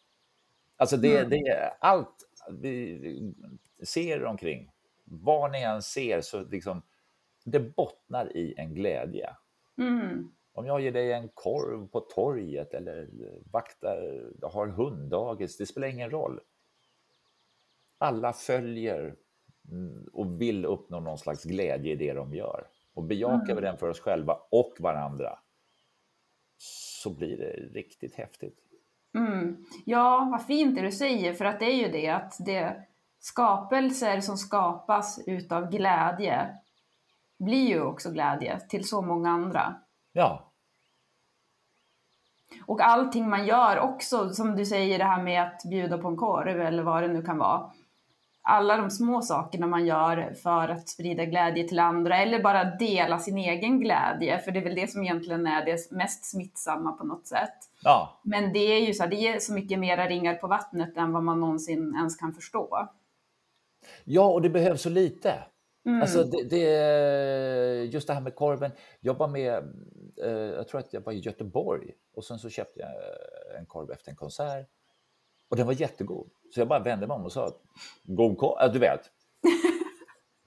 Alltså 0.76 0.96
det, 0.96 1.24
det 1.24 1.36
är 1.36 1.72
allt 1.80 2.16
vi 2.50 3.34
ser 3.82 4.24
omkring, 4.24 4.70
vad 5.04 5.52
ni 5.52 5.62
än 5.62 5.82
ser, 5.82 6.20
så 6.20 6.44
liksom, 6.44 6.82
det 7.44 7.60
bottnar 7.60 8.36
i 8.36 8.54
en 8.56 8.74
glädje. 8.74 9.30
Mm. 9.78 10.32
Om 10.60 10.66
jag 10.66 10.80
ger 10.80 10.92
dig 10.92 11.12
en 11.12 11.28
korv 11.34 11.88
på 11.88 12.00
torget 12.00 12.74
eller 12.74 13.08
vaktar, 13.52 14.30
har 14.52 14.66
hunddagis, 14.66 15.56
det 15.56 15.66
spelar 15.66 15.88
ingen 15.88 16.10
roll. 16.10 16.40
Alla 17.98 18.32
följer 18.32 19.14
mm, 19.70 20.08
och 20.12 20.40
vill 20.40 20.64
uppnå 20.64 21.00
någon 21.00 21.18
slags 21.18 21.44
glädje 21.44 21.92
i 21.92 21.96
det 21.96 22.12
de 22.12 22.34
gör. 22.34 22.66
Och 22.94 23.04
bejakar 23.04 23.54
vi 23.54 23.60
den 23.60 23.76
för 23.76 23.88
oss 23.88 24.00
själva 24.00 24.38
och 24.50 24.76
varandra 24.78 25.38
så 27.02 27.10
blir 27.10 27.36
det 27.36 27.78
riktigt 27.78 28.14
häftigt. 28.14 28.58
Mm. 29.14 29.64
Ja, 29.86 30.28
vad 30.32 30.46
fint 30.46 30.76
det 30.76 30.82
du 30.82 30.92
säger, 30.92 31.34
för 31.34 31.44
att 31.44 31.60
det 31.60 31.66
är 31.66 31.86
ju 31.86 31.88
det 31.88 32.08
att 32.08 32.36
det 32.38 32.84
skapelser 33.18 34.20
som 34.20 34.36
skapas 34.36 35.20
utav 35.26 35.70
glädje 35.70 36.56
blir 37.38 37.68
ju 37.68 37.82
också 37.82 38.10
glädje 38.10 38.60
till 38.60 38.88
så 38.88 39.02
många 39.02 39.30
andra. 39.30 39.74
Ja, 40.12 40.49
Och 42.70 42.80
allting 42.80 43.28
man 43.28 43.46
gör 43.46 43.78
också, 43.78 44.30
som 44.30 44.56
du 44.56 44.66
säger 44.66 44.98
det 44.98 45.04
här 45.04 45.22
med 45.22 45.42
att 45.42 45.62
bjuda 45.70 45.98
på 45.98 46.08
en 46.08 46.16
korv 46.16 46.60
eller 46.60 46.82
vad 46.82 47.02
det 47.02 47.08
nu 47.08 47.22
kan 47.22 47.38
vara. 47.38 47.70
Alla 48.42 48.76
de 48.76 48.90
små 48.90 49.22
sakerna 49.22 49.66
man 49.66 49.86
gör 49.86 50.34
för 50.42 50.68
att 50.68 50.88
sprida 50.88 51.24
glädje 51.24 51.68
till 51.68 51.78
andra 51.78 52.16
eller 52.16 52.42
bara 52.42 52.64
dela 52.64 53.18
sin 53.18 53.38
egen 53.38 53.80
glädje, 53.80 54.38
för 54.38 54.52
det 54.52 54.58
är 54.58 54.64
väl 54.64 54.74
det 54.74 54.90
som 54.90 55.02
egentligen 55.02 55.46
är 55.46 55.64
det 55.64 55.90
mest 55.90 56.30
smittsamma 56.30 56.92
på 56.92 57.04
något 57.04 57.26
sätt. 57.26 57.54
ja, 57.82 58.20
Men 58.22 58.52
det 58.52 58.58
är 58.58 58.86
ju 58.86 58.94
så 58.94 59.06
det 59.06 59.28
är 59.28 59.38
så 59.38 59.52
mycket 59.52 59.78
mera 59.78 60.08
ringar 60.08 60.34
på 60.34 60.46
vattnet 60.46 60.96
än 60.96 61.12
vad 61.12 61.22
man 61.22 61.40
någonsin 61.40 61.94
ens 61.96 62.16
kan 62.16 62.32
förstå. 62.32 62.88
ja 64.04 64.24
och 64.24 64.42
det 64.42 64.50
behövs 64.50 64.82
så 64.82 64.90
lite. 64.90 65.34
Mm. 65.86 66.02
Alltså 66.02 66.24
det, 66.24 66.42
det, 66.50 67.84
just 67.84 68.06
det 68.06 68.14
här 68.14 68.20
med 68.20 68.34
korven. 68.34 68.70
Jag 69.00 69.14
var 69.14 69.28
med, 69.28 69.64
eh, 70.22 70.30
jag 70.30 70.68
tror 70.68 70.80
att 70.80 70.92
jag 70.92 71.00
var 71.00 71.12
i 71.12 71.18
Göteborg 71.18 71.92
och 72.14 72.24
sen 72.24 72.38
så 72.38 72.48
köpte 72.48 72.80
jag 72.80 72.90
en 73.58 73.66
korv 73.66 73.90
efter 73.90 74.10
en 74.10 74.16
konsert 74.16 74.68
och 75.48 75.56
den 75.56 75.66
var 75.66 75.72
jättegod. 75.72 76.30
Så 76.54 76.60
jag 76.60 76.68
bara 76.68 76.78
vände 76.78 77.06
mig 77.06 77.14
om 77.14 77.24
och 77.24 77.32
sa 77.32 77.56
god 78.02 78.38
korv, 78.38 78.56
ja, 78.60 78.68
du 78.68 78.78
vet. 78.78 79.00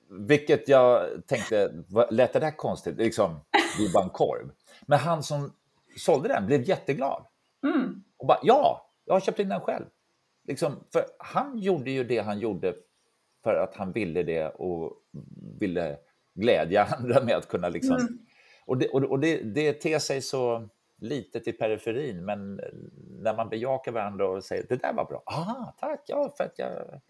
Vilket 0.27 0.67
jag 0.67 1.09
tänkte, 1.27 1.73
lät 2.09 2.33
det 2.33 2.39
där 2.39 2.57
konstigt? 2.57 2.97
Liksom, 2.97 3.39
det 3.51 3.85
är 3.85 3.93
bara 3.93 4.03
en 4.03 4.09
korv. 4.09 4.51
Men 4.85 4.99
han 4.99 5.23
som 5.23 5.53
sålde 5.97 6.27
den 6.27 6.45
blev 6.45 6.61
jätteglad. 6.61 7.25
Mm. 7.63 8.03
Och 8.17 8.27
bara, 8.27 8.39
ja, 8.43 8.89
jag 9.05 9.13
har 9.13 9.19
köpt 9.19 9.39
in 9.39 9.49
den 9.49 9.61
själv. 9.61 9.85
Liksom, 10.47 10.83
för 10.93 11.05
han 11.19 11.57
gjorde 11.57 11.91
ju 11.91 12.03
det 12.03 12.19
han 12.19 12.39
gjorde 12.39 12.75
för 13.43 13.55
att 13.55 13.75
han 13.75 13.91
ville 13.91 14.23
det 14.23 14.49
och 14.49 14.93
ville 15.59 15.97
glädja 16.33 16.83
andra 16.83 17.23
med 17.23 17.35
att 17.35 17.47
kunna 17.47 17.69
liksom... 17.69 18.19
Och, 18.65 18.77
det, 18.77 18.89
och, 18.89 19.03
och 19.03 19.19
det, 19.19 19.37
det 19.37 19.73
ter 19.73 19.99
sig 19.99 20.21
så 20.21 20.69
litet 20.97 21.47
i 21.47 21.51
periferin, 21.51 22.25
men 22.25 22.59
eh, 22.59 22.65
när 23.19 23.35
man 23.35 23.49
bejakar 23.49 23.91
varandra 23.91 24.29
och 24.29 24.43
säger 24.43 24.65
det 24.69 24.75
där 24.75 24.93
var 24.93 25.05
bra. 25.05 25.23
aha, 25.25 25.73
tack, 25.79 26.03
ja, 26.07 26.33
för 26.37 26.43
att 26.43 26.59
jag, 26.59 27.01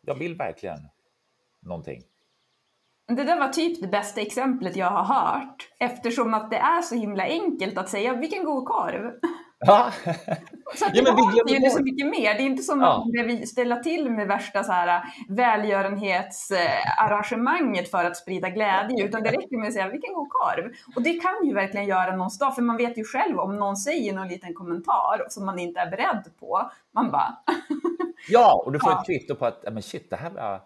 jag 0.00 0.14
vill 0.14 0.36
verkligen 0.36 0.88
någonting. 1.60 2.02
Det 3.08 3.24
där 3.24 3.38
var 3.38 3.48
typ 3.48 3.80
det 3.80 3.88
bästa 3.88 4.20
exemplet 4.20 4.76
jag 4.76 4.90
har 4.90 5.04
hört 5.14 5.68
eftersom 5.78 6.34
att 6.34 6.50
det 6.50 6.56
är 6.56 6.82
så 6.82 6.94
himla 6.94 7.24
enkelt 7.24 7.78
att 7.78 7.88
säga 7.88 8.14
vilken 8.14 8.44
god 8.44 8.64
korv. 8.64 9.12
Ja, 9.58 9.90
Så 10.76 10.86
att 10.86 10.96
Ja, 10.96 11.02
det 11.02 11.02
men 11.02 11.16
vi 11.16 11.22
glömmer 11.22 11.50
ju 11.50 11.56
inte 11.56 11.70
så 11.70 11.78
bort. 11.78 11.84
mycket 11.84 12.06
mer. 12.06 12.34
Det 12.34 12.40
är 12.42 12.46
inte 12.46 12.62
som 12.62 12.80
Ja. 12.80 12.98
att 13.06 13.12
behöver 13.12 13.46
ställa 13.46 13.76
till 13.76 14.10
med 14.10 14.28
värsta 14.28 14.64
så 14.64 14.72
här 14.72 15.02
välgörenhetsarrangemanget 15.28 17.90
för 17.90 18.04
att 18.04 18.16
sprida 18.16 18.48
glädje, 18.50 19.04
utan 19.04 19.22
det 19.22 19.30
räcker 19.30 19.58
med 19.58 19.68
att 19.68 19.74
säga 19.74 19.88
vilken 19.88 20.14
god 20.14 20.28
korv. 20.30 20.72
Och 20.96 21.02
det 21.02 21.12
kan 21.12 21.46
ju 21.48 21.54
verkligen 21.54 21.86
göra 21.86 22.16
någons 22.16 22.38
dag, 22.38 22.54
för 22.54 22.62
man 22.62 22.76
vet 22.76 22.98
ju 22.98 23.04
själv 23.04 23.38
om 23.38 23.56
någon 23.56 23.76
säger 23.76 24.14
någon 24.14 24.28
liten 24.28 24.54
kommentar 24.54 25.26
som 25.28 25.46
man 25.46 25.58
inte 25.58 25.80
är 25.80 25.90
beredd 25.90 26.24
på. 26.40 26.70
Man 26.94 27.10
bara, 27.10 27.36
ja 28.28 28.62
och 28.66 28.72
du 28.72 28.78
får 28.80 28.90
Ja. 28.90 29.00
ett 29.00 29.06
kvitto 29.06 29.34
på 29.34 29.46
att 29.46 29.60
ja, 29.62 29.70
men 29.70 29.82
shit, 29.82 30.10
det 30.10 30.16
här 30.16 30.30
var... 30.30 30.60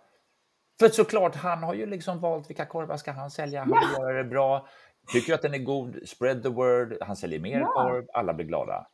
För 0.80 0.88
såklart, 0.88 1.36
han 1.36 1.62
har 1.62 1.74
ju 1.74 1.86
liksom 1.86 2.20
valt 2.20 2.51
vilka 2.51 2.66
korvar 2.66 2.97
ska 2.97 3.12
han 3.12 3.30
sälja. 3.30 3.61
Han 3.61 3.68
vill 3.68 3.78
göra 3.99 4.12
det 4.22 4.24
bra. 4.24 4.66
Tycker 5.13 5.35
att 5.35 5.43
den 5.43 5.55
är 5.55 5.59
god, 5.59 5.97
spread 6.07 6.43
the 6.43 6.49
word. 6.49 6.97
Han 7.01 7.17
säljer 7.17 7.41
mer 7.41 7.61
Ja. 7.61 7.67
korv, 7.67 8.07
alla 8.13 8.35
blir 8.35 8.47
glada. 8.47 8.87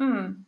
Mm. 0.00 0.44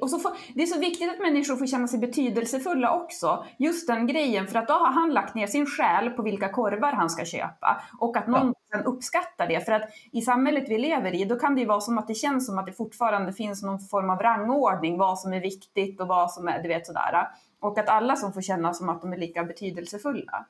Och 0.00 0.10
så 0.10 0.18
får, 0.18 0.32
det 0.54 0.62
är 0.62 0.66
så 0.66 0.78
viktigt 0.78 1.10
att 1.10 1.18
människor 1.18 1.56
får 1.56 1.66
känna 1.66 1.88
sig 1.88 1.98
betydelsefulla 1.98 2.94
också. 2.94 3.44
Just 3.58 3.86
den 3.86 4.06
grejen, 4.06 4.46
för 4.46 4.58
att 4.58 4.68
då 4.68 4.74
har 4.74 4.92
han 4.92 5.12
lagt 5.12 5.34
ner 5.34 5.46
sin 5.46 5.66
själ 5.66 6.10
på 6.10 6.22
vilka 6.22 6.48
korvar 6.48 6.92
han 6.92 7.10
ska 7.10 7.24
köpa. 7.24 7.82
Och 8.00 8.16
att 8.16 8.26
någon 8.26 8.54
sen 8.72 8.84
uppskattar 8.84 9.48
det. 9.48 9.60
För 9.60 9.72
att 9.72 9.82
i 10.12 10.20
samhället 10.20 10.64
vi 10.68 10.78
lever 10.78 11.14
i, 11.14 11.24
då 11.24 11.38
kan 11.38 11.54
det 11.54 11.60
ju 11.60 11.66
vara 11.66 11.80
som 11.80 11.98
att 11.98 12.08
det 12.08 12.14
känns 12.14 12.46
som 12.46 12.58
att 12.58 12.66
det 12.66 12.72
fortfarande 12.72 13.32
finns 13.32 13.62
någon 13.62 13.80
form 13.80 14.10
av 14.10 14.18
rangordning. 14.18 14.98
Vad 14.98 15.18
som 15.18 15.32
är 15.32 15.40
viktigt 15.40 16.00
och 16.00 16.08
vad 16.08 16.32
som 16.32 16.48
är, 16.48 16.62
du 16.62 16.68
vet 16.68 16.86
sådär. 16.86 17.28
Och 17.60 17.78
att 17.78 17.88
alla 17.88 18.16
som 18.16 18.32
får 18.32 18.42
känna 18.42 18.74
som 18.74 18.88
att 18.88 19.02
de 19.02 19.12
är 19.12 19.18
lika 19.18 19.44
betydelsefulla. 19.44 20.46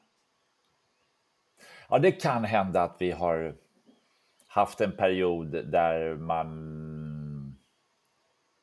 Ja, 1.89 1.99
det 1.99 2.13
kan 2.13 2.45
hända 2.45 2.83
att 2.83 2.97
vi 2.99 3.11
har 3.11 3.55
haft 4.53 4.81
en 4.81 4.93
period 4.97 5.47
där 5.71 6.15
man 6.17 7.57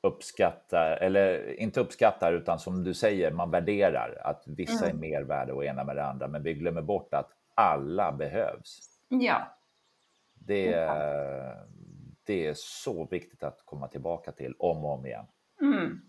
uppskattar, 0.04 0.92
eller 1.02 1.60
inte 1.60 1.80
uppskattar, 1.80 2.34
utan 2.34 2.60
som 2.60 2.84
du 2.84 2.94
säger, 2.94 3.32
man 3.32 3.52
värderar 3.52 4.18
att 4.24 4.44
vissa 4.48 4.90
är 4.90 4.94
mer 4.94 5.22
värda 5.22 5.54
och 5.54 5.66
ena 5.66 5.84
med 5.84 5.96
det 5.96 6.04
andra, 6.06 6.28
men 6.28 6.44
vi 6.44 6.54
glömmer 6.54 6.82
bort 6.82 7.14
att 7.14 7.30
alla 7.56 8.12
behövs. 8.12 8.80
Ja. 9.08 9.58
Det, 10.34 10.74
är- 10.74 11.68
det 12.24 12.48
är 12.48 12.54
så 12.58 13.06
viktigt 13.06 13.44
att 13.44 13.62
komma 13.66 13.88
tillbaka 13.88 14.32
till 14.32 14.54
om 14.60 14.86
och 14.86 14.94
om 14.94 15.06
igen. 15.06 15.26
Mm. 15.62 16.02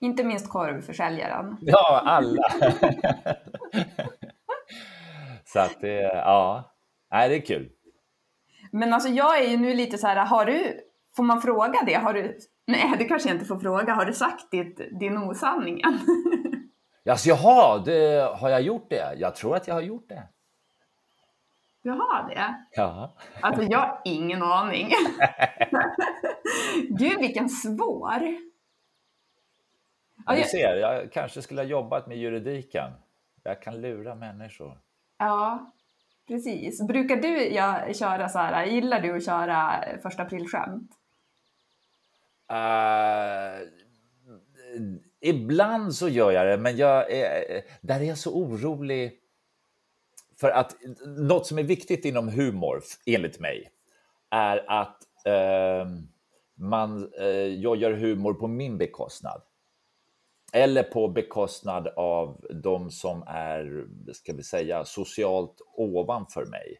Inte 0.00 0.24
minst 0.24 0.50
korvförsäljaren. 0.50 1.56
Ja, 1.60 2.02
alla! 2.06 2.42
så 5.44 5.60
att 5.60 5.80
det, 5.80 6.00
ja, 6.02 6.74
nej, 7.10 7.28
det 7.28 7.36
är 7.36 7.40
kul. 7.46 7.70
Men 8.72 8.92
alltså 8.92 9.08
jag 9.08 9.38
är 9.38 9.48
ju 9.50 9.56
nu 9.56 9.74
lite 9.74 9.98
så 9.98 10.06
här, 10.06 10.16
har 10.26 10.44
du, 10.44 10.80
får 11.16 11.22
man 11.22 11.42
fråga 11.42 11.82
det? 11.86 11.94
Har 11.94 12.12
du, 12.14 12.38
nej 12.66 12.94
det 12.98 13.04
kanske 13.04 13.28
jag 13.28 13.36
inte 13.36 13.46
får 13.46 13.58
fråga, 13.58 13.94
har 13.94 14.04
du 14.04 14.12
sagt 14.12 14.50
ditt, 14.50 14.80
din 15.00 15.18
osanning 15.18 15.80
än? 15.80 15.98
Alltså, 17.10 17.28
jaha, 17.28 17.78
det, 17.78 18.30
har 18.40 18.48
jag 18.50 18.62
gjort 18.62 18.86
det? 18.90 19.14
Jag 19.18 19.34
tror 19.34 19.56
att 19.56 19.68
jag 19.68 19.74
har 19.74 19.80
gjort 19.82 20.08
det. 20.08 20.22
Du 21.82 21.90
har 21.90 22.28
det? 22.28 22.54
Ja. 22.70 23.14
Alltså 23.40 23.62
jag 23.62 23.78
har 23.78 24.00
ingen 24.04 24.42
aning. 24.42 24.90
Gud 26.88 27.18
vilken 27.18 27.48
svår. 27.48 28.22
Ja, 30.26 30.32
Du 30.32 30.38
jag- 30.38 30.46
ser, 30.48 30.76
jag 30.76 31.12
kanske 31.12 31.42
skulle 31.42 31.60
ha 31.60 31.66
jobbat 31.66 32.06
med 32.06 32.16
juridiken. 32.18 32.90
Jag 33.42 33.62
kan 33.62 33.80
lura 33.80 34.14
människor. 34.14 34.78
Ja, 35.18 35.72
precis. 36.28 36.86
Brukar 36.86 37.16
du 37.16 37.48
ja, 37.48 37.92
köra 37.94 38.28
så 38.28 38.38
här, 38.38 38.66
gillar 38.66 39.00
du 39.00 39.16
att 39.16 39.24
köra 39.24 39.84
första 40.02 40.22
aprilskämt? 40.22 40.90
Uh, 42.52 43.68
ibland 45.20 45.94
så 45.94 46.08
gör 46.08 46.32
jag 46.32 46.46
det, 46.46 46.56
men 46.56 46.76
jag 46.76 47.12
är, 47.12 47.62
där 47.80 48.00
är 48.00 48.04
jag 48.04 48.18
så 48.18 48.34
orolig. 48.34 49.12
För 50.40 50.50
att 50.50 50.76
något 51.06 51.46
som 51.46 51.58
är 51.58 51.62
viktigt 51.62 52.04
inom 52.04 52.28
humor, 52.28 52.82
enligt 53.06 53.40
mig, 53.40 53.70
är 54.30 54.70
att 54.70 54.98
uh, 55.26 55.88
man, 56.54 57.12
uh, 57.20 57.26
jag 57.46 57.76
gör 57.76 57.92
humor 57.92 58.34
på 58.34 58.46
min 58.46 58.78
bekostnad. 58.78 59.42
Eller 60.52 60.82
på 60.82 61.08
bekostnad 61.08 61.88
av 61.96 62.46
de 62.62 62.90
som 62.90 63.22
är, 63.26 63.86
ska 64.12 64.32
vi 64.32 64.42
säga, 64.42 64.84
socialt 64.84 65.56
ovanför 65.76 66.46
mig. 66.46 66.76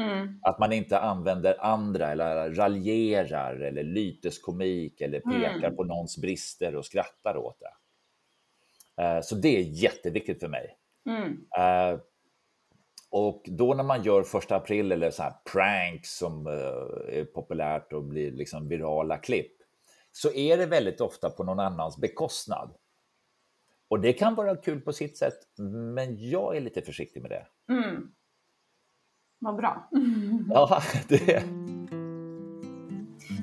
Mm. 0.00 0.38
Att 0.42 0.58
man 0.58 0.72
inte 0.72 0.98
använder 0.98 1.56
andra 1.64 2.12
eller 2.12 2.50
raljerar 2.54 3.56
eller 3.56 3.82
lyteskomik 3.82 5.00
eller 5.00 5.20
pekar 5.20 5.58
Mm. 5.58 5.76
på 5.76 5.84
någons 5.84 6.18
brister 6.18 6.76
och 6.76 6.84
skrattar 6.84 7.36
åt 7.36 7.58
det. 7.60 7.74
Eh, 9.02 9.20
Så 9.20 9.34
det 9.34 9.56
är 9.58 9.60
jätteviktigt 9.62 10.40
för 10.40 10.48
mig. 10.48 10.76
Mm. 11.08 11.46
Eh, 11.58 12.00
Och 13.10 13.42
då 13.46 13.74
när 13.74 13.84
man 13.84 14.02
gör 14.02 14.22
första 14.22 14.56
april 14.56 14.92
eller 14.92 15.10
så 15.10 15.22
här 15.22 15.32
pranks 15.52 16.16
som 16.18 16.46
eh, 16.46 17.18
är 17.18 17.24
populärt 17.24 17.92
och 17.92 18.04
blir 18.04 18.32
liksom 18.32 18.68
virala 18.68 19.18
klipp 19.18 19.52
så 20.12 20.32
är 20.32 20.56
det 20.56 20.66
väldigt 20.66 21.00
ofta 21.00 21.30
på 21.30 21.44
någon 21.44 21.60
annans 21.60 21.96
bekostnad. 21.98 22.74
Och 23.94 24.00
det 24.00 24.12
kan 24.12 24.34
vara 24.34 24.56
kul 24.56 24.80
på 24.80 24.92
sitt 24.92 25.18
sätt, 25.18 25.38
men 25.94 26.30
jag 26.30 26.56
är 26.56 26.60
lite 26.60 26.82
försiktig 26.82 27.22
med 27.22 27.30
det. 27.30 27.72
Mm. 27.72 28.08
Vad 29.38 29.56
bra. 29.56 29.88
Ja, 30.50 30.82
det, 31.08 31.42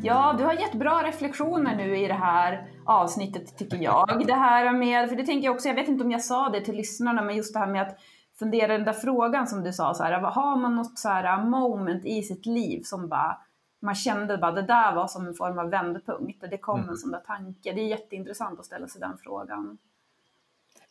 Ja, 0.04 0.36
du 0.38 0.44
har 0.44 0.54
gett 0.54 0.74
bra 0.74 1.04
reflektioner 1.04 1.76
nu 1.76 1.98
i 1.98 2.08
det 2.08 2.14
här 2.14 2.68
avsnittet 2.86 3.58
tycker 3.58 3.78
jag. 3.78 4.24
Det 4.28 4.34
här 4.34 4.74
med, 4.74 5.10
för 5.10 5.16
det 5.16 5.26
tänker 5.26 5.46
jag 5.46 5.56
också, 5.56 5.68
jag 5.68 5.76
vet 5.76 5.88
inte 5.88 6.04
om 6.04 6.12
jag 6.12 6.24
sa 6.24 6.50
det 6.50 6.62
till 6.62 6.76
lyssnarna, 6.76 7.22
men 7.22 7.36
just 7.36 7.54
det 7.54 7.60
här 7.60 7.68
med 7.68 7.82
att 7.82 7.98
fundera 8.40 8.68
den 8.68 8.86
där 8.86 8.94
frågan 8.94 9.48
som 9.48 9.64
du 9.64 9.74
sa, 9.74 9.94
så 9.94 10.04
här, 10.04 10.12
har 10.12 10.56
man 10.56 10.76
något 10.76 11.00
så 11.00 11.10
här 11.10 11.44
moment 11.44 12.06
i 12.06 12.24
sitt 12.24 12.46
liv 12.46 12.82
som 12.84 13.10
bara, 13.10 13.38
man 13.82 13.96
kände 13.96 14.38
bara 14.38 14.52
det 14.52 14.62
där 14.62 14.96
var 14.96 15.08
som 15.08 15.28
en 15.28 15.34
form 15.34 15.60
av 15.60 15.70
vändpunkt, 15.70 16.44
det 16.50 16.58
kom 16.58 16.90
en 16.90 16.98
sån 16.98 17.12
där 17.12 17.20
tanke. 17.20 17.74
Det 17.74 17.82
är 17.82 17.88
jätteintressant 17.88 18.60
att 18.60 18.66
ställa 18.66 18.88
sig 18.88 19.02
den 19.02 19.18
frågan. 19.18 19.78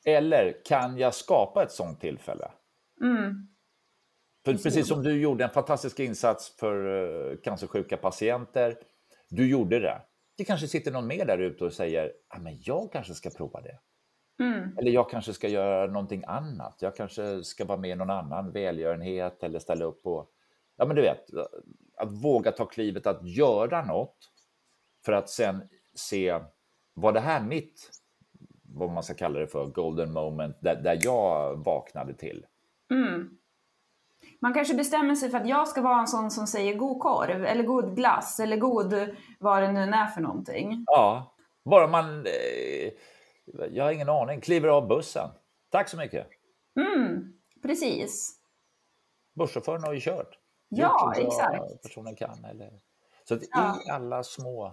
Eller 0.06 0.64
kan 0.64 0.98
jag 0.98 1.14
skapa 1.14 1.62
ett 1.62 1.72
sånt 1.72 2.00
tillfälle? 2.00 2.50
Mm, 3.02 3.34
För 4.44 4.52
precis 4.52 4.88
som 4.88 5.02
du 5.02 5.20
gjorde 5.20 5.44
en 5.44 5.50
fantastisk 5.50 6.00
insats 6.00 6.56
för 6.58 6.86
eh, 7.30 7.36
cancersjuka 7.36 7.96
patienter. 7.96 8.76
Du 9.30 9.50
gjorde 9.50 9.78
det. 9.80 10.02
Det 10.36 10.44
kanske 10.44 10.68
sitter 10.68 10.92
någon 10.92 11.06
mer 11.06 11.26
där 11.26 11.38
ute 11.38 11.64
och 11.64 11.72
säger 11.72 12.12
ah, 12.28 12.38
men 12.38 12.58
jag 12.60 12.92
kanske 12.92 13.14
ska 13.14 13.30
prova 13.30 13.60
det. 13.60 13.78
mm, 14.44 14.78
Eller 14.78 14.90
jag 14.90 15.10
kanske 15.10 15.32
ska 15.32 15.48
göra 15.48 15.86
någonting 15.92 16.24
annat. 16.26 16.76
Jag 16.80 16.96
kanske 16.96 17.44
ska 17.44 17.64
vara 17.64 17.78
med 17.78 17.90
i 17.90 17.94
någon 17.94 18.10
annan 18.10 18.52
välgörenhet 18.52 19.42
eller 19.42 19.58
ställa 19.58 19.84
upp 19.84 20.02
på... 20.02 20.28
Ja, 20.76 20.86
men 20.86 20.96
du 20.96 21.02
vet, 21.02 21.24
att 21.96 22.12
våga 22.24 22.52
ta 22.52 22.66
klivet 22.66 23.06
att 23.06 23.28
göra 23.28 23.84
något 23.84 24.16
för 25.04 25.12
att 25.12 25.28
sen 25.30 25.68
se, 25.94 26.40
var 26.94 27.12
det 27.12 27.20
här 27.20 27.42
mitt, 27.42 27.90
vad 28.74 28.90
man 28.90 29.02
ska 29.02 29.14
kalla 29.14 29.38
det 29.38 29.46
för, 29.46 29.66
golden 29.66 30.12
moment, 30.12 30.56
där, 30.60 30.82
där 30.82 30.98
jag 31.02 31.56
vaknade 31.64 32.14
till? 32.14 32.46
mm. 32.90 33.36
Man 34.42 34.54
kanske 34.54 34.74
bestämmer 34.74 35.14
sig 35.14 35.30
för 35.30 35.38
att 35.38 35.48
jag 35.48 35.68
ska 35.68 35.82
vara 35.82 36.00
en 36.00 36.06
sån 36.06 36.30
som 36.30 36.46
säger 36.46 36.74
god 36.74 37.00
korv, 37.00 37.44
eller 37.44 37.62
god 37.62 37.96
glass, 37.96 38.40
eller 38.40 38.56
god 38.56 38.94
vad 39.40 39.62
det 39.62 39.72
nu 39.72 39.80
är 39.80 40.06
för 40.06 40.20
någonting. 40.20 40.84
Ja, 40.86 41.34
bara 41.64 41.86
man... 41.86 42.26
Eh, 42.26 42.92
jag 43.70 43.84
har 43.84 43.92
ingen 43.92 44.08
aning. 44.08 44.40
Kliver 44.40 44.68
av 44.68 44.88
bussen. 44.88 45.28
Tack 45.70 45.88
så 45.88 45.96
mycket. 45.96 46.26
Mm, 46.80 47.32
precis. 47.62 48.40
Busschauffören 49.34 49.82
har 49.82 49.92
ju 49.92 50.00
kört. 50.00 50.38
Ja, 50.68 51.14
exakt. 51.16 51.82
Personen 51.82 52.16
kan. 52.16 52.44
Eller... 52.44 52.70
Så 53.28 53.34
att 53.34 53.40
Ja. 53.50 53.76
i 53.86 53.90
alla 53.90 54.22
små... 54.22 54.72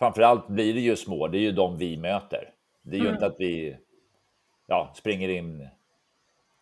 Framförallt 0.00 0.48
blir 0.48 0.74
det 0.74 0.80
ju 0.80 0.96
små, 0.96 1.28
det 1.28 1.38
är 1.38 1.42
ju 1.42 1.52
de 1.52 1.78
vi 1.78 1.96
möter. 1.96 2.54
Det 2.82 2.90
är 2.96 3.00
ju 3.00 3.04
Mm. 3.06 3.14
inte 3.14 3.26
att 3.26 3.36
vi 3.40 3.76
ja, 4.66 4.92
springer 4.96 5.28
in 5.28 5.68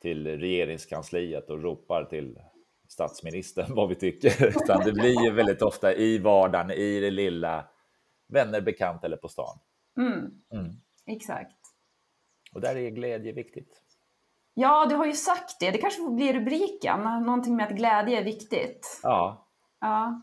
till 0.02 0.26
regeringskansliet 0.40 1.50
och 1.50 1.62
ropar 1.62 2.04
till 2.04 2.38
statsministern 2.88 3.66
vad 3.74 3.88
vi 3.88 3.94
tycker. 3.94 4.46
Utan 4.48 4.84
det 4.84 4.92
blir 4.92 5.24
ju 5.24 5.30
väldigt 5.30 5.62
ofta 5.62 5.94
i 5.94 6.18
vardagen, 6.18 6.70
i 6.70 7.00
det 7.00 7.10
lilla, 7.10 7.64
vänner, 8.28 8.60
bekant 8.60 9.04
eller 9.04 9.16
på 9.16 9.28
stan. 9.28 9.58
Mm, 9.98 10.18
Mm. 10.52 10.72
exakt. 11.06 11.56
Och 12.54 12.60
där 12.60 12.76
är 12.76 12.90
glädje 12.90 13.32
viktigt. 13.32 13.82
Ja, 14.54 14.86
du 14.88 14.94
har 14.94 15.06
ju 15.06 15.12
sagt 15.12 15.60
det. 15.60 15.70
Det 15.70 15.78
kanske 15.78 16.02
får 16.02 16.10
bli 16.10 16.32
rubriken. 16.32 17.00
Någonting 17.00 17.56
med 17.56 17.66
att 17.66 17.72
glädje 17.76 18.18
är 18.20 18.24
viktigt. 18.24 19.00
Ja. 19.02 19.48
Ja. 19.80 20.22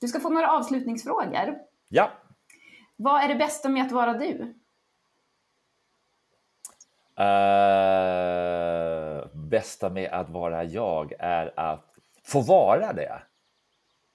Du 0.00 0.08
ska 0.08 0.20
få 0.20 0.28
några 0.30 0.50
avslutningsfrågor. 0.52 1.67
Ja. 1.88 2.10
Vad 2.96 3.22
är 3.22 3.28
det 3.28 3.34
bästa 3.34 3.68
med 3.68 3.86
att 3.86 3.92
vara 3.92 4.12
du? 4.12 4.54
Uh, 7.20 8.18
bästa 9.48 9.90
med 9.90 10.12
att 10.12 10.30
vara 10.30 10.64
jag 10.64 11.12
är 11.18 11.52
att 11.56 11.98
få 12.24 12.40
vara 12.40 12.92
det. 12.92 13.22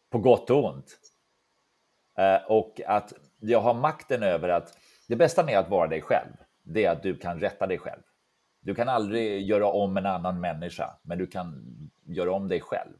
På 0.10 0.20
gott 0.20 0.50
och 0.50 0.66
ont. 0.66 1.00
Eh, 2.18 2.42
och 2.48 2.82
att 2.88 3.14
jag 3.40 3.62
har 3.62 3.74
makten 3.74 4.24
över 4.24 4.50
att 4.50 4.78
det 5.08 5.16
bästa 5.16 5.44
med 5.44 5.60
att 5.60 5.70
vara 5.70 5.88
dig 5.88 6.02
själv, 6.02 6.32
det 6.64 6.86
är 6.86 6.92
att 6.92 7.04
du 7.04 7.18
kan 7.18 7.40
rätta 7.40 7.68
dig 7.68 7.78
själv. 7.78 8.02
Du 8.60 8.76
kan 8.76 8.90
aldrig 8.90 9.42
göra 9.42 9.68
om 9.68 9.98
en 9.98 10.06
annan 10.06 10.42
människa, 10.42 10.98
men 11.02 11.18
du 11.18 11.28
kan 11.28 11.64
göra 12.06 12.32
om 12.32 12.48
dig 12.48 12.62
själv. 12.62 12.98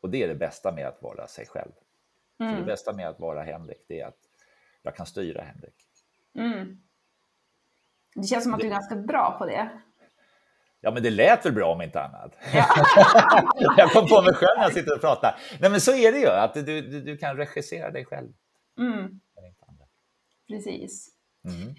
Och 0.00 0.10
det 0.10 0.22
är 0.22 0.28
det 0.28 0.34
bästa 0.34 0.72
med 0.72 0.86
att 0.86 1.02
vara 1.02 1.26
sig 1.26 1.46
själv. 1.46 1.72
För 2.48 2.56
det 2.56 2.64
bästa 2.64 2.92
med 2.92 3.08
att 3.08 3.20
vara 3.20 3.42
Henrik, 3.42 3.84
det 3.88 4.00
är 4.00 4.06
att 4.06 4.18
jag 4.82 4.96
kan 4.96 5.06
styra 5.06 5.42
Henrik. 5.42 5.74
Mm. 6.34 6.76
Det 8.14 8.26
känns 8.26 8.44
som 8.44 8.54
att 8.54 8.60
du 8.60 8.66
är 8.66 8.70
ganska 8.70 8.96
bra 8.96 9.36
på 9.38 9.46
det. 9.46 9.70
Ja, 10.80 10.90
men 10.90 11.02
det 11.02 11.10
lät 11.10 11.46
väl 11.46 11.52
bra 11.52 11.72
om 11.72 11.82
inte 11.82 12.02
annat. 12.02 12.38
jag 13.76 13.92
kom 13.92 14.08
på 14.08 14.22
mig 14.22 14.34
själv 14.34 14.58
när 14.58 14.62
jag 14.62 14.72
sitter 14.72 14.94
och 14.94 15.00
pratar. 15.00 15.36
Nej, 15.60 15.70
men 15.70 15.80
så 15.80 15.94
är 15.94 16.12
det 16.12 16.18
ju, 16.18 16.26
att 16.26 16.54
du, 16.54 16.62
du, 16.62 17.00
du 17.00 17.16
kan 17.16 17.36
regissera 17.36 17.90
dig 17.90 18.04
själv. 18.04 18.28
Mm, 18.78 19.20
precis. 20.48 21.08
Mm. 21.44 21.74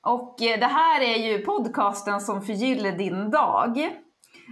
Och 0.00 0.42
eh, 0.42 0.60
det 0.60 0.66
här 0.66 1.00
är 1.00 1.16
ju 1.16 1.38
podcasten 1.38 2.20
som 2.20 2.42
förgyller 2.42 2.92
din 2.92 3.30
dag. 3.30 4.03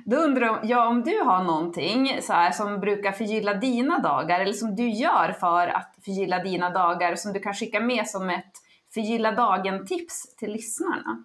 Då 0.04 0.16
undrar 0.16 0.60
jag 0.64 0.88
om 0.88 1.02
du 1.02 1.18
har 1.18 1.44
någonting 1.44 2.22
så 2.22 2.32
här, 2.32 2.52
som 2.52 2.80
brukar 2.80 3.12
förgylla 3.12 3.54
dina 3.54 3.98
dagar 3.98 4.40
eller 4.40 4.52
som 4.52 4.76
du 4.76 4.88
gör 4.88 5.32
för 5.32 5.68
att 5.68 5.98
förgylla 6.04 6.42
dina 6.42 6.70
dagar 6.70 7.14
som 7.14 7.32
du 7.32 7.40
kan 7.40 7.54
skicka 7.54 7.80
med 7.80 8.08
som 8.08 8.30
ett 8.30 8.52
förgylla 8.94 9.32
dagen-tips 9.32 10.36
till 10.36 10.52
lyssnarna. 10.52 11.24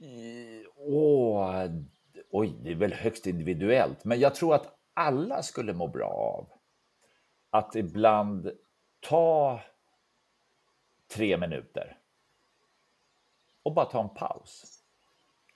Eh, 0.00 0.70
åh, 0.76 1.64
oh, 1.64 1.70
oj, 2.30 2.56
det 2.62 2.70
är 2.70 2.74
väl 2.74 2.92
högst 2.92 3.26
individuellt, 3.26 4.04
men 4.04 4.20
jag 4.20 4.34
tror 4.34 4.54
att 4.54 4.78
alla 4.94 5.42
skulle 5.42 5.72
må 5.72 5.88
bra 5.88 6.08
av 6.08 6.48
att 7.50 7.76
ibland 7.76 8.50
ta 9.00 9.60
tre 11.14 11.36
minuter 11.36 11.96
och 13.62 13.74
bara 13.74 13.86
ta 13.86 14.00
en 14.00 14.14
paus. 14.14 14.77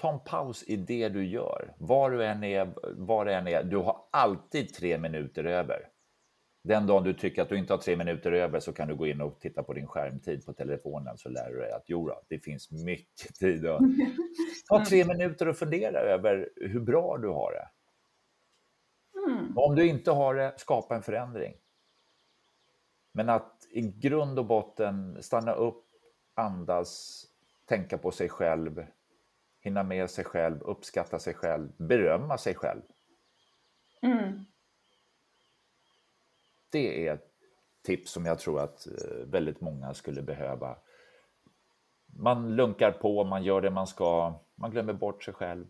Ta 0.02 0.12
en 0.12 0.20
paus 0.20 0.64
i 0.66 0.76
det 0.76 1.08
du 1.08 1.24
gör, 1.24 1.74
var 1.78 2.10
du 2.10 2.24
än 2.24 2.44
är, 2.44 2.74
var 2.96 3.24
det 3.24 3.34
än 3.34 3.48
är. 3.48 3.62
Du 3.62 3.76
har 3.76 4.04
alltid 4.10 4.74
tre 4.74 4.98
minuter 4.98 5.44
över. 5.44 5.88
Den 6.64 6.86
dagen 6.86 7.04
du 7.04 7.14
tycker 7.14 7.42
att 7.42 7.48
du 7.48 7.58
inte 7.58 7.72
har 7.72 7.78
tre 7.78 7.96
minuter 7.96 8.32
över 8.32 8.60
så 8.60 8.72
kan 8.72 8.88
du 8.88 8.96
gå 8.96 9.06
in 9.06 9.20
och 9.20 9.40
titta 9.40 9.62
på 9.62 9.72
din 9.72 9.86
skärmtid 9.86 10.46
på 10.46 10.52
telefonen 10.52 11.18
så 11.18 11.28
lär 11.28 11.50
du 11.50 11.58
dig 11.58 11.72
att 11.72 11.84
jo, 11.86 12.08
då, 12.08 12.22
det 12.28 12.38
finns 12.38 12.70
mycket 12.70 13.34
tid. 13.34 13.66
Och... 13.66 13.80
Ta 14.68 14.84
tre 14.84 15.04
minuter 15.04 15.48
och 15.48 15.56
fundera 15.56 15.98
över 15.98 16.50
hur 16.56 16.80
bra 16.80 17.18
du 17.18 17.28
har 17.28 17.52
det. 17.52 17.68
Mm. 19.30 19.58
Om 19.58 19.74
du 19.74 19.86
inte 19.86 20.10
har 20.10 20.34
det, 20.34 20.54
skapa 20.56 20.96
en 20.96 21.02
förändring. 21.02 21.54
Men 23.14 23.28
att 23.28 23.66
i 23.70 23.80
grund 23.80 24.38
och 24.38 24.46
botten 24.46 25.22
stanna 25.22 25.52
upp, 25.52 25.84
andas, 26.34 27.24
tänka 27.68 27.98
på 27.98 28.10
sig 28.10 28.28
själv, 28.28 28.86
hinna 29.62 29.82
med 29.82 30.10
sig 30.10 30.24
själv, 30.24 30.62
uppskatta 30.62 31.18
sig 31.18 31.34
själv, 31.34 31.68
berömma 31.76 32.38
sig 32.38 32.54
själv. 32.54 32.82
Mm. 34.02 34.44
Det 36.70 37.06
är 37.08 37.18
tips 37.82 38.12
som 38.12 38.26
jag 38.26 38.38
tror 38.38 38.60
att 38.60 38.86
eh, 38.86 39.26
väldigt 39.26 39.60
många 39.60 39.94
skulle 39.94 40.22
behöva. 40.22 40.76
Man 42.06 42.56
lunkar 42.56 42.92
på, 42.92 43.24
man 43.24 43.44
gör 43.44 43.60
det 43.60 43.70
man 43.70 43.86
ska, 43.86 44.34
man 44.54 44.70
glömmer 44.70 44.92
bort 44.92 45.24
sig 45.24 45.34
själv. 45.34 45.66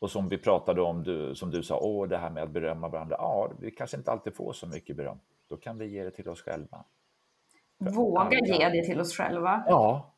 Och 0.00 0.10
som 0.10 0.28
vi 0.28 0.38
pratade 0.38 0.82
om, 0.82 1.02
du, 1.02 1.34
som 1.34 1.50
du 1.50 1.62
sa, 1.62 1.78
åh, 1.80 2.08
det 2.08 2.18
här 2.18 2.30
med 2.30 2.42
att 2.42 2.50
berömma 2.50 2.88
varandra. 2.88 3.16
Ja, 3.18 3.52
vi 3.60 3.70
kanske 3.70 3.96
inte 3.96 4.10
alltid 4.10 4.34
får 4.34 4.52
så 4.52 4.66
mycket 4.66 4.96
beröm. 4.96 5.18
Då 5.48 5.56
kan 5.56 5.78
vi 5.78 5.86
ge 5.86 6.04
det 6.04 6.10
till 6.10 6.28
oss 6.28 6.42
själva. 6.42 6.84
Våga 7.78 8.20
alla... 8.20 8.36
ge 8.36 8.68
det 8.68 8.84
till 8.84 9.00
oss 9.00 9.16
själva. 9.16 9.64
Ja. 9.66 10.14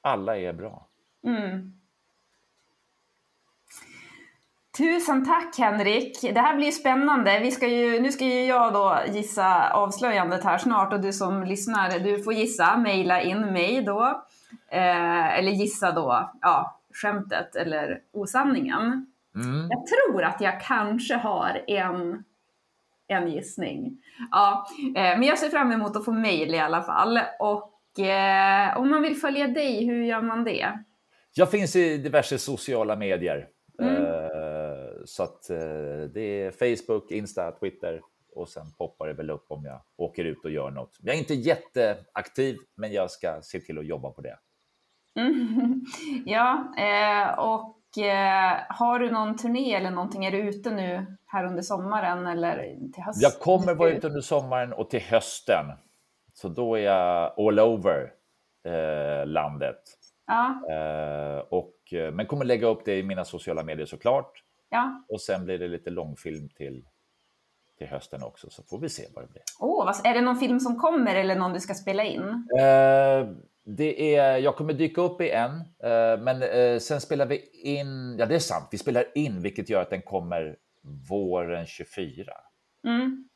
Alla 0.00 0.38
är 0.38 0.52
bra. 0.52 0.88
Mm. 1.24 1.72
Tusen 4.78 5.24
tack 5.24 5.58
Henrik! 5.58 6.20
Det 6.22 6.40
här 6.40 6.56
blir 6.56 6.70
spännande. 6.70 7.40
Vi 7.40 7.50
ska 7.50 7.66
ju, 7.66 8.00
nu 8.00 8.12
ska 8.12 8.24
ju 8.24 8.44
jag 8.44 8.72
då 8.72 8.98
gissa 9.08 9.70
avslöjandet 9.70 10.44
här 10.44 10.58
snart 10.58 10.92
och 10.92 11.00
du 11.00 11.12
som 11.12 11.42
lyssnar, 11.42 11.98
du 11.98 12.22
får 12.22 12.32
gissa, 12.32 12.76
mejla 12.76 13.22
in 13.22 13.40
mig 13.40 13.82
då. 13.82 14.24
Eh, 14.68 15.38
eller 15.38 15.52
gissa 15.52 15.92
då, 15.92 16.30
ja, 16.40 16.80
skämtet 16.94 17.56
eller 17.56 18.00
osanningen. 18.12 19.06
Mm. 19.34 19.68
Jag 19.70 19.86
tror 19.86 20.22
att 20.22 20.40
jag 20.40 20.60
kanske 20.60 21.14
har 21.14 21.64
en, 21.66 22.24
en 23.06 23.28
gissning. 23.28 23.98
Ja, 24.30 24.66
eh, 24.96 25.18
men 25.18 25.22
jag 25.22 25.38
ser 25.38 25.48
fram 25.48 25.72
emot 25.72 25.96
att 25.96 26.04
få 26.04 26.12
mejl 26.12 26.54
i 26.54 26.58
alla 26.58 26.82
fall. 26.82 27.20
Och 27.38 28.00
eh, 28.00 28.76
om 28.76 28.90
man 28.90 29.02
vill 29.02 29.16
följa 29.16 29.48
dig, 29.48 29.86
hur 29.86 30.02
gör 30.04 30.22
man 30.22 30.44
det? 30.44 30.78
Jag 31.34 31.50
finns 31.50 31.76
i 31.76 31.98
diverse 31.98 32.38
sociala 32.38 32.96
medier. 32.96 33.48
Mm. 33.80 34.04
Eh, 34.04 34.90
så 35.04 35.22
att 35.22 35.50
eh, 35.50 35.56
det 36.14 36.20
är 36.20 36.50
Facebook, 36.50 37.10
Insta, 37.10 37.52
Twitter 37.52 38.00
och 38.34 38.48
sen 38.48 38.72
poppar 38.78 39.06
det 39.06 39.14
väl 39.14 39.30
upp 39.30 39.46
om 39.48 39.64
jag 39.64 39.80
åker 39.96 40.24
ut 40.24 40.44
och 40.44 40.50
gör 40.50 40.70
något. 40.70 40.96
Jag 41.00 41.14
är 41.14 41.18
inte 41.18 41.34
jätteaktiv, 41.34 42.56
men 42.74 42.92
jag 42.92 43.10
ska 43.10 43.38
se 43.42 43.60
till 43.60 43.78
att 43.78 43.86
jobba 43.86 44.10
på 44.10 44.20
det. 44.20 44.38
Mm. 45.20 45.80
Ja, 46.26 46.74
eh, 46.78 47.38
och 47.38 47.78
har 48.68 48.98
du 48.98 49.10
någon 49.10 49.36
turné 49.36 49.74
eller 49.74 49.90
någonting? 49.90 50.24
Är 50.24 50.30
du 50.30 50.38
ute 50.38 50.70
nu 50.70 51.16
här 51.26 51.44
under 51.44 51.62
sommaren 51.62 52.26
eller 52.26 52.76
till 52.92 53.02
hösten? 53.02 53.22
Jag 53.22 53.40
kommer 53.40 53.74
vara 53.74 53.90
ute 53.90 54.06
under 54.06 54.20
sommaren 54.20 54.72
och 54.72 54.90
till 54.90 55.00
hösten. 55.00 55.66
Så 56.32 56.48
då 56.48 56.74
är 56.74 56.80
jag 56.80 57.34
all 57.38 57.60
over 57.60 58.12
landet. 59.24 59.80
Ja. 60.26 60.62
Eh, 60.70 61.38
och, 61.38 61.92
eh, 61.92 62.12
men 62.12 62.26
kommer 62.26 62.44
lägga 62.44 62.66
upp 62.66 62.84
det 62.84 62.98
i 62.98 63.02
mina 63.02 63.24
sociala 63.24 63.62
medier 63.62 63.86
såklart. 63.86 64.42
Ja. 64.68 65.04
Och 65.08 65.20
sen 65.20 65.44
blir 65.44 65.58
det 65.58 65.68
lite 65.68 65.90
långfilm 65.90 66.48
till, 66.48 66.84
till 67.78 67.86
hösten 67.86 68.22
också, 68.22 68.50
så 68.50 68.62
får 68.62 68.78
vi 68.78 68.88
se 68.88 69.02
vad 69.14 69.24
det 69.24 69.28
blir. 69.28 69.42
Oh, 69.58 70.00
är 70.04 70.14
det 70.14 70.20
någon 70.20 70.36
film 70.36 70.60
som 70.60 70.78
kommer 70.78 71.14
eller 71.14 71.36
någon 71.36 71.52
du 71.52 71.60
ska 71.60 71.74
spela 71.74 72.04
in? 72.04 72.48
Eh, 72.58 73.28
det 73.64 74.16
är, 74.16 74.36
jag 74.36 74.56
kommer 74.56 74.72
dyka 74.72 75.00
upp 75.00 75.20
i 75.20 75.30
en, 75.30 75.50
eh, 75.60 76.20
men 76.20 76.42
eh, 76.42 76.78
sen 76.78 77.00
spelar 77.00 77.26
vi 77.26 77.50
in, 77.62 78.16
ja 78.18 78.26
det 78.26 78.34
är 78.34 78.38
sant, 78.38 78.68
vi 78.70 78.78
spelar 78.78 79.04
in 79.14 79.42
vilket 79.42 79.68
gör 79.68 79.82
att 79.82 79.90
den 79.90 80.02
kommer 80.02 80.56
våren 81.08 81.66
24. 81.66 82.32
Mm. 82.86 83.28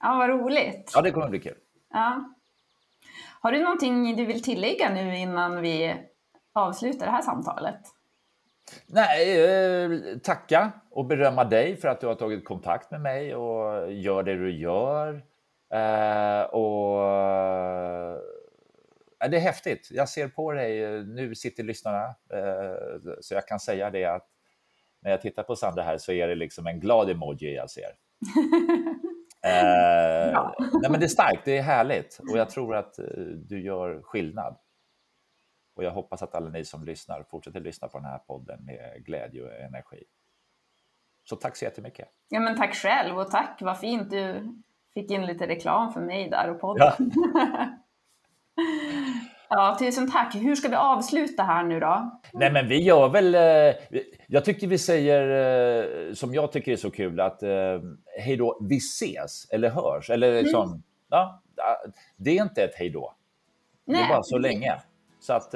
Ja, 0.00 0.14
vad 0.14 0.28
roligt. 0.28 0.92
Ja, 0.94 1.02
det 1.02 1.10
kommer 1.10 1.28
bli 1.28 1.40
kul. 1.40 1.56
Ja. 1.90 2.34
Har 3.42 3.52
du 3.52 3.62
någonting 3.62 4.16
du 4.16 4.26
vill 4.26 4.42
tillägga 4.42 4.94
nu 4.94 5.16
innan 5.16 5.62
vi 5.62 5.96
avslutar 6.54 7.06
det 7.06 7.12
här 7.12 7.22
samtalet? 7.22 7.80
Nej, 8.86 9.44
eh, 9.44 9.90
tacka 10.18 10.72
och 10.90 11.06
berömma 11.06 11.44
dig 11.44 11.76
för 11.76 11.88
att 11.88 12.00
du 12.00 12.06
har 12.06 12.14
tagit 12.14 12.44
kontakt 12.44 12.90
med 12.90 13.00
mig 13.00 13.34
och 13.34 13.92
gör 13.92 14.22
det 14.22 14.36
du 14.36 14.58
gör. 14.58 15.14
Eh, 15.74 16.42
och 16.42 17.04
eh, 17.04 18.18
Det 19.30 19.36
är 19.36 19.40
häftigt. 19.40 19.88
Jag 19.90 20.08
ser 20.08 20.28
på 20.28 20.52
dig, 20.52 21.04
nu 21.04 21.34
sitter 21.34 21.62
lyssnarna, 21.62 22.14
så 23.20 23.34
jag 23.34 23.48
kan 23.48 23.60
säga 23.60 23.90
det 23.90 24.04
att 24.04 24.26
när 25.02 25.10
jag 25.10 25.20
tittar 25.20 25.42
på 25.42 25.56
Sandra 25.56 25.82
här 25.82 25.98
så 25.98 26.12
är 26.12 26.28
det 26.28 26.34
liksom 26.34 26.66
en 26.66 26.80
glad 26.80 27.10
emoji 27.10 27.54
jag 27.54 27.70
ser. 27.70 27.90
Eh, 29.42 30.30
ja. 30.32 30.54
nej 30.58 30.90
men 30.90 31.00
det 31.00 31.06
är 31.06 31.08
starkt, 31.18 31.44
det 31.44 31.58
är 31.58 31.62
härligt 31.62 32.20
och 32.30 32.38
jag 32.38 32.50
tror 32.50 32.76
att 32.76 32.98
eh, 32.98 33.04
du 33.24 33.62
gör 33.62 34.02
skillnad. 34.02 34.56
Och 35.74 35.84
jag 35.84 35.90
hoppas 35.90 36.22
att 36.22 36.34
alla 36.34 36.50
ni 36.50 36.64
som 36.64 36.84
lyssnar 36.84 37.22
fortsätter 37.22 37.60
lyssna 37.60 37.88
på 37.88 37.98
den 37.98 38.06
här 38.06 38.18
podden 38.18 38.64
med 38.64 39.04
glädje 39.04 39.42
och 39.42 39.52
energi. 39.52 40.04
Så 41.24 41.36
tack 41.36 41.56
så 41.56 41.64
jättemycket. 41.64 42.08
Ja, 42.28 42.40
men 42.40 42.56
tack 42.56 42.74
själv 42.74 43.18
och 43.18 43.30
tack, 43.30 43.58
vad 43.62 43.78
fint 43.78 44.10
du 44.10 44.54
fick 44.94 45.10
in 45.10 45.26
lite 45.26 45.46
reklam 45.46 45.92
för 45.92 46.00
mig 46.00 46.30
där 46.30 46.50
och 46.50 46.60
podden. 46.60 46.92
Ja. 47.34 47.68
ja, 49.50 49.76
tusen 49.78 50.10
tack. 50.10 50.34
Hur 50.34 50.54
ska 50.54 50.68
vi 50.68 50.76
avsluta 50.76 51.42
här 51.42 51.64
nu 51.64 51.80
då? 51.80 52.20
Nej, 52.32 52.52
men 52.52 52.68
vi 52.68 52.82
gör 52.82 53.08
väl... 53.08 53.34
Eh, 53.34 53.74
jag 54.26 54.44
tycker 54.44 54.66
vi 54.66 54.78
säger, 54.78 55.22
eh, 56.08 56.14
som 56.14 56.34
jag 56.34 56.52
tycker 56.52 56.72
är 56.72 56.76
så 56.76 56.90
kul, 56.90 57.20
att 57.20 57.42
eh, 57.42 57.50
hej 58.18 58.36
då, 58.36 58.58
vi 58.60 58.76
ses 58.76 59.50
eller 59.50 59.70
hörs. 59.70 60.10
Eller 60.10 60.42
liksom, 60.42 60.68
mm. 60.68 60.82
ja, 61.10 61.42
det 62.16 62.38
är 62.38 62.42
inte 62.42 62.62
ett 62.64 62.74
hej 62.74 62.90
då. 62.90 63.14
Det 63.86 63.92
är 63.92 64.08
bara 64.08 64.22
så 64.22 64.38
länge. 64.38 64.74
Så 65.20 65.32
att 65.32 65.54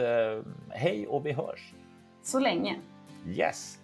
hej 0.71 1.07
och 1.07 1.27
vi 1.27 1.33
hörs. 1.33 1.75
Så 2.23 2.39
länge. 2.39 2.77
Yes. 3.27 3.79